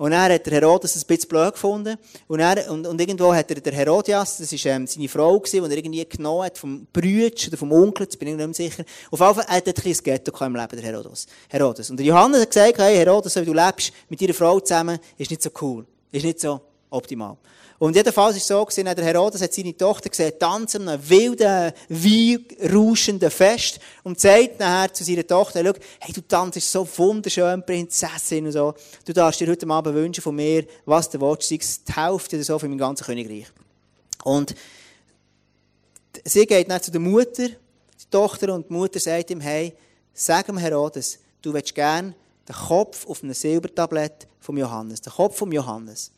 Und 0.00 0.12
er 0.12 0.32
hat 0.32 0.46
der 0.46 0.54
Herodes 0.54 0.96
ein 0.96 1.06
bisschen 1.06 1.28
blöd 1.28 1.52
gefunden. 1.52 1.98
Und, 2.26 2.40
er, 2.40 2.70
und, 2.70 2.86
und 2.86 2.98
irgendwo 2.98 3.34
hat 3.34 3.50
er 3.50 3.60
der 3.60 3.74
Herodias, 3.74 4.38
das 4.38 4.50
war 4.50 4.72
ähm, 4.72 4.86
seine 4.86 5.08
Frau, 5.10 5.38
die 5.40 5.58
er 5.58 5.70
irgendwie 5.70 6.08
genommen 6.08 6.44
hat, 6.44 6.56
vom 6.56 6.86
Brütsch 6.90 7.48
oder 7.48 7.58
vom 7.58 7.70
Onkel, 7.70 8.06
das 8.06 8.16
bin 8.16 8.28
ich 8.28 8.34
nicht 8.34 8.46
mehr 8.46 8.54
sicher. 8.54 8.82
Auf 9.10 9.20
jeden 9.20 9.34
Fall 9.34 9.46
hat 9.46 9.66
er 9.66 9.74
ein 9.74 9.74
kleines 9.74 10.02
Ghetto 10.02 10.32
im 10.42 10.56
Leben, 10.56 10.68
der 10.74 10.82
Herodes. 10.82 11.26
Herodes. 11.50 11.90
Und 11.90 11.98
der 11.98 12.06
Johannes 12.06 12.40
hat 12.40 12.48
gesagt, 12.48 12.78
hey 12.78 12.96
Herodes, 12.96 13.34
so 13.34 13.42
wie 13.42 13.44
du 13.44 13.52
lebst, 13.52 13.92
mit 14.08 14.22
deiner 14.22 14.32
Frau 14.32 14.58
zusammen, 14.58 14.98
ist 15.18 15.30
nicht 15.30 15.42
so 15.42 15.50
cool. 15.60 15.84
Ist 16.10 16.24
nicht 16.24 16.40
so 16.40 16.62
optimal. 16.88 17.36
Und 17.80 17.96
jedenfalls 17.96 18.36
ist 18.36 18.42
es 18.42 18.48
so 18.48 18.62
gewesen, 18.62 18.84
der 18.84 19.02
Herodes 19.02 19.40
hat 19.40 19.54
seine 19.54 19.74
Tochter 19.74 20.10
gesehen, 20.10 20.34
tanzen 20.38 20.86
einem 20.86 21.08
wilden, 21.08 21.72
rauschenden 22.70 23.30
Fest 23.30 23.80
und 24.02 24.20
sagt 24.20 24.60
nachher 24.60 24.92
zu 24.92 25.02
seiner 25.02 25.26
Tochter, 25.26 25.64
schau, 25.64 25.72
hey, 25.98 26.12
du 26.12 26.20
tanzt 26.20 26.60
so 26.60 26.86
wunderschön, 26.98 27.64
Prinzessin 27.64 28.44
und 28.44 28.52
so. 28.52 28.74
Du 29.06 29.14
darfst 29.14 29.40
dir 29.40 29.48
heute 29.48 29.66
Abend 29.66 29.94
wünschen 29.94 30.20
von 30.20 30.36
mir, 30.36 30.66
was 30.84 31.08
du 31.08 31.18
willst, 31.22 31.48
sei 31.48 31.56
es 31.58 31.82
die 31.82 31.94
Hälfte 31.94 32.36
oder 32.36 32.44
so 32.44 32.58
von 32.58 32.68
meinem 32.68 32.80
ganzen 32.80 33.04
Königreich. 33.04 33.46
Und 34.24 34.54
sie 36.22 36.44
geht 36.44 36.70
dann 36.70 36.82
zu 36.82 36.90
der 36.90 37.00
Mutter, 37.00 37.48
die 37.48 38.10
Tochter, 38.10 38.52
und 38.52 38.68
die 38.68 38.74
Mutter 38.74 39.00
sagt 39.00 39.30
ihm, 39.30 39.40
hey, 39.40 39.72
sag 40.12 40.44
dem 40.44 40.58
Herodes, 40.58 41.18
du 41.40 41.54
willst 41.54 41.74
gern 41.74 42.14
den 42.46 42.56
Kopf 42.56 43.08
auf 43.08 43.22
einem 43.22 43.32
Silbertablett 43.32 44.28
vom 44.38 44.58
Johannes, 44.58 45.00
den 45.00 45.14
Kopf 45.14 45.38
vom 45.38 45.50
Johannes. 45.50 46.10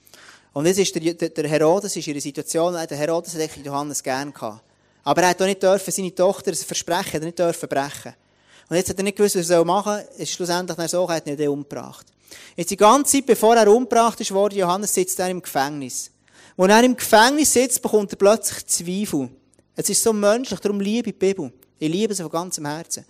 Und 0.52 0.66
jetzt 0.66 0.78
ist 0.78 0.94
der, 0.94 1.28
der 1.30 1.48
Herodes 1.48 1.96
ist 1.96 2.06
in 2.06 2.12
einer 2.12 2.20
Situation, 2.20 2.74
der 2.74 2.98
Herodes 2.98 3.34
hat 3.34 3.56
Johannes 3.64 4.02
gern 4.02 4.32
gehabt. 4.32 4.62
Aber 5.04 5.22
er 5.22 5.30
hat 5.30 5.42
auch 5.42 5.46
nicht 5.46 5.62
dürfen, 5.62 5.90
seine 5.90 6.14
Tochter 6.14 6.50
ein 6.52 6.56
Versprechen, 6.56 7.20
er 7.20 7.26
nicht 7.26 7.38
dürfen 7.38 7.68
brechen. 7.68 8.14
Und 8.68 8.76
jetzt 8.76 8.90
hat 8.90 8.98
er 8.98 9.02
nicht 9.02 9.16
gewusst, 9.16 9.36
was 9.36 9.50
er 9.50 9.64
machen 9.64 9.92
soll. 9.92 10.22
Ist 10.22 10.32
schlussendlich 10.32 10.90
so, 10.90 11.06
er 11.06 11.16
hat 11.16 11.26
ihn 11.26 11.48
umgebracht. 11.48 12.06
Jetzt 12.56 12.70
die 12.70 12.76
ganze 12.76 13.12
Zeit, 13.12 13.26
bevor 13.26 13.56
er 13.56 13.70
umgebracht 13.70 14.20
ist 14.20 14.32
worden, 14.32 14.58
Johannes 14.58 14.94
sitzt 14.94 15.18
er 15.18 15.28
im 15.28 15.42
Gefängnis. 15.42 16.10
Als 16.56 16.70
er 16.70 16.84
im 16.84 16.96
Gefängnis 16.96 17.52
sitzt, 17.52 17.82
bekommt 17.82 18.12
er 18.12 18.16
plötzlich 18.16 18.66
Zweifel. 18.66 19.30
Es 19.74 19.88
ist 19.88 20.02
so 20.02 20.12
menschlich, 20.12 20.60
darum 20.60 20.80
liebe 20.80 21.10
ich 21.10 21.18
die 21.18 21.26
Bibel. 21.26 21.52
Ich 21.78 21.90
liebe 21.90 22.14
sie 22.14 22.22
von 22.22 22.30
ganzem 22.30 22.66
Herzen. 22.66 23.04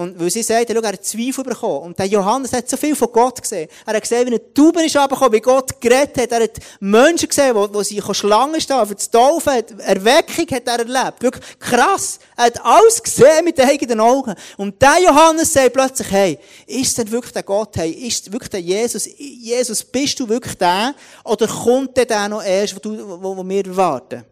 Und 0.00 0.18
weil 0.18 0.30
sie 0.30 0.42
sagt, 0.42 0.70
er 0.70 0.82
hat 0.82 1.04
Zweifel 1.04 1.44
bekommen. 1.44 1.82
Und 1.82 1.98
der 1.98 2.06
Johannes 2.06 2.54
hat 2.54 2.66
so 2.70 2.78
viel 2.78 2.96
von 2.96 3.12
Gott 3.12 3.42
gesehen. 3.42 3.68
Er 3.84 3.94
hat 3.94 4.02
gesehen, 4.02 4.22
wie 4.26 4.28
eine 4.28 4.54
Taube 4.54 4.82
ist 4.82 4.96
abgekommen, 4.96 5.32
wie 5.34 5.40
Gott 5.40 5.78
geredet 5.78 6.16
hat. 6.16 6.32
Er 6.32 6.44
hat 6.44 6.56
Menschen 6.80 7.28
gesehen, 7.28 7.54
wo, 7.54 7.68
wo 7.70 7.82
sie 7.82 8.00
Schlangen 8.12 8.58
stehen, 8.62 8.86
für 8.86 8.94
das 8.94 9.10
Taufen 9.10 9.52
hat. 9.52 9.78
Erweckung 9.80 10.46
hat 10.52 10.66
er 10.66 10.78
erlebt. 10.78 11.22
Wirklich 11.22 11.58
krass. 11.58 12.18
Er 12.34 12.44
hat 12.44 12.64
alles 12.64 13.02
gesehen 13.02 13.44
mit 13.44 13.58
den 13.58 13.68
eigenen 13.68 14.00
Augen. 14.00 14.34
Und 14.56 14.80
der 14.80 15.02
Johannes 15.04 15.52
sagt 15.52 15.74
plötzlich, 15.74 16.10
hey, 16.10 16.38
ist 16.66 16.96
denn 16.96 17.10
wirklich 17.10 17.34
der 17.34 17.42
Gott? 17.42 17.76
Hey, 17.76 17.90
ist 17.90 18.32
wirklich 18.32 18.50
der 18.50 18.60
Jesus? 18.60 19.06
Jesus, 19.18 19.84
bist 19.84 20.18
du 20.18 20.26
wirklich 20.26 20.56
der? 20.56 20.94
Oder 21.24 21.46
kommt 21.46 21.94
der, 21.94 22.26
noch 22.26 22.42
erst, 22.42 22.74
wo, 22.74 22.78
du, 22.78 23.22
wo, 23.22 23.36
wo 23.36 23.46
wir 23.46 23.66
erwarten? 23.66 24.24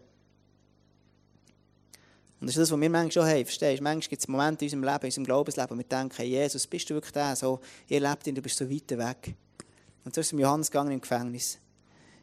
Und 2.41 2.47
das 2.47 2.57
ist 2.57 2.63
das, 2.63 2.71
was 2.71 2.81
wir 2.81 2.91
manchmal 2.91 3.13
schon 3.13 3.27
haben, 3.27 3.45
verstehst 3.45 3.81
du? 3.81 3.83
Manchmal 3.83 4.09
gibt 4.09 4.23
es 4.23 4.29
Momente 4.29 4.65
in 4.65 4.67
unserem 4.67 4.85
Leben, 4.85 5.03
in 5.03 5.07
unserem 5.07 5.25
Glaubensleben, 5.25 5.71
wo 5.71 5.77
wir 5.77 5.85
denken, 5.85 6.23
Jesus, 6.23 6.67
bist 6.67 6.89
du 6.89 6.95
wirklich 6.95 7.13
der? 7.13 7.35
So, 7.35 7.61
ihr 7.89 8.01
lebt 8.01 8.27
ihn, 8.27 8.35
du 8.35 8.43
bist 8.43 8.57
so 8.57 8.71
weit 8.71 8.91
weg. 8.91 9.35
Und 10.05 10.15
so 10.15 10.21
ist 10.21 10.33
es 10.33 10.39
Johannes 10.39 10.71
gegangen 10.71 10.93
im 10.93 11.01
Gefängnis. 11.01 11.59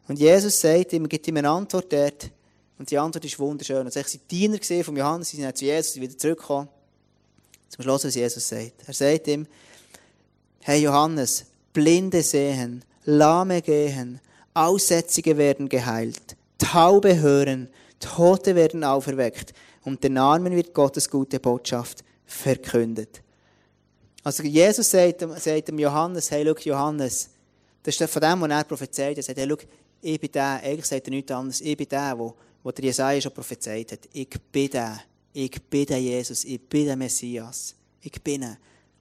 Und 0.07 0.17
Jesus 0.17 0.61
sagt 0.61 0.93
ihm, 0.93 1.09
gibt 1.09 1.27
ihm 1.27 1.37
eine 1.37 1.49
Antwort 1.49 1.91
dort. 1.91 2.31
Und 2.77 2.89
die 2.89 2.97
Antwort 2.97 3.25
ist 3.25 3.37
wunderschön. 3.39 3.85
Und 3.85 3.95
ich 3.95 4.05
die 4.05 4.19
Diener 4.19 4.57
gesehen 4.57 4.83
von 4.83 4.95
Johannes, 4.95 5.29
sie 5.29 5.37
sind 5.37 5.57
zu 5.57 5.65
Jesus, 5.65 5.95
wieder 5.99 6.17
zurückgekommen. 6.17 6.69
Zum 7.69 7.83
Schluss, 7.83 8.05
was 8.05 8.15
Jesus 8.15 8.47
sagt. 8.47 8.87
Er 8.87 8.93
sagt 8.93 9.27
ihm, 9.27 9.47
hey 10.61 10.81
Johannes, 10.81 11.45
Blinde 11.73 12.21
sehen, 12.21 12.85
Lahme 13.03 13.61
gehen, 13.61 14.21
Aussätzige 14.53 15.37
werden 15.37 15.67
geheilt, 15.67 16.37
Taube 16.57 17.19
hören, 17.19 17.67
Tote 17.99 18.55
werden 18.55 18.83
auferweckt 18.83 19.53
und 19.85 20.03
den 20.03 20.17
Armen 20.17 20.55
wird 20.55 20.73
Gottes 20.73 21.09
gute 21.09 21.39
Botschaft 21.39 22.03
verkündet. 22.25 23.21
Also 24.23 24.43
Jesus 24.43 24.89
sagt, 24.89 25.21
sagt 25.39 25.67
dem 25.67 25.79
Johannes, 25.79 26.31
hey, 26.31 26.43
schau, 26.45 26.55
Johannes, 26.69 27.29
das 27.83 28.01
ist 28.01 28.11
von 28.11 28.21
dem, 28.21 28.41
was 28.41 28.49
er 28.49 28.63
prophezeit 28.63 29.11
hat. 29.11 29.17
Er 29.17 29.23
sagt, 29.23 29.37
hey, 29.37 29.47
schau, 29.47 29.57
ich 30.01 30.19
bin 30.19 30.31
der, 30.31 30.61
eigentlich 30.63 30.85
sagt 30.85 31.07
er 31.07 31.11
nichts 31.11 31.31
anderes, 31.31 31.61
ich 31.61 31.77
bin 31.77 31.87
der, 31.87 32.17
wo, 32.17 32.35
wo 32.63 32.71
der 32.71 32.85
Jesaja 32.85 33.21
schon 33.21 33.31
prophezeit 33.31 33.91
hat. 33.91 34.09
Ich 34.11 34.29
bin 34.51 34.69
der, 34.69 34.99
ich 35.33 35.61
bin 35.69 35.85
der 35.85 36.01
Jesus, 36.01 36.43
ich 36.43 36.61
bin 36.61 36.85
der 36.85 36.95
Messias. 36.95 37.75
Ich 38.01 38.21
bin 38.23 38.41
er. 38.41 38.57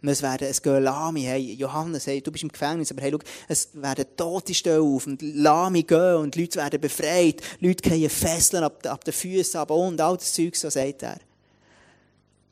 Es 0.07 0.23
werden, 0.23 0.49
es 0.49 0.61
gehen 0.61 0.83
Lami, 0.83 1.23
hey, 1.23 1.55
Johannes, 1.55 2.07
hey, 2.07 2.21
du 2.21 2.31
bist 2.31 2.45
im 2.45 2.51
Gefängnis, 2.51 2.91
aber 2.91 3.01
hey, 3.01 3.11
schau, 3.13 3.19
es 3.49 3.71
werden 3.73 4.05
Tote 4.17 4.53
stehen 4.53 4.81
auf 4.81 5.07
und 5.07 5.23
Lami 5.23 5.83
gehen 5.83 6.17
und 6.17 6.37
Leute 6.37 6.59
werden 6.59 6.81
befreit, 6.81 7.41
Leute 7.61 7.89
gehen 7.89 8.11
Fesseln 8.11 8.65
ab, 8.65 8.85
ab 8.87 9.03
den 9.03 9.15
Füßen 9.15 9.59
ab 9.59 9.71
und 9.71 10.01
all 10.01 10.17
das 10.17 10.33
Zeug, 10.33 10.57
so 10.57 10.69
sagt 10.69 11.03
er. 11.05 11.19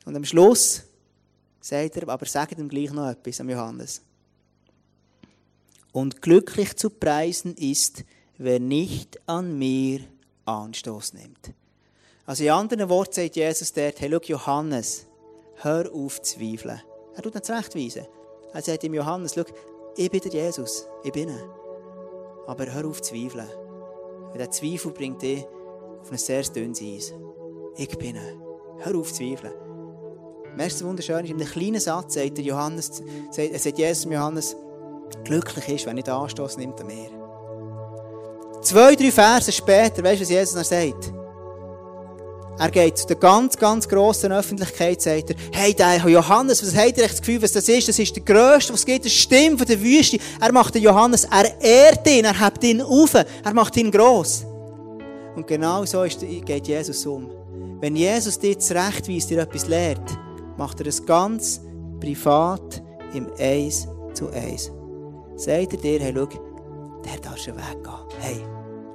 Und 0.05 0.15
am 0.15 0.25
Schluss 0.25 0.81
sagt 1.61 1.97
er, 1.97 2.09
aber 2.09 2.25
sagt 2.25 2.57
ihm 2.57 2.69
gleich 2.69 2.91
noch 2.91 3.09
etwas, 3.09 3.39
am 3.39 3.49
Johannes. 3.49 4.01
Und 5.91 6.21
glücklich 6.21 6.75
zu 6.75 6.89
preisen 6.89 7.55
ist, 7.55 8.03
wer 8.37 8.59
nicht 8.59 9.19
an 9.27 9.57
mir 9.57 10.01
Anstoß 10.45 11.13
nimmt. 11.13 11.53
Also 12.25 12.43
in 12.43 12.49
anderen 12.49 12.89
Worten 12.89 13.13
sagt 13.13 13.35
Jesus 13.35 13.73
dort, 13.73 14.01
hey, 14.01 14.09
schau, 14.11 14.21
Johannes, 14.23 15.05
hör 15.61 15.93
auf 15.93 16.21
zu 16.21 16.39
zweifeln. 16.39 16.81
Er 17.15 17.21
tut 17.21 17.33
nicht 17.33 17.45
zurechtweisen. 17.45 18.07
Er 18.53 18.61
sagt 18.61 18.83
ihm 18.83 18.93
Johannes, 18.93 19.33
schau, 19.33 19.43
ich 19.95 20.09
bin 20.09 20.21
der 20.21 20.31
Jesus, 20.31 20.87
ich 21.03 21.11
bin 21.11 21.29
er. 21.29 21.49
Aber 22.47 22.65
hör 22.65 22.85
auf 22.85 23.01
zu 23.01 23.13
zweifeln. 23.13 23.47
Weil 24.29 24.37
der 24.37 24.51
Zweifel 24.51 24.91
bringt 24.91 25.21
dich 25.21 25.45
auf 26.01 26.11
ein 26.11 26.17
sehr 26.17 26.43
dünnes 26.43 26.81
Eis. 26.81 27.13
Ich 27.77 27.97
bin 27.97 28.15
er. 28.15 28.33
Hör 28.79 28.95
auf 28.95 29.13
zu 29.13 29.19
zweifeln. 29.19 29.53
Merkst 30.55 30.81
du, 30.81 30.85
wunderschön 30.85 31.25
ist, 31.25 31.31
in 31.31 31.41
einem 31.41 31.49
kleinen 31.49 31.79
Satz 31.79 32.13
sagt, 32.13 32.37
der 32.37 32.43
Johannes, 32.43 33.01
sagt, 33.31 33.59
sagt 33.59 33.77
Jesus 33.77 34.05
Johannes, 34.05 34.55
glücklich 35.23 35.69
ist, 35.69 35.85
wenn 35.85 35.95
nicht 35.95 36.09
Anstoß 36.09 36.57
nimmt 36.57 36.79
an 36.79 36.87
mir. 36.87 37.09
Zwei, 38.61 38.95
drei 38.95 39.11
Verse 39.11 39.51
später, 39.51 40.03
weißt 40.03 40.19
du, 40.19 40.21
was 40.21 40.29
Jesus 40.29 40.53
dann 40.53 40.63
sagt? 40.63 41.22
Er 42.59 42.69
geht 42.69 42.97
zu 42.97 43.07
der 43.07 43.15
ganz, 43.15 43.57
ganz 43.57 43.87
grossen 43.89 44.31
Öffentlichkeit, 44.31 45.01
sagt 45.01 45.31
er, 45.31 45.35
hey, 45.51 45.73
der 45.73 45.97
Johannes, 46.07 46.61
was 46.61 46.75
habt 46.75 46.97
ihr 46.97 47.07
das 47.07 47.19
Gefühl, 47.19 47.41
was 47.41 47.51
das 47.51 47.67
ist? 47.67 47.87
Das 47.87 47.97
ist 47.97 48.15
der 48.15 48.23
Größte, 48.23 48.71
was 48.71 48.81
es 48.81 48.85
gibt, 48.85 49.05
das 49.05 49.11
Stimme 49.11 49.57
von 49.57 49.65
der 49.65 49.81
Wüste. 49.81 50.19
Er 50.39 50.51
macht 50.51 50.75
den 50.75 50.83
Johannes, 50.83 51.25
er 51.25 51.59
ehrt 51.61 52.07
ihn, 52.07 52.25
er 52.25 52.39
hebt 52.39 52.63
ihn 52.63 52.81
auf, 52.81 53.15
er 53.15 53.53
macht 53.53 53.75
ihn 53.77 53.89
gross. 53.89 54.45
Und 55.35 55.47
genau 55.47 55.83
so 55.85 56.03
ist, 56.03 56.19
geht 56.19 56.67
Jesus 56.67 57.05
um. 57.07 57.29
Wenn 57.81 57.95
Jesus 57.95 58.37
dir 58.37 58.57
zurechtweist, 58.57 59.31
dir 59.31 59.41
etwas 59.41 59.67
lehrt, 59.67 60.17
macht 60.55 60.79
er 60.79 60.87
es 60.87 61.03
ganz 61.03 61.59
privat 61.99 62.83
im 63.15 63.27
Eis 63.39 63.87
zu 64.13 64.31
Eis. 64.31 64.71
Sagt 65.35 65.73
er 65.73 65.79
dir, 65.79 65.99
hey, 65.99 66.13
schau, 66.15 66.27
der 67.03 67.17
darf 67.19 67.37
schon 67.39 67.55
weggehen. 67.55 67.95
Hey, 68.19 68.37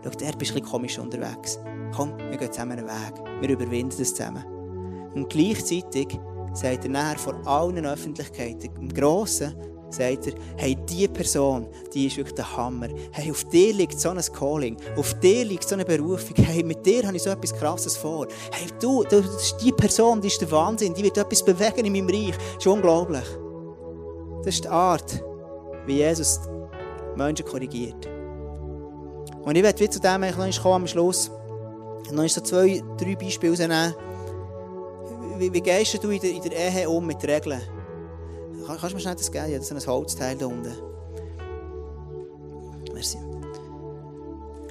schau, 0.04 0.10
der 0.10 0.32
bist 0.32 0.32
ein 0.32 0.38
bisschen 0.38 0.62
komisch 0.62 0.98
unterwegs 0.98 1.58
komm, 1.94 2.16
wir 2.18 2.36
gehen 2.36 2.52
zusammen 2.52 2.78
einen 2.78 2.86
Weg. 2.86 3.40
Wir 3.40 3.50
überwinden 3.50 3.96
das 3.98 4.14
zusammen. 4.14 4.44
Und 5.14 5.30
gleichzeitig 5.30 6.18
sagt 6.52 6.84
er 6.84 6.90
nachher 6.90 7.18
vor 7.18 7.34
allen 7.46 7.84
Öffentlichkeiten, 7.86 8.70
im 8.80 8.88
Grossen, 8.88 9.54
sagt 9.90 10.26
er, 10.26 10.34
hey, 10.56 10.76
diese 10.88 11.08
Person, 11.08 11.66
die 11.94 12.06
ist 12.06 12.16
wirklich 12.16 12.34
der 12.34 12.56
Hammer. 12.56 12.88
Hey, 13.12 13.30
auf 13.30 13.44
dir 13.44 13.72
liegt 13.72 13.98
so 13.98 14.10
ein 14.10 14.20
Calling, 14.20 14.76
auf 14.96 15.14
dir 15.20 15.44
liegt 15.44 15.68
so 15.68 15.74
eine 15.74 15.84
Berufung. 15.84 16.36
Hey, 16.36 16.62
mit 16.62 16.84
dir 16.84 17.06
habe 17.06 17.16
ich 17.16 17.22
so 17.22 17.30
etwas 17.30 17.54
Krasses 17.54 17.96
vor. 17.96 18.26
Hey, 18.52 18.68
du, 18.80 19.04
du 19.04 19.22
die 19.62 19.72
Person, 19.72 20.20
die 20.20 20.28
ist 20.28 20.40
der 20.40 20.50
Wahnsinn, 20.50 20.94
die 20.94 21.02
wird 21.02 21.16
etwas 21.16 21.44
bewegen 21.44 21.86
in 21.86 21.92
meinem 21.92 22.08
Reich. 22.08 22.36
Das 22.36 22.58
ist 22.58 22.66
unglaublich. 22.66 23.24
Das 24.44 24.54
ist 24.54 24.64
die 24.64 24.68
Art, 24.68 25.24
wie 25.86 25.96
Jesus 25.96 26.40
Menschen 27.16 27.46
korrigiert. 27.46 28.08
Und 29.42 29.56
ich 29.56 29.62
werde 29.62 29.88
zu 29.88 30.00
dem 30.00 30.22
eigentlich 30.22 30.62
noch 30.62 30.74
am 30.74 30.86
Schluss 30.86 31.30
Und 32.08 32.16
dann 32.16 32.24
ist 32.24 32.34
so 32.34 32.40
zwei, 32.40 32.82
drei 32.96 33.16
Beispiele 33.16 33.52
rausnehmen. 33.52 33.94
Wie, 35.38 35.52
wie 35.52 35.60
gehst 35.60 36.02
du 36.02 36.10
in 36.10 36.20
der, 36.20 36.30
in 36.30 36.42
der 36.42 36.52
Ehe 36.52 36.88
um 36.88 37.06
mit 37.06 37.22
Regeln? 37.22 37.60
Kann, 38.66 38.76
kannst 38.76 38.90
du 38.90 38.96
mir 38.96 39.00
schnell 39.00 39.14
das 39.14 39.30
geben? 39.30 39.52
Das 39.52 39.70
ist 39.70 39.88
ein 39.88 39.92
Holzteil 39.92 40.36
da 40.36 40.46
unten. 40.46 40.72
Merci. 42.92 43.18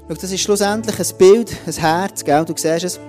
Schau, 0.08 0.14
das 0.14 0.32
ist 0.32 0.42
schlussendlich 0.42 1.00
ein 1.00 1.18
Bild, 1.18 1.58
ein 1.66 1.74
Herz, 1.74 2.24
gell? 2.24 2.46
du 2.46 2.54
siehst 2.56 2.84
es. 2.84 3.00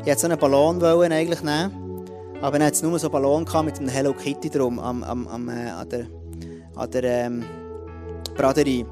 Ich 0.00 0.06
wollte 0.06 0.20
so 0.20 0.26
einen 0.26 0.38
Ballon 0.38 0.80
wollen 0.80 1.12
eigentlich 1.12 1.42
nehmen, 1.42 2.06
aber 2.40 2.58
dann 2.58 2.66
hatte 2.66 2.76
es 2.76 2.82
nur 2.82 2.98
so 2.98 3.08
einen 3.08 3.12
Ballon 3.12 3.46
mit 3.64 3.78
einem 3.78 3.88
Hello 3.88 4.12
Kitty 4.12 4.48
drum 4.48 4.78
am, 4.78 5.02
am, 5.04 5.48
äh, 5.48 5.70
an 5.70 5.88
der, 5.88 6.06
an 6.74 6.90
der 6.90 7.04
ähm, 7.04 7.44
Braderie. 8.34 8.86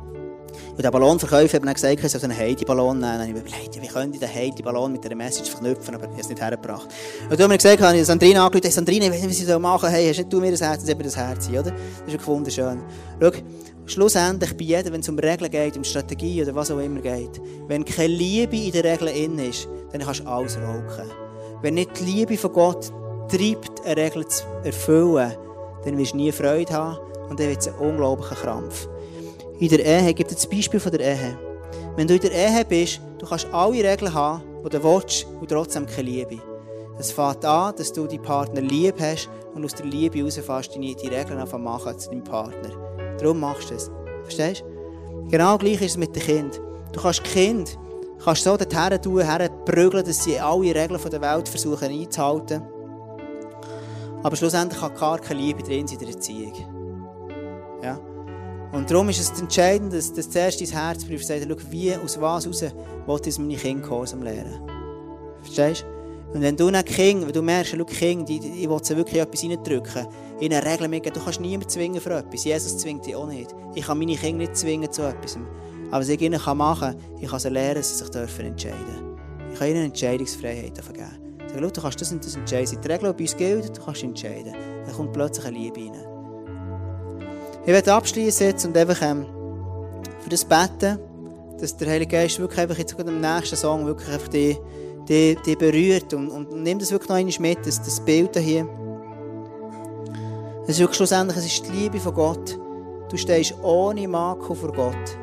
Und 0.70 0.82
der 0.82 0.90
Ballonverkäufer 0.90 1.56
hat 1.56 1.64
mir 1.64 1.74
gesagt, 1.74 2.02
ich 2.02 2.10
soll 2.10 2.22
einen 2.24 2.36
Heidi-Ballon 2.36 2.98
nehmen. 2.98 3.20
Und 3.20 3.28
ich 3.28 3.36
habe 3.36 3.48
überlegt, 3.48 3.82
wie 3.82 3.86
könnte 3.86 4.14
ich 4.14 4.20
den 4.20 4.34
Heidi-Ballon 4.34 4.92
mit 4.92 5.04
einer 5.04 5.14
Message 5.14 5.50
verknüpfen, 5.50 5.94
aber 5.94 6.04
ich 6.04 6.10
habe 6.10 6.20
es 6.20 6.28
nicht 6.28 6.40
hergebracht. 6.40 6.88
Und 7.24 7.32
dann 7.32 7.44
habe 7.44 7.54
ich 7.54 7.62
gesagt, 7.62 7.82
habe 7.82 7.96
ich 7.96 8.06
Sandrine 8.06 8.40
angerufen, 8.40 8.64
hey, 8.64 8.72
Sandrine, 8.72 9.06
ich 9.06 9.12
weiß 9.12 9.22
nicht, 9.22 9.48
was 9.48 9.54
ich 9.54 9.60
machen 9.60 9.80
soll. 9.80 9.90
Hey, 9.90 10.08
hast 10.08 10.18
nicht 10.18 10.32
du 10.32 10.40
mir 10.40 10.50
das 10.50 10.60
Herz, 10.60 10.84
dann 10.84 10.98
das 10.98 11.16
Herz, 11.16 11.48
oder? 11.48 11.62
Das 11.62 12.14
ist 12.14 12.26
wunderschön. 12.26 12.82
Schau, 13.20 13.30
schlussendlich 13.86 14.56
bei 14.56 14.64
jedem, 14.64 14.92
wenn 14.92 15.00
es 15.00 15.08
um 15.08 15.18
Regeln 15.18 15.50
geht, 15.50 15.76
um 15.76 15.84
Strategie 15.84 16.42
oder 16.42 16.54
was 16.54 16.70
auch 16.70 16.78
immer 16.78 17.00
geht, 17.00 17.40
wenn 17.66 17.84
keine 17.84 18.08
Liebe 18.08 18.56
in 18.56 18.72
der 18.72 18.84
Regel 18.84 19.08
in 19.08 19.38
ist, 19.38 19.68
dann 19.92 20.02
kannst 20.02 20.20
du 20.20 20.26
alles 20.26 20.56
rauchen. 20.58 21.10
Wenn 21.62 21.74
nicht 21.74 21.98
die 21.98 22.04
Liebe 22.04 22.36
von 22.36 22.52
Gott 22.52 22.92
treibt, 23.28 23.84
eine 23.84 23.96
Regel 23.96 24.26
zu 24.26 24.44
erfüllen, 24.64 25.32
dann 25.84 25.98
wirst 25.98 26.12
du 26.12 26.16
nie 26.18 26.32
Freude 26.32 26.72
haben 26.72 26.98
und 27.30 27.40
dann 27.40 27.48
wird 27.48 27.60
es 27.60 27.68
ein 27.68 27.74
unglaublicher 27.74 28.36
Krampf 28.36 28.88
in 29.58 29.68
der 29.68 29.84
Ehe, 29.84 30.14
gibt 30.14 30.30
es 30.30 30.36
das 30.38 30.46
Beispiel 30.48 30.80
von 30.80 30.92
der 30.92 31.00
Ehe. 31.00 31.38
Wenn 31.96 32.06
du 32.06 32.14
in 32.14 32.20
der 32.20 32.32
Ehe 32.32 32.64
bist, 32.64 33.00
du 33.18 33.26
kannst 33.26 33.46
alle 33.52 33.84
Regeln 33.84 34.12
haben, 34.12 34.42
die 34.64 34.68
du 34.68 34.82
willst, 34.82 35.26
und 35.40 35.50
trotzdem 35.50 35.86
keine 35.86 36.08
Liebe. 36.08 36.38
Es 36.98 37.12
fängt 37.12 37.44
an, 37.44 37.74
dass 37.76 37.92
du 37.92 38.06
deinen 38.06 38.22
Partner 38.22 38.60
lieb 38.60 38.94
hast 39.00 39.28
und 39.54 39.64
aus 39.64 39.74
der 39.74 39.86
Liebe 39.86 40.18
herausfährst, 40.18 40.74
die, 40.74 40.94
die 40.94 41.08
Regeln 41.08 41.38
einfach 41.38 41.58
machen 41.58 41.98
zu 41.98 42.10
deinem 42.10 42.24
Partner. 42.24 42.70
Darum 43.18 43.40
machst 43.40 43.70
du 43.70 43.74
es. 43.74 43.90
Verstehst 44.24 44.62
du? 44.62 45.28
Genau 45.28 45.58
gleich 45.58 45.80
ist 45.80 45.92
es 45.92 45.96
mit 45.96 46.14
dem 46.14 46.22
Kind. 46.22 46.60
Du 46.92 47.00
kannst 47.00 47.24
Kind 47.24 47.78
kannst 48.24 48.44
so 48.44 48.56
dorthin 48.56 49.00
tun, 49.00 49.22
herprügeln, 49.22 50.04
dass 50.04 50.24
sie 50.24 50.38
alle 50.38 50.74
Regeln 50.74 51.00
der 51.10 51.20
Welt 51.20 51.48
versuchen 51.48 51.88
einzuhalten. 51.88 52.62
Aber 54.22 54.36
schlussendlich 54.36 54.80
hat 54.80 54.98
gar 54.98 55.18
keine 55.18 55.40
Liebe 55.40 55.62
drin 55.62 55.86
in 55.86 55.98
der 55.98 56.08
Erziehung. 56.08 56.77
Und 58.72 58.90
darum 58.90 59.08
ist 59.08 59.20
es 59.20 59.40
entscheidend, 59.40 59.92
dass, 59.92 60.12
dass 60.12 60.28
zuerst 60.28 60.60
dein 60.60 60.68
Herz 60.68 61.04
prüft, 61.04 61.26
sagt, 61.26 61.46
schau, 61.48 61.56
wie, 61.70 61.94
aus 61.94 62.20
was 62.20 62.46
raus 62.46 62.62
will 62.62 63.20
ich 63.24 63.38
meine 63.38 63.56
Kinder 63.56 63.82
Gehorsam 63.82 64.22
lernen. 64.22 64.60
Verstehst 65.42 65.82
du? 65.82 65.98
Und 66.34 66.42
wenn 66.42 66.56
du 66.56 66.70
nicht 66.70 66.86
Kinder, 66.86 67.26
wenn 67.26 67.32
du 67.32 67.40
merkst, 67.40 67.74
schau, 67.74 67.84
die, 67.84 68.38
die, 68.38 68.62
ich 68.62 68.68
will 68.68 68.78
sie 68.82 68.96
wirklich 68.96 69.20
etwas 69.20 69.42
reindrücken, 69.42 70.06
in 70.40 70.52
eine 70.52 70.64
Regel 70.64 70.86
mitgeben, 70.86 71.18
du 71.18 71.24
kannst 71.24 71.40
niemanden 71.40 71.68
zwingen 71.70 72.00
für 72.00 72.18
etwas. 72.18 72.44
Jesus 72.44 72.76
zwingt 72.76 73.06
dich 73.06 73.16
auch 73.16 73.26
nicht. 73.26 73.54
Ich 73.74 73.86
kann 73.86 73.98
meine 73.98 74.14
Kinder 74.14 74.38
nicht 74.38 74.56
zwingen 74.56 74.92
zu 74.92 75.02
etwas. 75.02 75.38
Aber 75.90 76.00
was 76.00 76.08
ich 76.10 76.20
ihnen 76.20 76.40
machen 76.54 76.80
kann, 76.80 76.96
ich 77.18 77.30
kann 77.30 77.40
sie 77.40 77.48
lernen, 77.48 77.76
dass 77.76 77.88
sie 77.88 78.04
sich 78.04 78.10
dürfen 78.10 78.44
entscheiden 78.44 78.84
dürfen. 78.84 79.52
Ich 79.52 79.58
kann 79.58 79.68
ihnen 79.68 79.84
Entscheidungsfreiheit 79.86 80.74
geben. 80.74 81.04
Ich 81.46 81.54
sage, 81.54 81.66
du 81.66 81.80
kannst 81.80 82.00
das 82.02 82.12
und 82.12 82.22
das 82.22 82.36
entscheiden. 82.36 82.78
Die 82.82 82.88
Regel, 82.88 83.14
die 83.14 83.16
bei 83.16 83.24
uns 83.24 83.36
gilt, 83.36 83.78
du 83.78 83.82
kannst 83.82 84.02
entscheiden. 84.02 84.52
Dann 84.84 84.94
kommt 84.94 85.14
plötzlich 85.14 85.46
eine 85.46 85.56
Liebe 85.56 85.80
rein. 85.80 86.07
Ich 87.68 87.74
werde 87.74 87.92
abschließen 87.92 88.54
und 88.64 88.78
einfach 88.78 89.02
ähm, 89.02 89.26
für 90.20 90.30
das 90.30 90.42
beten, 90.42 90.98
dass 91.60 91.76
der 91.76 91.90
Heilige 91.90 92.12
Geist 92.12 92.40
wirklich 92.40 92.60
einfach 92.60 92.78
jetzt 92.78 92.98
am 92.98 93.20
nächsten 93.20 93.56
Song 93.56 93.84
wirklich 93.84 94.08
einfach 94.08 94.28
die, 94.28 94.56
die, 95.06 95.36
die 95.44 95.54
berührt 95.54 96.14
und, 96.14 96.30
und 96.30 96.62
nimm 96.62 96.78
das 96.78 96.90
wirklich 96.90 97.10
noch 97.10 97.16
einmal 97.16 97.34
mit, 97.40 97.66
das, 97.66 97.82
das 97.82 98.00
Bild 98.00 98.34
hier. 98.38 98.66
Es 100.62 100.70
ist 100.70 100.78
wirklich 100.78 100.96
schlussendlich, 100.96 101.36
es 101.36 101.44
ist 101.44 101.66
die 101.66 101.72
Liebe 101.72 102.00
von 102.00 102.14
Gott. 102.14 102.58
Du 103.10 103.18
stehst 103.18 103.54
ohne 103.62 104.08
Makel 104.08 104.56
vor 104.56 104.72
Gott. 104.72 105.18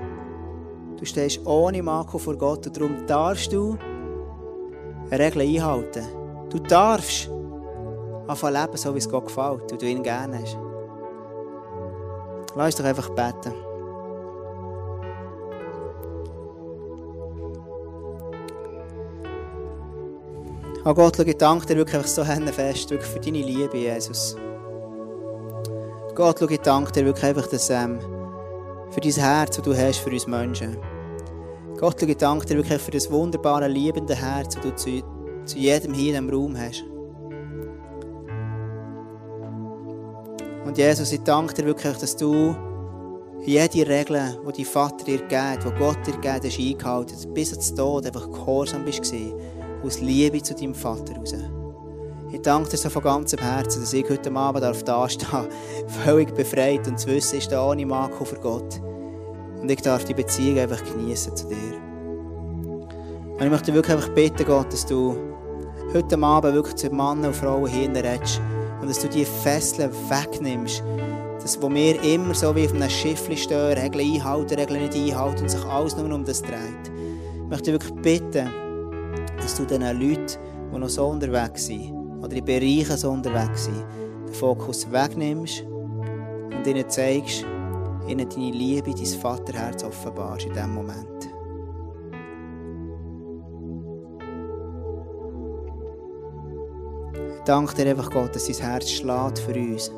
Du 1.00 1.04
stehst 1.04 1.44
ohne 1.48 1.82
Makel 1.82 2.20
vor 2.20 2.38
Gott 2.38 2.68
und 2.68 2.78
darum 2.78 3.08
darfst 3.08 3.54
du 3.54 3.76
eine 5.10 5.20
Regel 5.20 5.42
einhalten. 5.42 6.06
Du 6.52 6.60
darfst 6.60 7.28
anfangen 8.28 8.54
leben, 8.54 8.78
so 8.78 8.94
wie 8.94 9.00
es 9.00 9.10
Gott 9.10 9.26
gefällt 9.26 9.72
und 9.72 9.82
du 9.82 9.88
ihn 9.88 10.04
gerne 10.04 10.44
hast. 10.44 10.65
Lass 12.56 12.68
uns 12.68 12.76
doch 12.76 12.86
einfach 12.86 13.10
beten. 13.10 13.54
Oh 20.88 20.94
Gott, 20.94 21.18
ich 21.20 21.38
danke 21.38 21.66
dir 21.66 21.78
wirklich 21.78 22.06
so 22.06 22.24
fest 22.24 22.92
wirklich 22.92 23.10
für 23.10 23.20
deine 23.20 23.40
Liebe, 23.40 23.76
Jesus. 23.76 24.38
Gott, 26.14 26.42
ich 26.44 26.62
danke 26.62 26.92
dir 26.92 27.06
wirklich 27.06 27.26
einfach 27.26 27.48
dass, 27.48 27.70
ähm, 27.70 28.00
für 28.92 29.02
dein 29.02 29.12
Herz, 29.12 29.56
das 29.56 29.66
du 29.66 29.76
hast 29.76 29.98
für 29.98 30.12
uns 30.12 30.28
Menschen. 30.28 30.78
Gott, 31.78 32.02
ich 32.04 32.18
danke 32.18 32.46
dir 32.46 32.58
wirklich 32.58 32.82
für 32.82 32.92
das 32.92 33.12
wunderbare, 33.12 33.68
liebende 33.68 34.16
Herz, 34.16 34.56
das 34.56 34.64
du 34.64 34.76
zu, 34.76 35.02
zu 35.44 35.58
jedem 35.58 35.94
hier 35.94 36.18
in 36.18 36.30
Raum 36.30 36.56
hast. 36.58 36.86
Und 40.66 40.80
Jesus, 40.80 41.12
ich 41.12 41.22
danke 41.22 41.54
dir 41.54 41.66
wirklich, 41.66 41.96
dass 41.98 42.16
du 42.18 42.56
jede 43.46 43.88
Regel, 43.88 44.40
die 44.48 44.64
dein 44.64 44.66
Vater 44.66 45.06
dir 45.06 45.20
gibt, 45.20 45.64
die 45.64 45.78
Gott 45.78 45.98
dir 46.08 46.14
gibt, 46.14 46.46
hast 46.46 46.60
eingehalten, 46.60 47.34
bis 47.36 47.60
zum 47.60 47.78
Tod 47.78 48.06
einfach 48.08 48.32
gehorsam 48.32 48.84
bist 48.84 49.14
aus 49.84 50.02
Liebe 50.02 50.42
zu 50.42 50.56
deinem 50.56 50.74
Vater 50.74 51.16
raus. 51.18 51.36
Ich 52.32 52.42
danke 52.42 52.72
dir 52.72 52.78
so 52.78 52.90
von 52.90 53.04
ganzem 53.04 53.40
Herzen, 53.40 53.82
dass 53.82 53.94
ich 53.94 54.10
heute 54.10 54.36
Abend 54.36 54.64
da 54.64 55.08
stehen 55.08 55.28
darf, 55.32 55.48
völlig 56.04 56.34
befreit 56.34 56.88
und 56.88 57.00
zu 57.00 57.08
wissen, 57.10 57.38
ist 57.38 57.52
da 57.52 57.70
ohne 57.70 57.86
Makel 57.86 58.26
für 58.26 58.40
Gott. 58.40 58.82
Und 59.62 59.70
ich 59.70 59.82
darf 59.82 60.04
die 60.06 60.16
Beziehung 60.16 60.58
einfach 60.58 60.84
genießen 60.84 61.36
zu 61.36 61.48
dir. 61.48 61.80
Und 63.38 63.42
ich 63.42 63.50
möchte 63.50 63.72
wirklich 63.72 63.96
einfach 63.96 64.10
bitten, 64.10 64.46
Gott, 64.46 64.74
dass 64.74 64.88
du 64.88 65.16
heute 65.94 66.18
Abend 66.20 66.56
wirklich 66.56 66.76
zu 66.76 66.90
Männern 66.90 67.26
und 67.26 67.36
Frauen 67.36 67.68
hinredest 67.68 68.42
und 68.86 68.90
dass 68.90 69.00
du 69.00 69.10
die 69.10 69.26
Fesseln 69.26 69.92
wegnimmst, 69.92 70.84
das, 71.42 71.60
wo 71.60 71.72
wir 71.72 72.00
immer 72.04 72.36
so 72.36 72.56
wie 72.56 72.66
auf 72.66 72.74
einem 72.76 72.88
Schiff 72.88 73.28
stehen, 73.36 73.80
Regeln 73.80 74.14
einhalten, 74.14 74.60
Regeln 74.60 74.84
nicht 74.84 74.96
einhalten 74.96 75.42
und 75.42 75.50
sich 75.50 75.66
alles 75.66 75.98
nur 75.98 76.14
um 76.14 76.24
das 76.24 76.44
dreht. 76.44 76.92
Ich 77.36 77.50
möchte 77.50 77.72
wirklich 77.72 77.96
bitten, 77.96 78.48
dass 79.38 79.56
du 79.56 79.66
diesen 79.66 79.82
Leuten, 79.82 80.38
die 80.72 80.78
noch 80.78 80.90
so 80.90 81.08
unterwegs 81.08 81.66
sind, 81.66 81.92
oder 82.22 82.36
in 82.36 82.46
Bereichen 82.46 82.96
so 82.96 83.10
unterwegs 83.10 83.66
sind, 83.66 83.84
den 84.28 84.34
Fokus 84.36 84.86
wegnimmst 84.92 85.64
und 85.64 86.68
ihnen 86.68 86.88
zeigst, 86.88 87.44
ihnen 88.08 88.30
deine 88.30 88.52
Liebe, 88.52 88.94
dein 88.94 89.06
Vaterherz 89.06 89.84
offenbarst 89.84 90.46
in 90.46 90.54
diesem 90.54 90.76
Moment. 90.76 91.35
Danke 97.46 97.76
dir 97.76 97.90
einfach, 97.90 98.10
Gott, 98.10 98.36
dass 98.36 98.48
dein 98.48 98.56
Herz 98.56 98.90
schlägt 98.90 99.40
für 99.40 99.54
uns. 99.54 99.92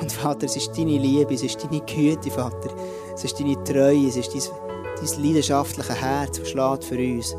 Und 0.00 0.12
Vater, 0.12 0.46
es 0.46 0.56
ist 0.56 0.76
deine 0.76 0.98
Liebe, 0.98 1.34
es 1.34 1.42
ist 1.42 1.62
deine 1.62 1.80
Güte, 1.80 2.30
Vater. 2.30 2.70
Es 3.14 3.24
ist 3.24 3.38
deine 3.38 3.62
Treue, 3.64 4.08
es 4.08 4.16
ist 4.16 4.32
dein, 4.32 4.42
dein 4.96 5.24
leidenschaftliche 5.24 5.94
Herz, 5.94 6.38
das 6.38 6.48
schlägt 6.48 6.84
für 6.84 6.98
uns. 6.98 7.36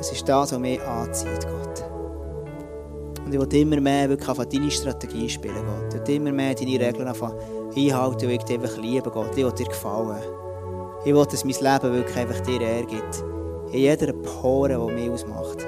Es 0.00 0.10
ist 0.10 0.28
das, 0.28 0.52
was 0.52 0.58
mich 0.58 0.80
anzieht, 0.82 1.46
Gott. 1.46 1.84
Und 3.24 3.32
ich 3.32 3.40
will 3.40 3.60
immer 3.60 3.80
mehr 3.80 4.08
wirklich 4.08 4.28
auf 4.28 4.38
deine 4.38 4.70
Strategie 4.70 5.28
spielen, 5.28 5.54
Gott. 5.54 5.94
Ich 5.94 6.08
will 6.08 6.16
immer 6.16 6.32
mehr 6.32 6.54
deine 6.54 6.80
Regeln 6.80 7.08
einhalten, 7.08 8.26
weil 8.26 8.32
ich 8.32 8.42
dich 8.42 8.58
einfach 8.58 8.76
liebe, 8.78 9.10
Gott. 9.10 9.30
Ich 9.36 9.44
will 9.44 9.52
dir 9.52 9.66
gefallen. 9.66 10.22
Ich 11.04 11.14
will, 11.14 11.24
dass 11.24 11.44
mein 11.44 11.54
Leben 11.54 11.94
wirklich 11.94 12.16
einfach 12.16 12.40
dir 12.40 12.60
ergibt. 12.60 13.24
In 13.70 13.78
jeder 13.78 14.12
Pore, 14.12 14.68
die 14.68 14.92
mich 14.92 15.10
ausmacht. 15.10 15.66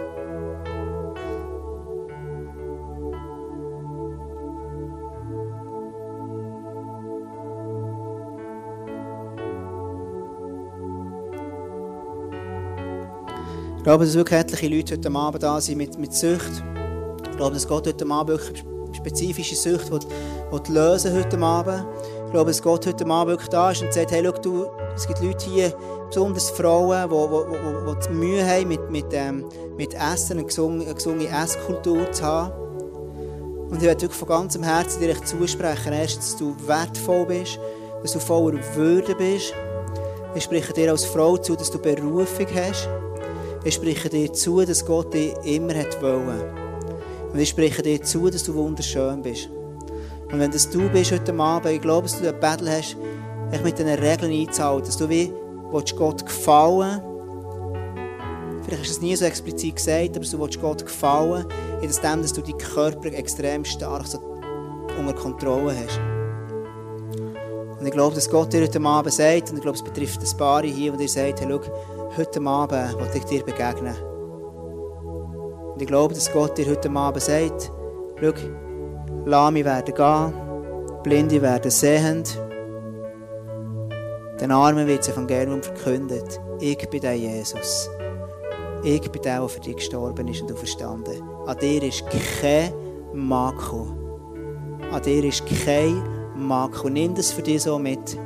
Ich 13.85 13.87
glaube, 13.87 14.07
dass 14.07 14.15
wirklich 14.15 14.41
etliche 14.41 14.75
Leute 14.75 14.95
heute 14.95 15.15
Abend 15.15 15.43
da 15.43 15.61
sind 15.61 15.77
mit, 15.77 15.99
mit 15.99 16.15
Sucht. 16.15 16.65
Ich 17.31 17.37
glaube, 17.37 17.53
dass 17.53 17.69
Gott 17.69 17.87
heute 17.87 18.11
Abend 18.11 18.29
wirklich 18.31 18.65
spezifische 18.97 19.55
Sucht 19.55 19.91
will, 19.91 20.01
will 20.51 20.75
lösen 20.75 21.15
heute 21.15 21.39
Abend. 21.39 21.85
Ich 22.25 22.33
glaube, 22.33 22.51
dass 22.51 22.63
Gott 22.63 22.87
heute 22.87 23.05
Abend 23.05 23.33
wirklich 23.33 23.51
da 23.51 23.73
ist 23.73 23.83
und 23.83 23.93
sagt, 23.93 24.11
hey, 24.11 24.23
schau, 24.25 24.41
du, 24.41 24.67
es 24.97 25.07
gibt 25.07 25.21
Leute 25.21 25.51
hier, 25.51 25.75
besonders 26.07 26.49
Frauen, 26.49 27.11
die, 27.11 27.93
die, 27.93 28.09
die 28.09 28.15
Mühe 28.15 28.47
haben, 28.47 28.69
mit, 28.69 28.91
mit, 28.91 29.05
ähm, 29.13 29.45
mit 29.77 29.93
Essen, 29.93 30.39
eine 30.39 30.47
gesunde, 30.47 30.87
eine 30.87 30.95
gesunde 30.95 31.29
Esskultur 31.29 32.11
zu 32.11 32.25
haben. 32.25 32.53
Und 33.69 33.77
ich 33.77 33.83
werde 33.83 34.01
wirklich 34.01 34.19
von 34.19 34.29
ganzem 34.29 34.63
Herzen 34.63 35.03
dir 35.03 35.15
zusprechen, 35.23 35.93
erstens, 35.93 36.31
dass 36.31 36.37
du 36.39 36.57
wertvoll 36.67 37.27
bist, 37.27 37.61
dass 38.01 38.13
du 38.15 38.19
voller 38.19 38.61
Würde 38.77 39.15
bist. 39.15 39.53
Ich 40.35 40.45
spreche 40.45 40.73
dir 40.73 40.91
als 40.91 41.05
Frau 41.05 41.37
zu, 41.37 41.55
dass 41.55 41.71
du 41.71 41.79
Berufung 41.79 42.47
hast. 42.55 42.89
Ich 43.65 43.75
spreche 43.75 44.09
dir 44.09 44.33
zu, 44.33 44.65
dass 44.65 44.85
Gott 44.85 45.15
dich 45.15 45.33
immer 45.45 45.75
hat 45.75 46.01
wollen. 46.03 46.43
Und 47.33 47.39
ich 47.39 47.49
spreche 47.49 47.83
dir 47.83 48.03
zu, 48.03 48.31
dass 48.31 48.45
du 48.45 48.55
wunderschön 48.55 49.23
bist. 49.23 49.49
Und 50.31 50.39
wenn 50.39 50.51
das 50.51 50.69
du 50.71 50.89
bist 50.91 51.13
heute 51.13 51.35
Abend, 51.35 51.73
ich 51.73 51.81
glaube, 51.81 52.09
dass 52.09 52.21
du 52.21 52.29
ein 52.29 52.41
Battle 52.41 52.71
hast, 52.71 52.97
dich 53.53 53.63
mit 53.63 53.79
diesen 53.79 53.95
Regeln 53.95 54.33
einzuhalten, 54.33 54.87
dass 54.87 54.97
du 54.97 55.09
wie 55.09 55.33
willst 55.71 55.97
Gott 55.97 56.25
gefallen 56.25 57.01
Vielleicht 58.65 58.81
hast 58.81 58.91
du 58.91 58.95
es 58.95 59.03
nie 59.03 59.15
so 59.17 59.27
explizit 59.27 59.77
gesagt, 59.77 60.17
aber 60.17 60.25
du 60.25 60.41
willst 60.41 60.61
Gott 60.61 60.85
gefallen, 60.85 61.45
in 61.83 61.91
dem, 61.91 62.23
dass 62.23 62.33
du 62.33 62.41
deinen 62.41 62.57
Körper 62.57 63.13
extrem 63.13 63.63
stark 63.65 64.07
so 64.07 64.19
unter 64.99 65.13
Kontrolle 65.13 65.75
hast. 65.77 66.01
Und 67.79 67.87
ich 67.87 67.93
glaube, 67.93 68.15
dass 68.15 68.31
Gott 68.31 68.55
dir 68.55 68.63
heute 68.63 68.81
Abend 68.81 69.13
sagt, 69.13 69.51
und 69.51 69.57
ich 69.57 69.63
glaube, 69.63 69.77
es 69.77 69.85
betrifft 69.85 70.21
ein 70.23 70.37
paar 70.39 70.63
hier, 70.63 70.95
wo 70.95 70.97
dir 70.97 71.09
sagt, 71.09 71.43
hey, 71.43 71.49
schau, 71.51 71.61
heute 72.17 72.41
Abend 72.47 72.99
will 72.99 73.09
ich 73.15 73.25
dir 73.25 73.45
begegnen. 73.45 73.97
Und 75.75 75.83
ich 75.83 75.89
glaube, 75.89 76.15
dass 76.15 76.33
Gott 76.33 76.57
dir 76.57 76.67
heute 76.71 76.91
Abend 76.91 77.23
sagt, 77.23 77.71
schau, 78.21 78.33
Lahme 79.25 79.65
werden 79.65 79.95
gehen, 79.95 81.03
Blinde 81.03 81.43
werden 81.43 81.71
sehend, 81.71 82.39
den 84.41 84.51
Armen 84.51 84.87
wird 84.87 85.01
das 85.01 85.09
Evangelium 85.09 85.63
verkündet. 85.63 86.41
Ich 86.61 86.89
bin 86.91 87.01
der 87.01 87.15
Jesus. 87.15 87.89
Ich 88.83 89.01
bin 89.11 89.23
der, 89.23 89.41
der 89.41 89.49
für 89.49 89.61
dich 89.61 89.77
gestorben 89.77 90.29
ist 90.29 90.43
und 90.43 90.51
du 90.51 90.57
verstanden. 90.57 91.23
An 91.47 91.57
dir 91.59 91.83
ist 91.83 92.05
kein 92.41 92.73
Makel. 93.13 93.87
An 94.91 95.03
dir 95.03 95.25
ist 95.25 95.45
kein 95.65 96.03
Makel. 96.37 96.91
Nimm 96.91 97.15
das 97.15 97.33
für 97.33 97.43
dich 97.43 97.63
so 97.63 97.79
mit. 97.79 98.19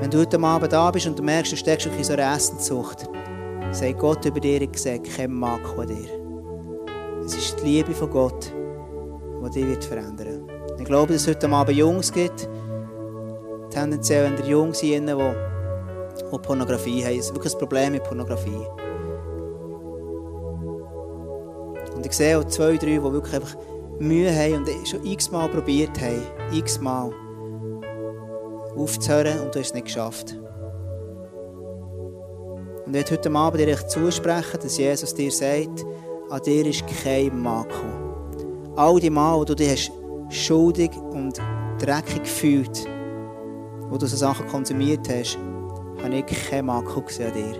Wenn 0.00 0.10
du 0.12 0.20
heute 0.20 0.40
Abend 0.40 0.72
da 0.72 0.92
bist 0.92 1.08
und 1.08 1.18
du 1.18 1.24
merkst, 1.24 1.50
du 1.50 1.56
steckst 1.56 1.86
in 1.86 2.04
so 2.04 2.12
einer 2.12 2.32
Essenssucht, 2.32 3.08
sagt 3.72 3.98
Gott 3.98 4.24
über 4.24 4.38
dir, 4.38 4.62
ich 4.62 4.78
sehe 4.78 5.00
kein 5.00 5.32
Makel 5.32 5.80
an 5.80 5.88
dir. 5.88 7.24
Es 7.24 7.34
ist 7.34 7.60
die 7.60 7.64
Liebe 7.64 7.92
von 7.92 8.08
Gott, 8.08 8.52
die 9.42 9.60
dich 9.60 9.66
wird 9.66 9.84
verändern 9.84 10.46
wird. 10.48 10.80
Ich 10.80 10.84
glaube, 10.84 11.12
dass 11.12 11.22
es 11.22 11.28
heute 11.28 11.50
Abend 11.50 11.76
Jungs 11.76 12.12
gibt, 12.12 12.48
tendenziell 13.70 14.26
wenn 14.26 14.36
der 14.36 14.46
Jungs 14.46 14.78
sind, 14.78 15.08
die, 15.08 15.14
die 15.14 16.38
Pornografie 16.38 17.04
haben. 17.04 17.18
Es 17.18 17.26
ist 17.26 17.34
wirklich 17.34 17.54
ein 17.54 17.58
Problem 17.58 17.92
mit 17.92 18.04
Pornografie. 18.04 18.66
Und 21.96 22.06
ich 22.06 22.12
sehe 22.12 22.38
auch 22.38 22.44
zwei, 22.44 22.76
drei, 22.76 22.86
die 22.86 23.02
wirklich 23.02 23.34
einfach 23.34 23.56
Mühe 23.98 24.32
haben 24.32 24.64
und 24.64 24.88
schon 24.88 25.04
x-mal 25.04 25.48
probiert 25.48 26.00
haben. 26.00 26.22
X-mal 26.52 27.10
aufzuhören 28.78 29.40
und 29.40 29.54
du 29.54 29.60
hast 29.60 29.68
es 29.68 29.74
nicht 29.74 29.86
geschafft. 29.86 30.36
Und 32.86 32.96
ich 32.96 33.10
heute 33.10 33.30
Abend 33.32 33.60
dir 33.60 33.86
zusprechen, 33.86 34.58
dass 34.62 34.78
Jesus 34.78 35.14
dir 35.14 35.30
sagt, 35.30 35.84
an 36.30 36.42
dir 36.42 36.66
ist 36.66 36.84
kein 37.02 37.38
Makel. 37.38 37.84
All 38.76 38.98
die 38.98 39.10
Mal, 39.10 39.38
wo 39.38 39.44
du 39.44 39.54
dich 39.54 39.90
schuldig 40.30 40.90
und 40.96 41.38
dreckig 41.78 42.22
gefühlt, 42.22 42.88
wo 43.90 43.98
du 43.98 44.06
so 44.06 44.16
Sachen 44.16 44.46
konsumiert 44.48 45.08
hast, 45.08 45.38
habe 46.02 46.14
ich 46.14 46.26
kein 46.26 46.66
Makel 46.66 47.02
gesehen 47.02 47.32
an 47.32 47.34
dir. 47.34 47.56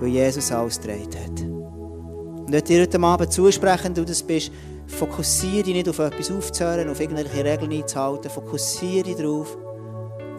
Weil 0.00 0.08
Jesus 0.08 0.50
alles 0.50 0.80
gedreht 0.80 1.16
hat. 1.16 1.40
Und 1.42 2.54
ich 2.54 2.64
dir 2.64 2.82
heute 2.82 3.00
Abend 3.00 3.32
zusprechen, 3.32 3.94
du 3.94 4.04
das 4.04 4.22
bist, 4.22 4.50
Fokussiere 4.90 5.62
dich 5.62 5.74
nicht 5.74 5.88
auf 5.88 5.98
etwas 5.98 6.30
aufzuhören, 6.30 6.88
auf 6.90 7.00
irgendwelche 7.00 7.44
Regeln 7.44 7.72
einzuhalten. 7.72 8.30
Fokussiere 8.30 9.04
dich 9.04 9.16
darauf, 9.16 9.56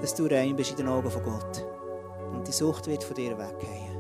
dass 0.02 0.14
du 0.14 0.26
rein 0.26 0.56
bist 0.56 0.72
in 0.72 0.78
den 0.78 0.88
Augen 0.88 1.10
von 1.10 1.24
Gott. 1.24 1.66
Und 2.34 2.48
die 2.48 2.52
Sucht 2.52 2.88
wird 2.88 3.04
von 3.04 3.16
dir 3.16 3.38
weggehen. 3.38 3.91